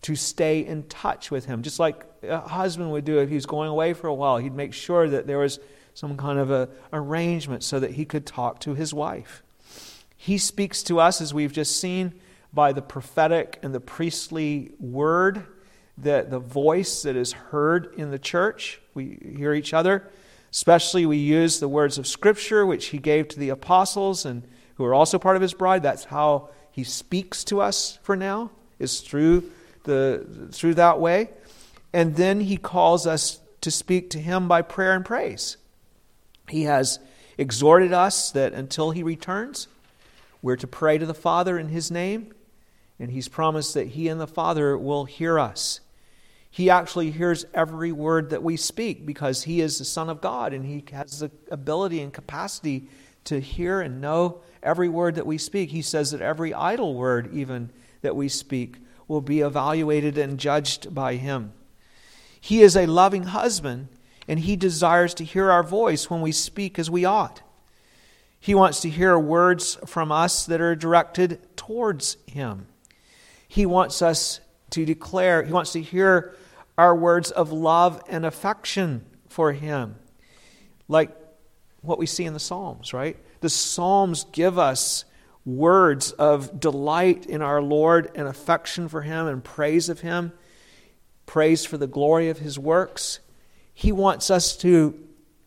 to 0.00 0.16
stay 0.16 0.64
in 0.64 0.84
touch 0.84 1.30
with 1.30 1.44
him. 1.44 1.62
Just 1.62 1.78
like 1.78 2.04
a 2.22 2.40
husband 2.40 2.90
would 2.90 3.04
do 3.04 3.18
if 3.18 3.28
he 3.28 3.34
was 3.34 3.46
going 3.46 3.68
away 3.68 3.92
for 3.92 4.06
a 4.06 4.14
while, 4.14 4.38
he'd 4.38 4.54
make 4.54 4.72
sure 4.72 5.08
that 5.08 5.26
there 5.26 5.38
was 5.38 5.60
some 5.94 6.16
kind 6.16 6.38
of 6.38 6.50
a 6.50 6.68
arrangement 6.92 7.62
so 7.62 7.78
that 7.78 7.92
he 7.92 8.04
could 8.04 8.26
talk 8.26 8.58
to 8.60 8.74
his 8.74 8.94
wife. 8.94 9.42
He 10.22 10.38
speaks 10.38 10.84
to 10.84 11.00
us, 11.00 11.20
as 11.20 11.34
we've 11.34 11.52
just 11.52 11.80
seen, 11.80 12.12
by 12.52 12.72
the 12.72 12.80
prophetic 12.80 13.58
and 13.60 13.74
the 13.74 13.80
priestly 13.80 14.70
word, 14.78 15.44
the, 15.98 16.24
the 16.28 16.38
voice 16.38 17.02
that 17.02 17.16
is 17.16 17.32
heard 17.32 17.92
in 17.96 18.12
the 18.12 18.20
church. 18.20 18.80
We 18.94 19.18
hear 19.36 19.52
each 19.52 19.74
other. 19.74 20.08
Especially, 20.52 21.06
we 21.06 21.16
use 21.16 21.58
the 21.58 21.66
words 21.66 21.98
of 21.98 22.06
Scripture, 22.06 22.64
which 22.64 22.86
he 22.86 22.98
gave 22.98 23.26
to 23.30 23.40
the 23.40 23.48
apostles 23.48 24.24
and 24.24 24.44
who 24.76 24.84
are 24.84 24.94
also 24.94 25.18
part 25.18 25.34
of 25.34 25.42
his 25.42 25.54
bride. 25.54 25.82
That's 25.82 26.04
how 26.04 26.50
he 26.70 26.84
speaks 26.84 27.42
to 27.46 27.60
us 27.60 27.98
for 28.04 28.14
now, 28.14 28.52
is 28.78 29.00
through, 29.00 29.50
the, 29.82 30.48
through 30.52 30.74
that 30.74 31.00
way. 31.00 31.30
And 31.92 32.14
then 32.14 32.38
he 32.42 32.58
calls 32.58 33.08
us 33.08 33.40
to 33.62 33.72
speak 33.72 34.10
to 34.10 34.20
him 34.20 34.46
by 34.46 34.62
prayer 34.62 34.94
and 34.94 35.04
praise. 35.04 35.56
He 36.48 36.62
has 36.62 37.00
exhorted 37.36 37.92
us 37.92 38.30
that 38.30 38.52
until 38.52 38.92
he 38.92 39.02
returns, 39.02 39.66
we're 40.42 40.56
to 40.56 40.66
pray 40.66 40.98
to 40.98 41.06
the 41.06 41.14
Father 41.14 41.58
in 41.58 41.68
his 41.68 41.90
name, 41.90 42.34
and 42.98 43.10
he's 43.10 43.28
promised 43.28 43.74
that 43.74 43.88
he 43.88 44.08
and 44.08 44.20
the 44.20 44.26
Father 44.26 44.76
will 44.76 45.04
hear 45.04 45.38
us. 45.38 45.80
He 46.50 46.68
actually 46.68 47.10
hears 47.10 47.46
every 47.54 47.92
word 47.92 48.28
that 48.30 48.42
we 48.42 48.58
speak 48.58 49.06
because 49.06 49.44
he 49.44 49.62
is 49.62 49.78
the 49.78 49.86
Son 49.86 50.10
of 50.10 50.20
God 50.20 50.52
and 50.52 50.66
he 50.66 50.84
has 50.92 51.20
the 51.20 51.30
ability 51.50 52.02
and 52.02 52.12
capacity 52.12 52.88
to 53.24 53.40
hear 53.40 53.80
and 53.80 54.02
know 54.02 54.42
every 54.62 54.90
word 54.90 55.14
that 55.14 55.26
we 55.26 55.38
speak. 55.38 55.70
He 55.70 55.80
says 55.80 56.10
that 56.10 56.20
every 56.20 56.52
idle 56.52 56.94
word, 56.94 57.32
even 57.32 57.70
that 58.02 58.14
we 58.14 58.28
speak, 58.28 58.76
will 59.08 59.22
be 59.22 59.40
evaluated 59.40 60.18
and 60.18 60.38
judged 60.38 60.94
by 60.94 61.16
him. 61.16 61.54
He 62.38 62.60
is 62.60 62.76
a 62.76 62.84
loving 62.84 63.24
husband 63.24 63.88
and 64.28 64.40
he 64.40 64.54
desires 64.54 65.14
to 65.14 65.24
hear 65.24 65.50
our 65.50 65.62
voice 65.62 66.10
when 66.10 66.20
we 66.20 66.32
speak 66.32 66.78
as 66.78 66.90
we 66.90 67.06
ought. 67.06 67.40
He 68.42 68.56
wants 68.56 68.80
to 68.80 68.90
hear 68.90 69.16
words 69.16 69.78
from 69.86 70.10
us 70.10 70.46
that 70.46 70.60
are 70.60 70.74
directed 70.74 71.38
towards 71.56 72.16
him. 72.26 72.66
He 73.46 73.66
wants 73.66 74.02
us 74.02 74.40
to 74.70 74.84
declare, 74.84 75.44
he 75.44 75.52
wants 75.52 75.70
to 75.74 75.80
hear 75.80 76.34
our 76.76 76.96
words 76.96 77.30
of 77.30 77.52
love 77.52 78.02
and 78.08 78.26
affection 78.26 79.04
for 79.28 79.52
Him. 79.52 79.94
Like 80.88 81.16
what 81.82 82.00
we 82.00 82.06
see 82.06 82.24
in 82.24 82.34
the 82.34 82.40
Psalms, 82.40 82.92
right? 82.92 83.16
The 83.42 83.48
Psalms 83.48 84.24
give 84.32 84.58
us 84.58 85.04
words 85.44 86.10
of 86.10 86.58
delight 86.58 87.26
in 87.26 87.42
our 87.42 87.62
Lord 87.62 88.10
and 88.16 88.26
affection 88.26 88.88
for 88.88 89.02
Him 89.02 89.28
and 89.28 89.44
praise 89.44 89.88
of 89.88 90.00
Him, 90.00 90.32
praise 91.26 91.64
for 91.64 91.78
the 91.78 91.86
glory 91.86 92.28
of 92.28 92.40
His 92.40 92.58
works. 92.58 93.20
He 93.72 93.92
wants 93.92 94.30
us 94.30 94.56
to. 94.58 94.98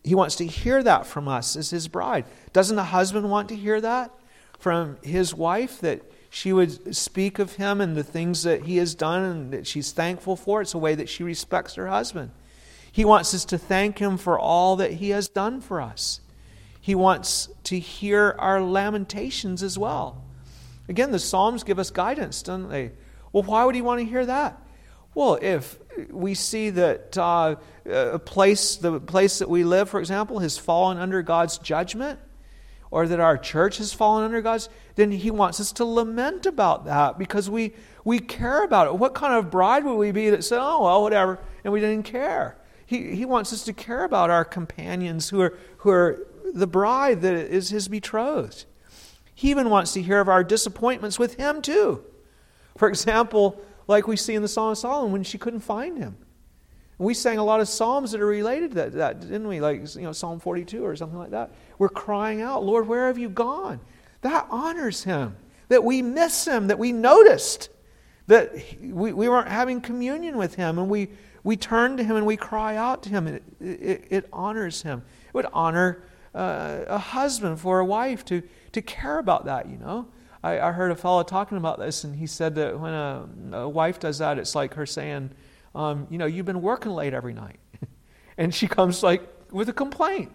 He 0.06 0.14
wants 0.14 0.36
to 0.36 0.46
hear 0.46 0.84
that 0.84 1.04
from 1.04 1.26
us 1.26 1.56
as 1.56 1.70
his 1.70 1.88
bride. 1.88 2.26
Doesn't 2.52 2.78
a 2.78 2.84
husband 2.84 3.28
want 3.28 3.48
to 3.48 3.56
hear 3.56 3.80
that 3.80 4.12
from 4.56 4.98
his 5.02 5.34
wife 5.34 5.80
that 5.80 6.00
she 6.30 6.52
would 6.52 6.94
speak 6.94 7.40
of 7.40 7.54
him 7.54 7.80
and 7.80 7.96
the 7.96 8.04
things 8.04 8.44
that 8.44 8.66
he 8.66 8.76
has 8.76 8.94
done 8.94 9.24
and 9.24 9.52
that 9.52 9.66
she's 9.66 9.90
thankful 9.90 10.36
for. 10.36 10.62
It's 10.62 10.74
a 10.74 10.78
way 10.78 10.94
that 10.94 11.08
she 11.08 11.24
respects 11.24 11.74
her 11.74 11.88
husband. 11.88 12.30
He 12.92 13.04
wants 13.04 13.34
us 13.34 13.44
to 13.46 13.58
thank 13.58 13.98
him 13.98 14.16
for 14.16 14.38
all 14.38 14.76
that 14.76 14.92
he 14.92 15.10
has 15.10 15.26
done 15.26 15.60
for 15.60 15.80
us. 15.80 16.20
He 16.80 16.94
wants 16.94 17.48
to 17.64 17.76
hear 17.76 18.36
our 18.38 18.62
lamentations 18.62 19.60
as 19.60 19.76
well. 19.76 20.22
Again, 20.88 21.10
the 21.10 21.18
Psalms 21.18 21.64
give 21.64 21.80
us 21.80 21.90
guidance, 21.90 22.42
don't 22.42 22.68
they? 22.68 22.92
Well, 23.32 23.42
why 23.42 23.64
would 23.64 23.74
he 23.74 23.82
want 23.82 23.98
to 23.98 24.06
hear 24.06 24.24
that? 24.24 24.56
Well, 25.16 25.38
if 25.40 25.78
we 26.10 26.34
see 26.34 26.68
that 26.68 27.16
uh, 27.16 27.56
a 27.86 28.18
place, 28.18 28.76
the 28.76 29.00
place 29.00 29.38
that 29.38 29.48
we 29.48 29.64
live, 29.64 29.88
for 29.88 29.98
example, 29.98 30.40
has 30.40 30.58
fallen 30.58 30.98
under 30.98 31.22
God's 31.22 31.56
judgment, 31.56 32.20
or 32.90 33.08
that 33.08 33.18
our 33.18 33.38
church 33.38 33.78
has 33.78 33.94
fallen 33.94 34.24
under 34.24 34.42
God's, 34.42 34.68
then 34.94 35.10
He 35.10 35.30
wants 35.30 35.58
us 35.58 35.72
to 35.72 35.86
lament 35.86 36.44
about 36.44 36.84
that 36.84 37.18
because 37.18 37.48
we, 37.48 37.72
we 38.04 38.18
care 38.18 38.62
about 38.62 38.88
it. 38.88 38.98
What 38.98 39.14
kind 39.14 39.32
of 39.32 39.50
bride 39.50 39.86
would 39.86 39.94
we 39.94 40.12
be 40.12 40.28
that 40.28 40.44
said, 40.44 40.58
oh, 40.60 40.84
well, 40.84 41.00
whatever, 41.00 41.38
and 41.64 41.72
we 41.72 41.80
didn't 41.80 42.04
care? 42.04 42.58
He, 42.84 43.16
he 43.16 43.24
wants 43.24 43.54
us 43.54 43.64
to 43.64 43.72
care 43.72 44.04
about 44.04 44.28
our 44.28 44.44
companions 44.44 45.30
who 45.30 45.40
are, 45.40 45.58
who 45.78 45.88
are 45.88 46.26
the 46.52 46.66
bride 46.66 47.22
that 47.22 47.32
is 47.32 47.70
His 47.70 47.88
betrothed. 47.88 48.66
He 49.34 49.48
even 49.48 49.70
wants 49.70 49.94
to 49.94 50.02
hear 50.02 50.20
of 50.20 50.28
our 50.28 50.44
disappointments 50.44 51.18
with 51.18 51.36
Him, 51.36 51.62
too. 51.62 52.04
For 52.76 52.86
example, 52.86 53.58
like 53.86 54.06
we 54.06 54.16
see 54.16 54.34
in 54.34 54.42
the 54.42 54.48
Song 54.48 54.72
of 54.72 54.78
Solomon 54.78 55.12
when 55.12 55.22
she 55.22 55.38
couldn't 55.38 55.60
find 55.60 55.98
Him. 55.98 56.16
We 56.98 57.12
sang 57.12 57.38
a 57.38 57.44
lot 57.44 57.60
of 57.60 57.68
psalms 57.68 58.12
that 58.12 58.20
are 58.20 58.26
related 58.26 58.70
to 58.70 58.74
that, 58.76 58.92
that, 58.92 59.20
didn't 59.20 59.46
we? 59.46 59.60
Like, 59.60 59.94
you 59.94 60.02
know, 60.02 60.12
Psalm 60.12 60.40
42 60.40 60.84
or 60.84 60.96
something 60.96 61.18
like 61.18 61.30
that. 61.30 61.50
We're 61.78 61.90
crying 61.90 62.40
out, 62.40 62.64
Lord, 62.64 62.88
where 62.88 63.06
have 63.06 63.18
you 63.18 63.28
gone? 63.28 63.80
That 64.22 64.46
honors 64.50 65.04
him, 65.04 65.36
that 65.68 65.84
we 65.84 66.00
miss 66.00 66.46
him, 66.46 66.68
that 66.68 66.78
we 66.78 66.92
noticed 66.92 67.68
that 68.26 68.52
we, 68.80 69.12
we 69.12 69.28
weren't 69.28 69.48
having 69.48 69.80
communion 69.80 70.36
with 70.36 70.54
him, 70.54 70.78
and 70.78 70.88
we, 70.88 71.08
we 71.44 71.56
turn 71.56 71.96
to 71.96 72.04
him 72.04 72.16
and 72.16 72.26
we 72.26 72.36
cry 72.36 72.76
out 72.76 73.02
to 73.04 73.10
him. 73.10 73.26
It, 73.26 73.42
it, 73.60 74.04
it 74.10 74.28
honors 74.32 74.82
him. 74.82 75.02
It 75.28 75.34
would 75.34 75.46
honor 75.52 76.02
uh, 76.34 76.80
a 76.88 76.98
husband 76.98 77.60
for 77.60 77.78
a 77.78 77.84
wife 77.84 78.24
to, 78.26 78.42
to 78.72 78.82
care 78.82 79.18
about 79.18 79.44
that, 79.44 79.68
you 79.68 79.76
know. 79.76 80.08
I, 80.46 80.68
I 80.68 80.72
heard 80.72 80.92
a 80.92 80.96
fellow 80.96 81.24
talking 81.24 81.58
about 81.58 81.80
this, 81.80 82.04
and 82.04 82.14
he 82.14 82.28
said 82.28 82.54
that 82.54 82.78
when 82.78 82.92
a, 82.92 83.28
a 83.52 83.68
wife 83.68 83.98
does 83.98 84.18
that, 84.18 84.38
it's 84.38 84.54
like 84.54 84.74
her 84.74 84.86
saying, 84.86 85.32
um, 85.74 86.06
you 86.08 86.18
know, 86.18 86.26
you've 86.26 86.46
been 86.46 86.62
working 86.62 86.92
late 86.92 87.14
every 87.14 87.34
night. 87.34 87.58
and 88.38 88.54
she 88.54 88.68
comes 88.68 89.02
like 89.02 89.28
with 89.50 89.68
a 89.68 89.72
complaint. 89.72 90.30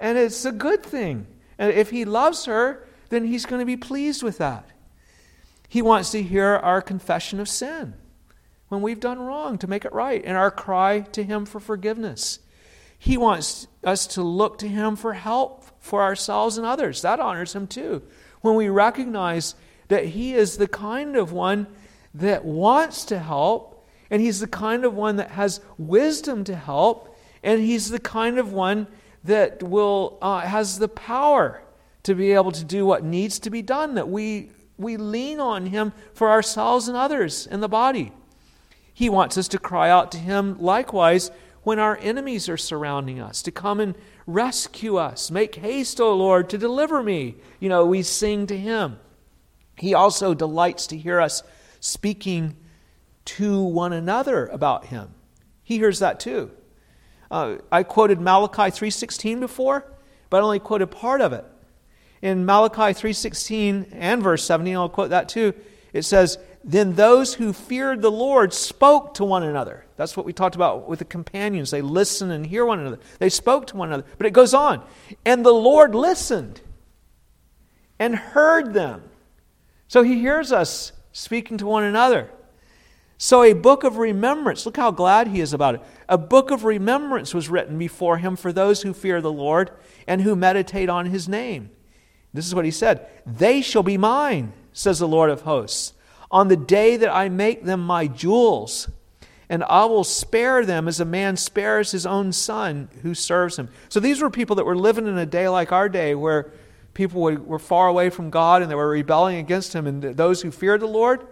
And 0.00 0.18
it's 0.18 0.44
a 0.44 0.50
good 0.50 0.82
thing. 0.82 1.28
And 1.56 1.72
if 1.72 1.90
he 1.90 2.04
loves 2.04 2.46
her, 2.46 2.84
then 3.10 3.24
he's 3.24 3.46
going 3.46 3.60
to 3.60 3.66
be 3.66 3.76
pleased 3.76 4.24
with 4.24 4.38
that. 4.38 4.68
He 5.68 5.82
wants 5.82 6.10
to 6.10 6.22
hear 6.22 6.56
our 6.56 6.82
confession 6.82 7.38
of 7.38 7.48
sin 7.48 7.94
when 8.68 8.82
we've 8.82 9.00
done 9.00 9.20
wrong 9.20 9.56
to 9.58 9.68
make 9.68 9.84
it 9.84 9.92
right 9.92 10.22
and 10.24 10.36
our 10.36 10.50
cry 10.50 11.00
to 11.12 11.22
him 11.22 11.46
for 11.46 11.60
forgiveness. 11.60 12.40
He 12.98 13.16
wants 13.16 13.68
us 13.84 14.08
to 14.08 14.22
look 14.22 14.58
to 14.58 14.68
him 14.68 14.96
for 14.96 15.12
help 15.12 15.64
for 15.78 16.02
ourselves 16.02 16.58
and 16.58 16.66
others. 16.66 17.02
That 17.02 17.20
honors 17.20 17.54
him 17.54 17.68
too. 17.68 18.02
When 18.44 18.56
we 18.56 18.68
recognize 18.68 19.54
that 19.88 20.04
he 20.04 20.34
is 20.34 20.58
the 20.58 20.68
kind 20.68 21.16
of 21.16 21.32
one 21.32 21.66
that 22.12 22.44
wants 22.44 23.06
to 23.06 23.18
help 23.18 23.86
and 24.10 24.20
he's 24.20 24.38
the 24.38 24.46
kind 24.46 24.84
of 24.84 24.92
one 24.92 25.16
that 25.16 25.30
has 25.30 25.62
wisdom 25.78 26.44
to 26.44 26.54
help, 26.54 27.16
and 27.42 27.58
he's 27.58 27.88
the 27.88 27.98
kind 27.98 28.38
of 28.38 28.52
one 28.52 28.86
that 29.24 29.62
will 29.62 30.18
uh, 30.20 30.40
has 30.40 30.78
the 30.78 30.88
power 30.88 31.62
to 32.02 32.14
be 32.14 32.32
able 32.32 32.52
to 32.52 32.64
do 32.64 32.84
what 32.84 33.02
needs 33.02 33.38
to 33.38 33.48
be 33.48 33.62
done. 33.62 33.94
That 33.94 34.10
we 34.10 34.50
we 34.76 34.98
lean 34.98 35.40
on 35.40 35.64
him 35.64 35.94
for 36.12 36.28
ourselves 36.28 36.86
and 36.86 36.98
others 36.98 37.46
in 37.46 37.60
the 37.60 37.68
body. 37.68 38.12
He 38.92 39.08
wants 39.08 39.38
us 39.38 39.48
to 39.48 39.58
cry 39.58 39.88
out 39.88 40.12
to 40.12 40.18
him 40.18 40.60
likewise 40.60 41.30
when 41.62 41.78
our 41.78 41.96
enemies 42.02 42.46
are 42.50 42.58
surrounding 42.58 43.20
us, 43.20 43.40
to 43.40 43.50
come 43.50 43.80
and 43.80 43.94
rescue 44.26 44.96
us. 44.96 45.30
Make 45.30 45.56
haste, 45.56 46.00
O 46.00 46.14
Lord, 46.14 46.50
to 46.50 46.58
deliver 46.58 47.02
me. 47.02 47.36
You 47.60 47.68
know, 47.68 47.84
we 47.86 48.02
sing 48.02 48.46
to 48.46 48.56
him. 48.56 48.98
He 49.76 49.94
also 49.94 50.34
delights 50.34 50.86
to 50.88 50.96
hear 50.96 51.20
us 51.20 51.42
speaking 51.80 52.56
to 53.24 53.62
one 53.62 53.92
another 53.92 54.46
about 54.46 54.86
him. 54.86 55.14
He 55.62 55.78
hears 55.78 55.98
that 55.98 56.20
too. 56.20 56.50
Uh, 57.30 57.56
I 57.72 57.82
quoted 57.82 58.20
Malachi 58.20 58.70
3:16 58.70 59.40
before, 59.40 59.84
but 60.30 60.38
I 60.38 60.40
only 60.40 60.58
quoted 60.58 60.88
part 60.88 61.20
of 61.20 61.32
it. 61.32 61.44
In 62.22 62.46
Malachi 62.46 62.92
3:16 62.92 63.86
and 63.92 64.22
verse 64.22 64.44
17, 64.44 64.76
I'll 64.76 64.88
quote 64.88 65.10
that 65.10 65.28
too. 65.28 65.54
It 65.92 66.02
says, 66.02 66.38
"Then 66.62 66.94
those 66.94 67.34
who 67.34 67.52
feared 67.52 68.02
the 68.02 68.10
Lord 68.10 68.52
spoke 68.52 69.14
to 69.14 69.24
one 69.24 69.42
another." 69.42 69.83
That's 69.96 70.16
what 70.16 70.26
we 70.26 70.32
talked 70.32 70.56
about 70.56 70.88
with 70.88 70.98
the 70.98 71.04
companions. 71.04 71.70
They 71.70 71.82
listen 71.82 72.30
and 72.30 72.46
hear 72.46 72.66
one 72.66 72.80
another. 72.80 72.98
They 73.18 73.28
spoke 73.28 73.66
to 73.68 73.76
one 73.76 73.88
another. 73.88 74.04
But 74.18 74.26
it 74.26 74.32
goes 74.32 74.52
on. 74.52 74.84
And 75.24 75.44
the 75.44 75.52
Lord 75.52 75.94
listened 75.94 76.60
and 77.98 78.16
heard 78.16 78.74
them. 78.74 79.02
So 79.86 80.02
he 80.02 80.18
hears 80.18 80.50
us 80.50 80.92
speaking 81.12 81.58
to 81.58 81.66
one 81.66 81.84
another. 81.84 82.30
So, 83.16 83.42
a 83.42 83.52
book 83.52 83.84
of 83.84 83.98
remembrance, 83.98 84.66
look 84.66 84.76
how 84.76 84.90
glad 84.90 85.28
he 85.28 85.40
is 85.40 85.52
about 85.52 85.76
it. 85.76 85.82
A 86.08 86.18
book 86.18 86.50
of 86.50 86.64
remembrance 86.64 87.32
was 87.32 87.48
written 87.48 87.78
before 87.78 88.18
him 88.18 88.34
for 88.34 88.52
those 88.52 88.82
who 88.82 88.92
fear 88.92 89.20
the 89.20 89.32
Lord 89.32 89.70
and 90.06 90.20
who 90.20 90.34
meditate 90.34 90.88
on 90.88 91.06
his 91.06 91.28
name. 91.28 91.70
This 92.32 92.46
is 92.46 92.54
what 92.54 92.64
he 92.64 92.70
said 92.72 93.06
They 93.24 93.62
shall 93.62 93.84
be 93.84 93.96
mine, 93.96 94.52
says 94.72 94.98
the 94.98 95.08
Lord 95.08 95.30
of 95.30 95.42
hosts, 95.42 95.94
on 96.30 96.48
the 96.48 96.56
day 96.56 96.96
that 96.96 97.14
I 97.14 97.28
make 97.28 97.64
them 97.64 97.80
my 97.80 98.08
jewels. 98.08 98.88
And 99.48 99.62
I 99.64 99.84
will 99.84 100.04
spare 100.04 100.64
them 100.64 100.88
as 100.88 101.00
a 101.00 101.04
man 101.04 101.36
spares 101.36 101.90
his 101.90 102.06
own 102.06 102.32
son 102.32 102.88
who 103.02 103.14
serves 103.14 103.58
him. 103.58 103.68
So 103.88 104.00
these 104.00 104.22
were 104.22 104.30
people 104.30 104.56
that 104.56 104.64
were 104.64 104.76
living 104.76 105.06
in 105.06 105.18
a 105.18 105.26
day 105.26 105.48
like 105.48 105.72
our 105.72 105.88
day 105.88 106.14
where 106.14 106.52
people 106.94 107.20
were 107.20 107.58
far 107.58 107.88
away 107.88 108.10
from 108.10 108.30
God 108.30 108.62
and 108.62 108.70
they 108.70 108.74
were 108.74 108.88
rebelling 108.88 109.36
against 109.36 109.74
him. 109.74 109.86
And 109.86 110.02
those 110.02 110.42
who 110.42 110.50
feared 110.50 110.80
the 110.80 110.86
Lord, 110.86 111.26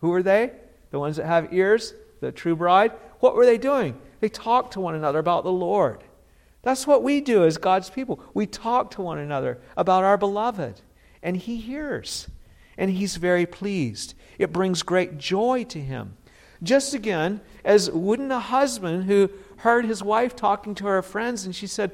who 0.00 0.08
were 0.08 0.22
they? 0.22 0.52
the 0.90 0.98
ones 0.98 1.16
that 1.16 1.26
have 1.26 1.52
ears, 1.52 1.94
the 2.20 2.32
true 2.32 2.56
bride, 2.56 2.92
what 3.20 3.34
were 3.34 3.46
they 3.46 3.58
doing? 3.58 3.98
They 4.20 4.28
talked 4.28 4.72
to 4.74 4.80
one 4.80 4.94
another 4.94 5.18
about 5.18 5.44
the 5.44 5.52
Lord. 5.52 6.02
That's 6.62 6.86
what 6.86 7.02
we 7.02 7.20
do 7.20 7.44
as 7.44 7.56
God's 7.56 7.88
people. 7.88 8.20
We 8.34 8.46
talk 8.46 8.90
to 8.92 9.02
one 9.02 9.18
another 9.18 9.60
about 9.76 10.04
our 10.04 10.18
beloved, 10.18 10.82
and 11.22 11.36
He 11.36 11.56
hears, 11.56 12.28
and 12.76 12.90
He's 12.90 13.16
very 13.16 13.46
pleased. 13.46 14.14
It 14.38 14.52
brings 14.52 14.82
great 14.82 15.16
joy 15.16 15.64
to 15.64 15.80
Him. 15.80 16.16
Just 16.62 16.94
again, 16.94 17.40
as 17.64 17.90
wouldn't 17.90 18.32
a 18.32 18.38
husband 18.38 19.04
who 19.04 19.30
heard 19.58 19.84
his 19.84 20.02
wife 20.02 20.36
talking 20.36 20.74
to 20.76 20.86
her 20.86 21.02
friends, 21.02 21.44
and 21.44 21.54
she 21.54 21.66
said, 21.66 21.92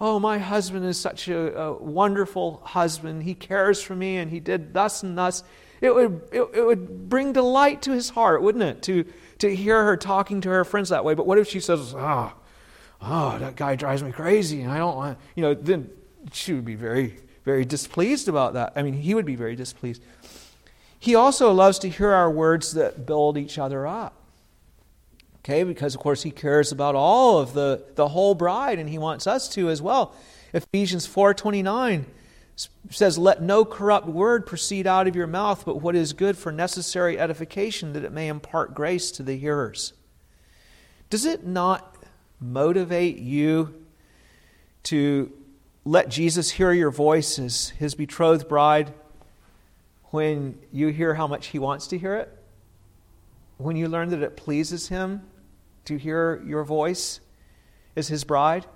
Oh, 0.00 0.20
my 0.20 0.38
husband 0.38 0.84
is 0.84 0.98
such 0.98 1.26
a, 1.26 1.58
a 1.58 1.72
wonderful 1.72 2.60
husband. 2.64 3.24
He 3.24 3.34
cares 3.34 3.82
for 3.82 3.96
me, 3.96 4.16
and 4.16 4.30
he 4.30 4.38
did 4.38 4.72
thus 4.72 5.02
and 5.02 5.18
thus 5.18 5.42
It 5.80 5.94
would, 5.94 6.22
it, 6.32 6.48
it 6.54 6.64
would 6.64 7.08
bring 7.08 7.32
delight 7.32 7.82
to 7.82 7.92
his 7.92 8.10
heart, 8.10 8.42
wouldn't 8.42 8.64
it, 8.64 8.82
to, 8.82 9.04
to 9.38 9.54
hear 9.54 9.84
her 9.84 9.96
talking 9.96 10.40
to 10.42 10.48
her 10.50 10.64
friends 10.64 10.88
that 10.90 11.04
way. 11.04 11.14
But 11.14 11.26
what 11.26 11.38
if 11.38 11.48
she 11.48 11.60
says, 11.60 11.94
oh, 11.96 12.32
oh, 13.02 13.38
that 13.38 13.56
guy 13.56 13.76
drives 13.76 14.02
me 14.02 14.12
crazy, 14.12 14.62
and 14.62 14.70
I 14.72 14.78
don't 14.78 14.96
want, 14.96 15.18
you 15.34 15.42
know, 15.42 15.54
then 15.54 15.90
she 16.32 16.52
would 16.52 16.64
be 16.64 16.74
very, 16.74 17.18
very 17.44 17.64
displeased 17.64 18.28
about 18.28 18.54
that. 18.54 18.72
I 18.76 18.82
mean, 18.82 18.94
he 18.94 19.14
would 19.14 19.26
be 19.26 19.36
very 19.36 19.56
displeased. 19.56 20.02
He 20.98 21.14
also 21.14 21.52
loves 21.52 21.78
to 21.80 21.88
hear 21.88 22.10
our 22.10 22.30
words 22.30 22.72
that 22.72 23.06
build 23.06 23.38
each 23.38 23.58
other 23.58 23.86
up. 23.86 24.14
Okay, 25.38 25.62
because 25.62 25.94
of 25.94 26.00
course 26.00 26.22
he 26.22 26.30
cares 26.30 26.72
about 26.72 26.94
all 26.94 27.38
of 27.38 27.54
the, 27.54 27.84
the 27.94 28.08
whole 28.08 28.34
bride, 28.34 28.78
and 28.78 28.88
he 28.88 28.98
wants 28.98 29.26
us 29.26 29.48
to 29.50 29.70
as 29.70 29.80
well. 29.80 30.14
Ephesians 30.52 31.06
4:29 31.06 32.04
says, 32.90 33.16
"Let 33.16 33.40
no 33.40 33.64
corrupt 33.64 34.08
word 34.08 34.44
proceed 34.44 34.86
out 34.86 35.06
of 35.06 35.14
your 35.14 35.26
mouth, 35.26 35.64
but 35.64 35.80
what 35.80 35.94
is 35.94 36.12
good 36.12 36.36
for 36.36 36.50
necessary 36.50 37.18
edification, 37.18 37.92
that 37.92 38.04
it 38.04 38.12
may 38.12 38.28
impart 38.28 38.74
grace 38.74 39.10
to 39.12 39.22
the 39.22 39.36
hearers." 39.36 39.92
Does 41.08 41.24
it 41.24 41.46
not 41.46 41.96
motivate 42.40 43.18
you 43.18 43.74
to 44.84 45.32
let 45.84 46.08
Jesus 46.08 46.50
hear 46.50 46.72
your 46.72 46.90
voice 46.90 47.38
as 47.38 47.70
his 47.70 47.94
betrothed 47.94 48.48
bride 48.48 48.92
when 50.10 50.58
you 50.72 50.88
hear 50.88 51.14
how 51.14 51.26
much 51.26 51.48
he 51.48 51.58
wants 51.58 51.86
to 51.88 51.98
hear 51.98 52.14
it? 52.14 52.34
When 53.56 53.76
you 53.76 53.88
learn 53.88 54.10
that 54.10 54.22
it 54.22 54.36
pleases 54.36 54.88
him 54.88 55.22
to 55.84 55.96
hear 55.96 56.42
your 56.46 56.64
voice 56.64 57.20
as 57.96 58.08
his 58.08 58.24
bride? 58.24 58.66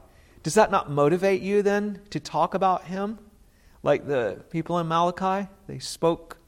Does 0.43 0.55
that 0.55 0.70
not 0.70 0.91
motivate 0.91 1.43
you 1.43 1.62
then 1.62 2.01
to 2.11 2.18
talk 2.18 2.55
about 2.55 2.85
him? 2.85 3.18
Like 3.83 4.07
the 4.07 4.45
people 4.51 4.78
in 4.78 4.89
Malachi, 4.89 5.49
they 5.66 5.78
spoke 5.78 6.39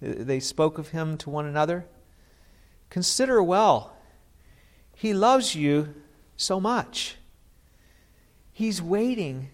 they 0.00 0.38
spoke 0.38 0.78
of 0.78 0.90
him 0.90 1.16
to 1.18 1.30
one 1.30 1.46
another. 1.46 1.86
Consider 2.90 3.42
well, 3.42 3.96
he 4.94 5.12
loves 5.12 5.54
you 5.54 5.94
so 6.36 6.60
much. 6.60 7.16
He's 8.52 8.80
waiting 8.80 9.50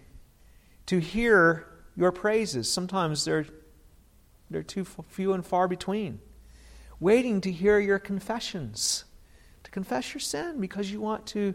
to 0.85 0.99
hear 0.99 1.67
your 1.95 2.11
praises. 2.11 2.71
Sometimes 2.71 3.25
they're, 3.25 3.45
they're 4.49 4.63
too 4.63 4.85
few 4.85 5.33
and 5.33 5.45
far 5.45 5.67
between. 5.67 6.19
Waiting 6.99 7.41
to 7.41 7.51
hear 7.51 7.79
your 7.79 7.99
confessions, 7.99 9.05
to 9.63 9.71
confess 9.71 10.13
your 10.13 10.21
sin 10.21 10.59
because 10.59 10.91
you 10.91 11.01
want 11.01 11.25
to, 11.27 11.53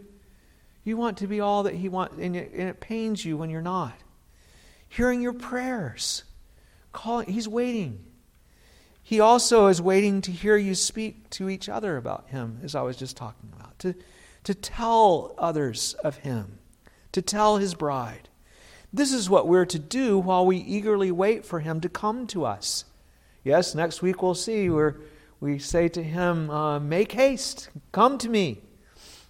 you 0.83 0.97
want 0.97 1.17
to 1.17 1.27
be 1.27 1.39
all 1.39 1.63
that 1.63 1.75
He 1.75 1.89
wants, 1.89 2.15
and 2.19 2.35
it, 2.35 2.51
and 2.53 2.69
it 2.69 2.79
pains 2.79 3.23
you 3.25 3.37
when 3.37 3.49
you're 3.49 3.61
not. 3.61 3.93
Hearing 4.87 5.21
your 5.21 5.33
prayers, 5.33 6.23
calling, 6.91 7.27
He's 7.31 7.47
waiting. 7.47 8.03
He 9.01 9.19
also 9.19 9.67
is 9.67 9.81
waiting 9.81 10.21
to 10.21 10.31
hear 10.31 10.57
you 10.57 10.75
speak 10.75 11.29
to 11.31 11.49
each 11.49 11.69
other 11.69 11.97
about 11.97 12.29
Him, 12.29 12.59
as 12.63 12.75
I 12.75 12.81
was 12.81 12.97
just 12.97 13.17
talking 13.17 13.51
about, 13.57 13.79
to, 13.79 13.95
to 14.43 14.53
tell 14.53 15.33
others 15.37 15.95
of 16.03 16.17
Him, 16.17 16.59
to 17.13 17.21
tell 17.21 17.57
His 17.57 17.73
bride. 17.73 18.29
This 18.93 19.13
is 19.13 19.29
what 19.29 19.47
we're 19.47 19.65
to 19.65 19.79
do 19.79 20.19
while 20.19 20.45
we 20.45 20.57
eagerly 20.57 21.11
wait 21.11 21.45
for 21.45 21.61
him 21.61 21.79
to 21.81 21.89
come 21.89 22.27
to 22.27 22.45
us. 22.45 22.85
Yes, 23.43 23.73
next 23.73 24.01
week 24.01 24.21
we'll 24.21 24.35
see 24.35 24.69
where 24.69 24.97
we 25.39 25.59
say 25.59 25.87
to 25.89 26.03
him, 26.03 26.49
uh, 26.49 26.79
Make 26.79 27.13
haste, 27.13 27.69
come 27.91 28.17
to 28.17 28.29
me. 28.29 28.61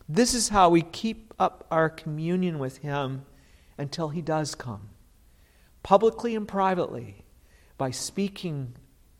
This 0.09 0.33
is 0.33 0.49
how 0.49 0.69
we 0.69 0.81
keep 0.81 1.33
up 1.39 1.65
our 1.69 1.89
communion 1.89 2.59
with 2.59 2.77
him 2.77 3.25
until 3.77 4.09
he 4.09 4.21
does 4.21 4.55
come, 4.55 4.89
publicly 5.83 6.35
and 6.35 6.47
privately, 6.47 7.23
by 7.77 7.91
speaking 7.91 8.73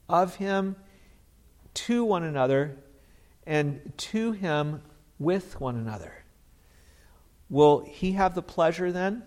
of 0.09 0.35
him 0.35 0.75
to 1.73 2.03
one 2.03 2.23
another 2.23 2.77
and 3.45 3.93
to 3.97 4.33
him 4.33 4.81
with 5.17 5.59
one 5.61 5.75
another. 5.75 6.25
Will 7.49 7.81
he 7.85 8.13
have 8.13 8.35
the 8.35 8.41
pleasure 8.41 8.91
then? 8.91 9.23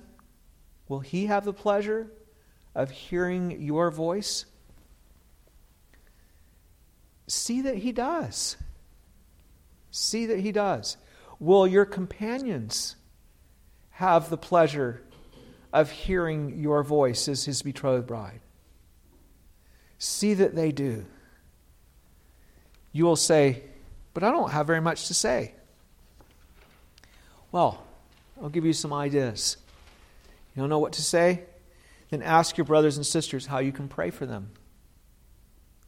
Will 0.89 1.01
he 1.01 1.26
have 1.26 1.45
the 1.45 1.53
pleasure 1.53 2.11
of 2.74 2.91
hearing 2.91 3.62
your 3.62 3.91
voice? 3.91 4.45
See 7.26 7.62
that 7.62 7.76
he 7.76 7.93
does. 7.93 8.57
See 9.91 10.26
that 10.26 10.41
he 10.41 10.53
does. 10.53 10.97
Will 11.39 11.66
your 11.66 11.85
companions 11.85 12.97
have 13.91 14.28
the 14.28 14.37
pleasure 14.37 15.03
of 15.72 15.91
hearing 15.91 16.59
your 16.59 16.82
voice 16.82 17.28
as 17.28 17.45
his 17.45 17.62
betrothed 17.62 18.07
bride? 18.07 18.41
See 19.99 20.35
that 20.35 20.55
they 20.55 20.70
do. 20.70 21.07
You 22.93 23.05
will 23.05 23.16
say, 23.16 23.62
But 24.12 24.22
I 24.22 24.30
don't 24.30 24.51
have 24.51 24.66
very 24.66 24.80
much 24.80 25.09
to 25.09 25.14
say. 25.14 25.55
Well, 27.51 27.85
I'll 28.41 28.49
give 28.49 28.64
you 28.64 28.72
some 28.72 28.93
ideas. 28.93 29.57
You 30.55 30.62
don't 30.62 30.70
know 30.70 30.78
what 30.78 30.92
to 30.94 31.02
say? 31.02 31.42
Then 32.11 32.22
ask 32.22 32.57
your 32.57 32.64
brothers 32.64 32.96
and 32.96 33.05
sisters 33.05 33.46
how 33.46 33.59
you 33.59 33.72
can 33.72 33.88
pray 33.88 34.11
for 34.11 34.26
them. 34.26 34.50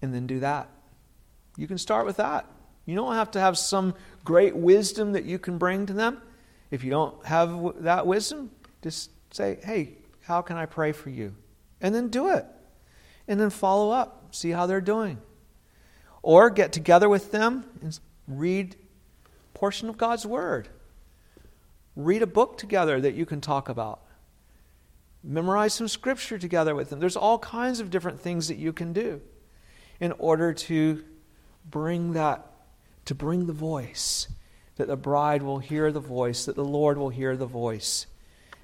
And 0.03 0.13
then 0.13 0.27
do 0.27 0.41
that. 0.41 0.69
You 1.57 1.67
can 1.67 1.79
start 1.79 2.07
with 2.07 2.17
that. 2.17 2.47
You 2.85 2.95
don't 2.95 3.15
have 3.15 3.31
to 3.33 3.41
have 3.41 3.57
some 3.57 3.95
great 4.25 4.57
wisdom 4.57 5.13
that 5.13 5.25
you 5.25 5.39
can 5.39 5.59
bring 5.59 5.87
to 5.87 5.93
them. 5.93 6.21
If 6.71 6.85
you 6.85 6.91
don't 6.91 7.25
have 7.25 7.83
that 7.83 8.07
wisdom, 8.07 8.51
just 8.83 9.11
say, 9.33 9.59
hey, 9.63 9.99
how 10.23 10.43
can 10.43 10.57
I 10.57 10.67
pray 10.67 10.93
for 10.93 11.11
you? 11.11 11.35
And 11.81 11.95
then 11.95 12.09
do 12.09 12.29
it. 12.31 12.45
And 13.29 13.41
then 13.41 13.51
follow 13.51 13.91
up, 13.91 14.35
see 14.35 14.51
how 14.51 14.67
they're 14.67 14.81
doing. 14.81 15.19
Or 16.23 16.51
get 16.51 16.73
together 16.73 17.09
with 17.09 17.31
them 17.31 17.65
and 17.83 17.99
read 18.27 18.77
a 19.25 19.59
portion 19.59 19.89
of 19.89 19.97
God's 19.97 20.27
Word. 20.27 20.69
Read 21.95 22.23
a 22.23 22.27
book 22.27 22.59
together 22.59 23.01
that 23.01 23.15
you 23.15 23.25
can 23.27 23.41
talk 23.41 23.69
about 23.69 24.03
memorize 25.27 25.75
some 25.75 25.89
scripture 25.89 26.39
together 26.39 26.75
with 26.75 26.89
them. 26.89 27.01
There's 27.01 27.17
all 27.17 27.39
kinds 27.39 27.81
of 27.81 27.91
different 27.91 28.21
things 28.21 28.49
that 28.49 28.59
you 28.59 28.73
can 28.73 28.93
do 28.93 29.21
in 29.99 30.13
order 30.13 30.53
to 30.53 31.05
bring 31.69 32.13
that, 32.13 32.47
to 33.07 33.15
bring 33.15 33.47
the 33.47 33.53
voice, 33.53 34.29
that 34.77 34.87
the 34.87 34.97
bride 34.97 35.43
will 35.43 35.59
hear 35.59 35.91
the 35.91 36.01
voice, 36.01 36.45
that 36.45 36.55
the 36.55 36.65
Lord 36.65 36.97
will 36.97 37.09
hear 37.09 37.37
the 37.37 37.47
voice, 37.47 38.07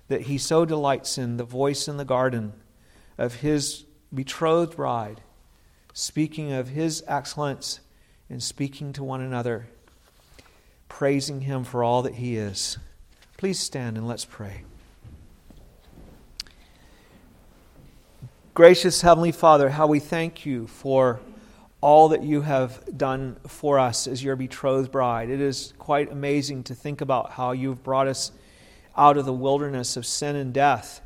that 0.09 0.23
He 0.23 0.39
so 0.39 0.65
delights 0.65 1.19
in, 1.19 1.37
the 1.37 1.45
voice 1.45 1.89
in 1.89 1.97
the 1.97 2.05
garden 2.05 2.53
of 3.19 3.37
His 3.37 3.85
betrothed 4.15 4.77
bride, 4.77 5.21
speaking 5.93 6.53
of 6.53 6.69
His 6.69 7.03
excellence 7.09 7.81
and 8.31 8.43
speaking 8.43 8.93
to 8.93 9.03
one 9.03 9.21
another, 9.21 9.69
praising 10.89 11.41
Him 11.41 11.65
for 11.65 11.83
all 11.83 12.03
that 12.03 12.15
He 12.15 12.37
is. 12.37 12.79
Please 13.37 13.59
stand 13.59 13.97
and 13.97 14.07
let's 14.07 14.25
pray. 14.25 14.65
Gracious 18.55 19.01
Heavenly 19.01 19.33
Father, 19.33 19.71
how 19.71 19.87
we 19.87 19.99
thank 19.99 20.45
you 20.45 20.67
for 20.67 21.21
all 21.81 22.11
that 22.11 22.23
you 22.23 22.43
have 22.43 22.83
done 22.99 23.39
for 23.47 23.79
us 23.79 24.07
as 24.07 24.23
your 24.23 24.37
betrothed 24.37 24.93
bride. 24.93 25.31
It 25.31 25.41
is 25.41 25.73
quite 25.79 26.13
amazing 26.13 26.65
to 26.65 26.75
think 26.75 27.01
about 27.01 27.31
how 27.31 27.53
you've 27.53 27.83
brought 27.83 28.09
us 28.09 28.31
out 28.95 29.17
of 29.17 29.25
the 29.25 29.33
wilderness 29.33 29.97
of 29.97 30.05
sin 30.05 30.37
and 30.37 30.53
death. 30.53 31.01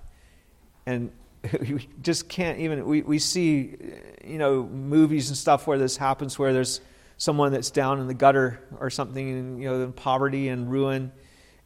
And 0.87 1.13
we 1.61 1.89
just 2.03 2.29
can't 2.29 2.59
even, 2.59 2.85
we, 2.85 3.03
we 3.03 3.21
see, 3.21 3.77
you 4.25 4.39
know, 4.39 4.65
movies 4.65 5.29
and 5.29 5.39
stuff 5.39 5.69
where 5.69 5.79
this 5.79 5.97
happens, 5.97 6.41
where 6.41 6.53
there's 6.53 6.81
someone 7.17 7.53
that's 7.53 7.71
down 7.71 8.01
in 8.01 8.09
the 8.09 8.15
gutter 8.15 8.59
or 8.81 8.91
something, 8.91 9.29
in, 9.29 9.59
you 9.61 9.69
know, 9.71 9.85
in 9.85 9.93
poverty 9.93 10.49
and 10.49 10.69
ruin. 10.69 11.13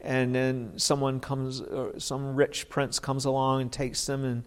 And 0.02 0.34
then 0.34 0.74
someone 0.76 1.20
comes, 1.20 1.62
some 1.96 2.36
rich 2.36 2.68
prince 2.68 2.98
comes 2.98 3.24
along 3.24 3.62
and 3.62 3.72
takes 3.72 4.04
them 4.04 4.26
and 4.26 4.44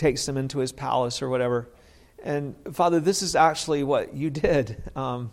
takes 0.00 0.26
them 0.26 0.36
into 0.36 0.58
his 0.58 0.72
palace 0.72 1.22
or 1.22 1.28
whatever. 1.28 1.68
And 2.24 2.56
Father, 2.72 2.98
this 3.00 3.22
is 3.22 3.36
actually 3.36 3.84
what 3.84 4.14
you 4.14 4.30
did. 4.30 4.82
Um, 4.96 5.30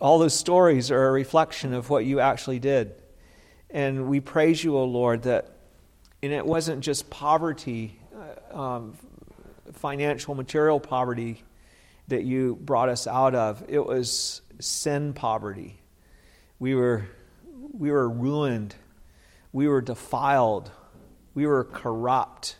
all 0.00 0.18
those 0.18 0.34
stories 0.34 0.90
are 0.90 1.08
a 1.08 1.12
reflection 1.12 1.74
of 1.74 1.90
what 1.90 2.04
you 2.04 2.20
actually 2.20 2.58
did. 2.58 2.94
And 3.70 4.08
we 4.08 4.20
praise 4.20 4.64
you, 4.64 4.76
O 4.76 4.84
Lord, 4.84 5.22
that, 5.24 5.56
and 6.22 6.32
it 6.32 6.46
wasn't 6.46 6.80
just 6.80 7.10
poverty, 7.10 7.98
uh, 8.52 8.58
um, 8.58 8.96
financial, 9.72 10.34
material 10.34 10.80
poverty 10.80 11.42
that 12.08 12.24
you 12.24 12.56
brought 12.60 12.88
us 12.88 13.06
out 13.06 13.34
of, 13.34 13.64
it 13.68 13.84
was 13.84 14.40
sin 14.60 15.12
poverty. 15.12 15.78
We 16.58 16.74
were, 16.74 17.06
we 17.72 17.90
were 17.90 18.08
ruined, 18.08 18.74
we 19.52 19.68
were 19.68 19.80
defiled, 19.80 20.70
we 21.34 21.46
were 21.46 21.64
corrupt 21.64 22.56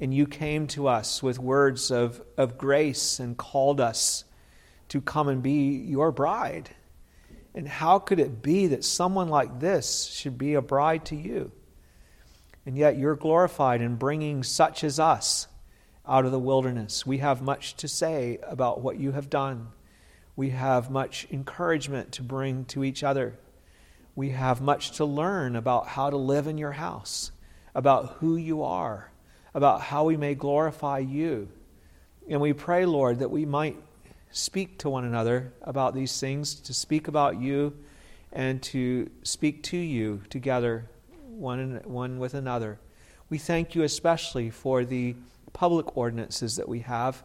and 0.00 0.12
you 0.12 0.26
came 0.26 0.66
to 0.68 0.88
us 0.88 1.22
with 1.22 1.38
words 1.38 1.90
of, 1.90 2.20
of 2.36 2.58
grace 2.58 3.18
and 3.18 3.36
called 3.36 3.80
us 3.80 4.24
to 4.88 5.00
come 5.00 5.28
and 5.28 5.42
be 5.42 5.76
your 5.76 6.10
bride. 6.10 6.70
And 7.54 7.68
how 7.68 7.98
could 7.98 8.18
it 8.18 8.42
be 8.42 8.68
that 8.68 8.84
someone 8.84 9.28
like 9.28 9.60
this 9.60 10.04
should 10.04 10.38
be 10.38 10.54
a 10.54 10.62
bride 10.62 11.04
to 11.06 11.16
you? 11.16 11.52
And 12.64 12.76
yet 12.76 12.96
you're 12.96 13.16
glorified 13.16 13.80
in 13.80 13.96
bringing 13.96 14.42
such 14.42 14.84
as 14.84 14.98
us 14.98 15.46
out 16.06 16.24
of 16.24 16.32
the 16.32 16.38
wilderness. 16.38 17.06
We 17.06 17.18
have 17.18 17.42
much 17.42 17.76
to 17.76 17.88
say 17.88 18.38
about 18.42 18.80
what 18.80 18.98
you 18.98 19.12
have 19.12 19.30
done. 19.30 19.68
We 20.34 20.50
have 20.50 20.90
much 20.90 21.26
encouragement 21.30 22.12
to 22.12 22.22
bring 22.22 22.64
to 22.66 22.82
each 22.84 23.02
other. 23.02 23.38
We 24.14 24.30
have 24.30 24.60
much 24.60 24.92
to 24.92 25.04
learn 25.04 25.56
about 25.56 25.88
how 25.88 26.10
to 26.10 26.16
live 26.16 26.46
in 26.46 26.58
your 26.58 26.72
house, 26.72 27.32
about 27.74 28.16
who 28.18 28.36
you 28.36 28.62
are, 28.62 29.11
about 29.54 29.80
how 29.80 30.04
we 30.04 30.16
may 30.16 30.34
glorify 30.34 30.98
you. 30.98 31.48
And 32.28 32.40
we 32.40 32.52
pray, 32.52 32.86
Lord, 32.86 33.18
that 33.18 33.30
we 33.30 33.44
might 33.44 33.76
speak 34.30 34.78
to 34.78 34.88
one 34.88 35.04
another 35.04 35.52
about 35.62 35.94
these 35.94 36.18
things, 36.18 36.54
to 36.54 36.72
speak 36.72 37.08
about 37.08 37.40
you 37.40 37.76
and 38.32 38.62
to 38.62 39.10
speak 39.22 39.62
to 39.64 39.76
you 39.76 40.22
together, 40.30 40.88
one, 41.26 41.82
one 41.84 42.18
with 42.18 42.34
another. 42.34 42.78
We 43.28 43.38
thank 43.38 43.74
you 43.74 43.82
especially 43.82 44.50
for 44.50 44.84
the 44.84 45.16
public 45.52 45.96
ordinances 45.96 46.56
that 46.56 46.68
we 46.68 46.80
have 46.80 47.22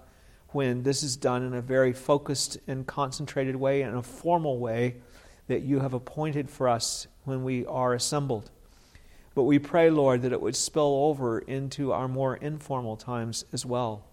when 0.50 0.84
this 0.84 1.04
is 1.04 1.16
done 1.16 1.44
in 1.44 1.54
a 1.54 1.62
very 1.62 1.94
focused 1.94 2.58
and 2.68 2.86
concentrated 2.86 3.56
way, 3.56 3.82
in 3.82 3.96
a 3.96 4.04
formal 4.04 4.60
way 4.60 4.96
that 5.48 5.62
you 5.62 5.80
have 5.80 5.94
appointed 5.94 6.50
for 6.50 6.68
us 6.68 7.08
when 7.24 7.44
we 7.44 7.66
are 7.66 7.94
assembled. 7.94 8.52
But 9.38 9.44
we 9.44 9.60
pray, 9.60 9.92
Lord, 9.92 10.24
that 10.24 10.32
it 10.32 10.42
would 10.42 10.56
spill 10.56 11.06
over 11.06 11.38
into 11.38 11.94
our 11.94 12.08
more 12.08 12.38
informal 12.38 12.98
times 12.98 13.46
as 13.54 13.64
well, 13.64 14.08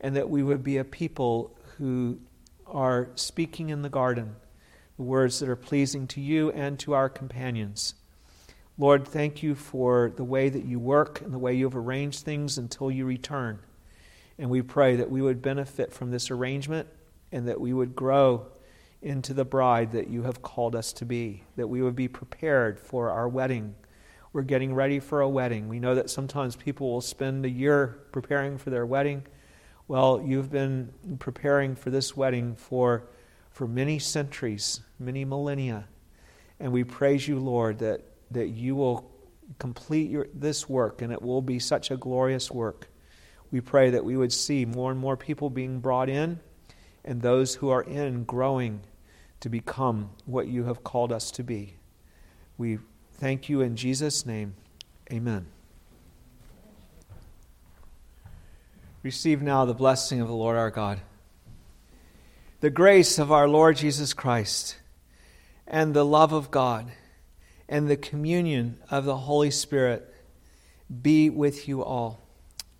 and 0.00 0.16
that 0.16 0.30
we 0.30 0.42
would 0.42 0.64
be 0.64 0.78
a 0.78 0.84
people 0.84 1.56
who 1.76 2.18
are 2.66 3.10
speaking 3.14 3.70
in 3.70 3.82
the 3.82 3.88
garden 3.88 4.34
the 4.96 5.04
words 5.04 5.38
that 5.38 5.48
are 5.48 5.54
pleasing 5.54 6.08
to 6.08 6.20
you 6.20 6.50
and 6.50 6.76
to 6.80 6.92
our 6.92 7.08
companions. 7.08 7.94
Lord, 8.76 9.06
thank 9.06 9.44
you 9.44 9.54
for 9.54 10.12
the 10.16 10.24
way 10.24 10.48
that 10.48 10.64
you 10.64 10.80
work 10.80 11.20
and 11.20 11.32
the 11.32 11.38
way 11.38 11.54
you 11.54 11.66
have 11.66 11.76
arranged 11.76 12.24
things 12.24 12.58
until 12.58 12.90
you 12.90 13.06
return. 13.06 13.60
And 14.40 14.50
we 14.50 14.62
pray 14.62 14.96
that 14.96 15.08
we 15.08 15.22
would 15.22 15.40
benefit 15.40 15.92
from 15.92 16.10
this 16.10 16.32
arrangement 16.32 16.88
and 17.30 17.46
that 17.46 17.60
we 17.60 17.72
would 17.72 17.94
grow 17.94 18.46
into 19.02 19.34
the 19.34 19.44
bride 19.44 19.92
that 19.92 20.08
you 20.08 20.24
have 20.24 20.42
called 20.42 20.74
us 20.74 20.92
to 20.94 21.04
be, 21.04 21.44
that 21.54 21.68
we 21.68 21.80
would 21.80 21.94
be 21.94 22.08
prepared 22.08 22.80
for 22.80 23.12
our 23.12 23.28
wedding. 23.28 23.76
We're 24.32 24.42
getting 24.42 24.74
ready 24.74 25.00
for 25.00 25.20
a 25.20 25.28
wedding. 25.28 25.68
We 25.68 25.80
know 25.80 25.94
that 25.94 26.10
sometimes 26.10 26.54
people 26.54 26.90
will 26.90 27.00
spend 27.00 27.46
a 27.46 27.50
year 27.50 27.98
preparing 28.12 28.58
for 28.58 28.68
their 28.70 28.84
wedding. 28.84 29.24
Well, 29.86 30.22
you've 30.24 30.50
been 30.50 30.92
preparing 31.18 31.74
for 31.74 31.88
this 31.88 32.14
wedding 32.14 32.54
for, 32.54 33.08
for 33.50 33.66
many 33.66 33.98
centuries, 33.98 34.80
many 34.98 35.24
millennia. 35.24 35.88
And 36.60 36.72
we 36.72 36.84
praise 36.84 37.26
you, 37.26 37.38
Lord, 37.38 37.78
that, 37.78 38.02
that 38.30 38.48
you 38.48 38.76
will 38.76 39.10
complete 39.58 40.10
your, 40.10 40.26
this 40.34 40.68
work 40.68 41.00
and 41.00 41.10
it 41.10 41.22
will 41.22 41.40
be 41.40 41.58
such 41.58 41.90
a 41.90 41.96
glorious 41.96 42.50
work. 42.50 42.88
We 43.50 43.62
pray 43.62 43.88
that 43.90 44.04
we 44.04 44.18
would 44.18 44.32
see 44.32 44.66
more 44.66 44.90
and 44.90 45.00
more 45.00 45.16
people 45.16 45.48
being 45.48 45.80
brought 45.80 46.10
in 46.10 46.40
and 47.02 47.22
those 47.22 47.54
who 47.54 47.70
are 47.70 47.82
in 47.82 48.24
growing 48.24 48.80
to 49.40 49.48
become 49.48 50.10
what 50.26 50.48
you 50.48 50.64
have 50.64 50.84
called 50.84 51.12
us 51.12 51.30
to 51.30 51.42
be. 51.42 51.76
We 52.58 52.78
thank 53.18 53.48
you 53.48 53.60
in 53.60 53.76
Jesus' 53.76 54.24
name. 54.24 54.54
Amen. 55.12 55.46
Receive 59.02 59.42
now 59.42 59.64
the 59.64 59.74
blessing 59.74 60.20
of 60.20 60.28
the 60.28 60.34
Lord 60.34 60.56
our 60.56 60.70
God. 60.70 61.00
The 62.60 62.70
grace 62.70 63.18
of 63.18 63.30
our 63.30 63.48
Lord 63.48 63.76
Jesus 63.76 64.12
Christ, 64.12 64.76
and 65.66 65.94
the 65.94 66.04
love 66.04 66.32
of 66.32 66.50
God, 66.50 66.90
and 67.68 67.88
the 67.88 67.96
communion 67.96 68.80
of 68.90 69.04
the 69.04 69.16
Holy 69.16 69.50
Spirit 69.50 70.12
be 71.02 71.30
with 71.30 71.68
you 71.68 71.84
all. 71.84 72.20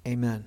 Amen. 0.06 0.46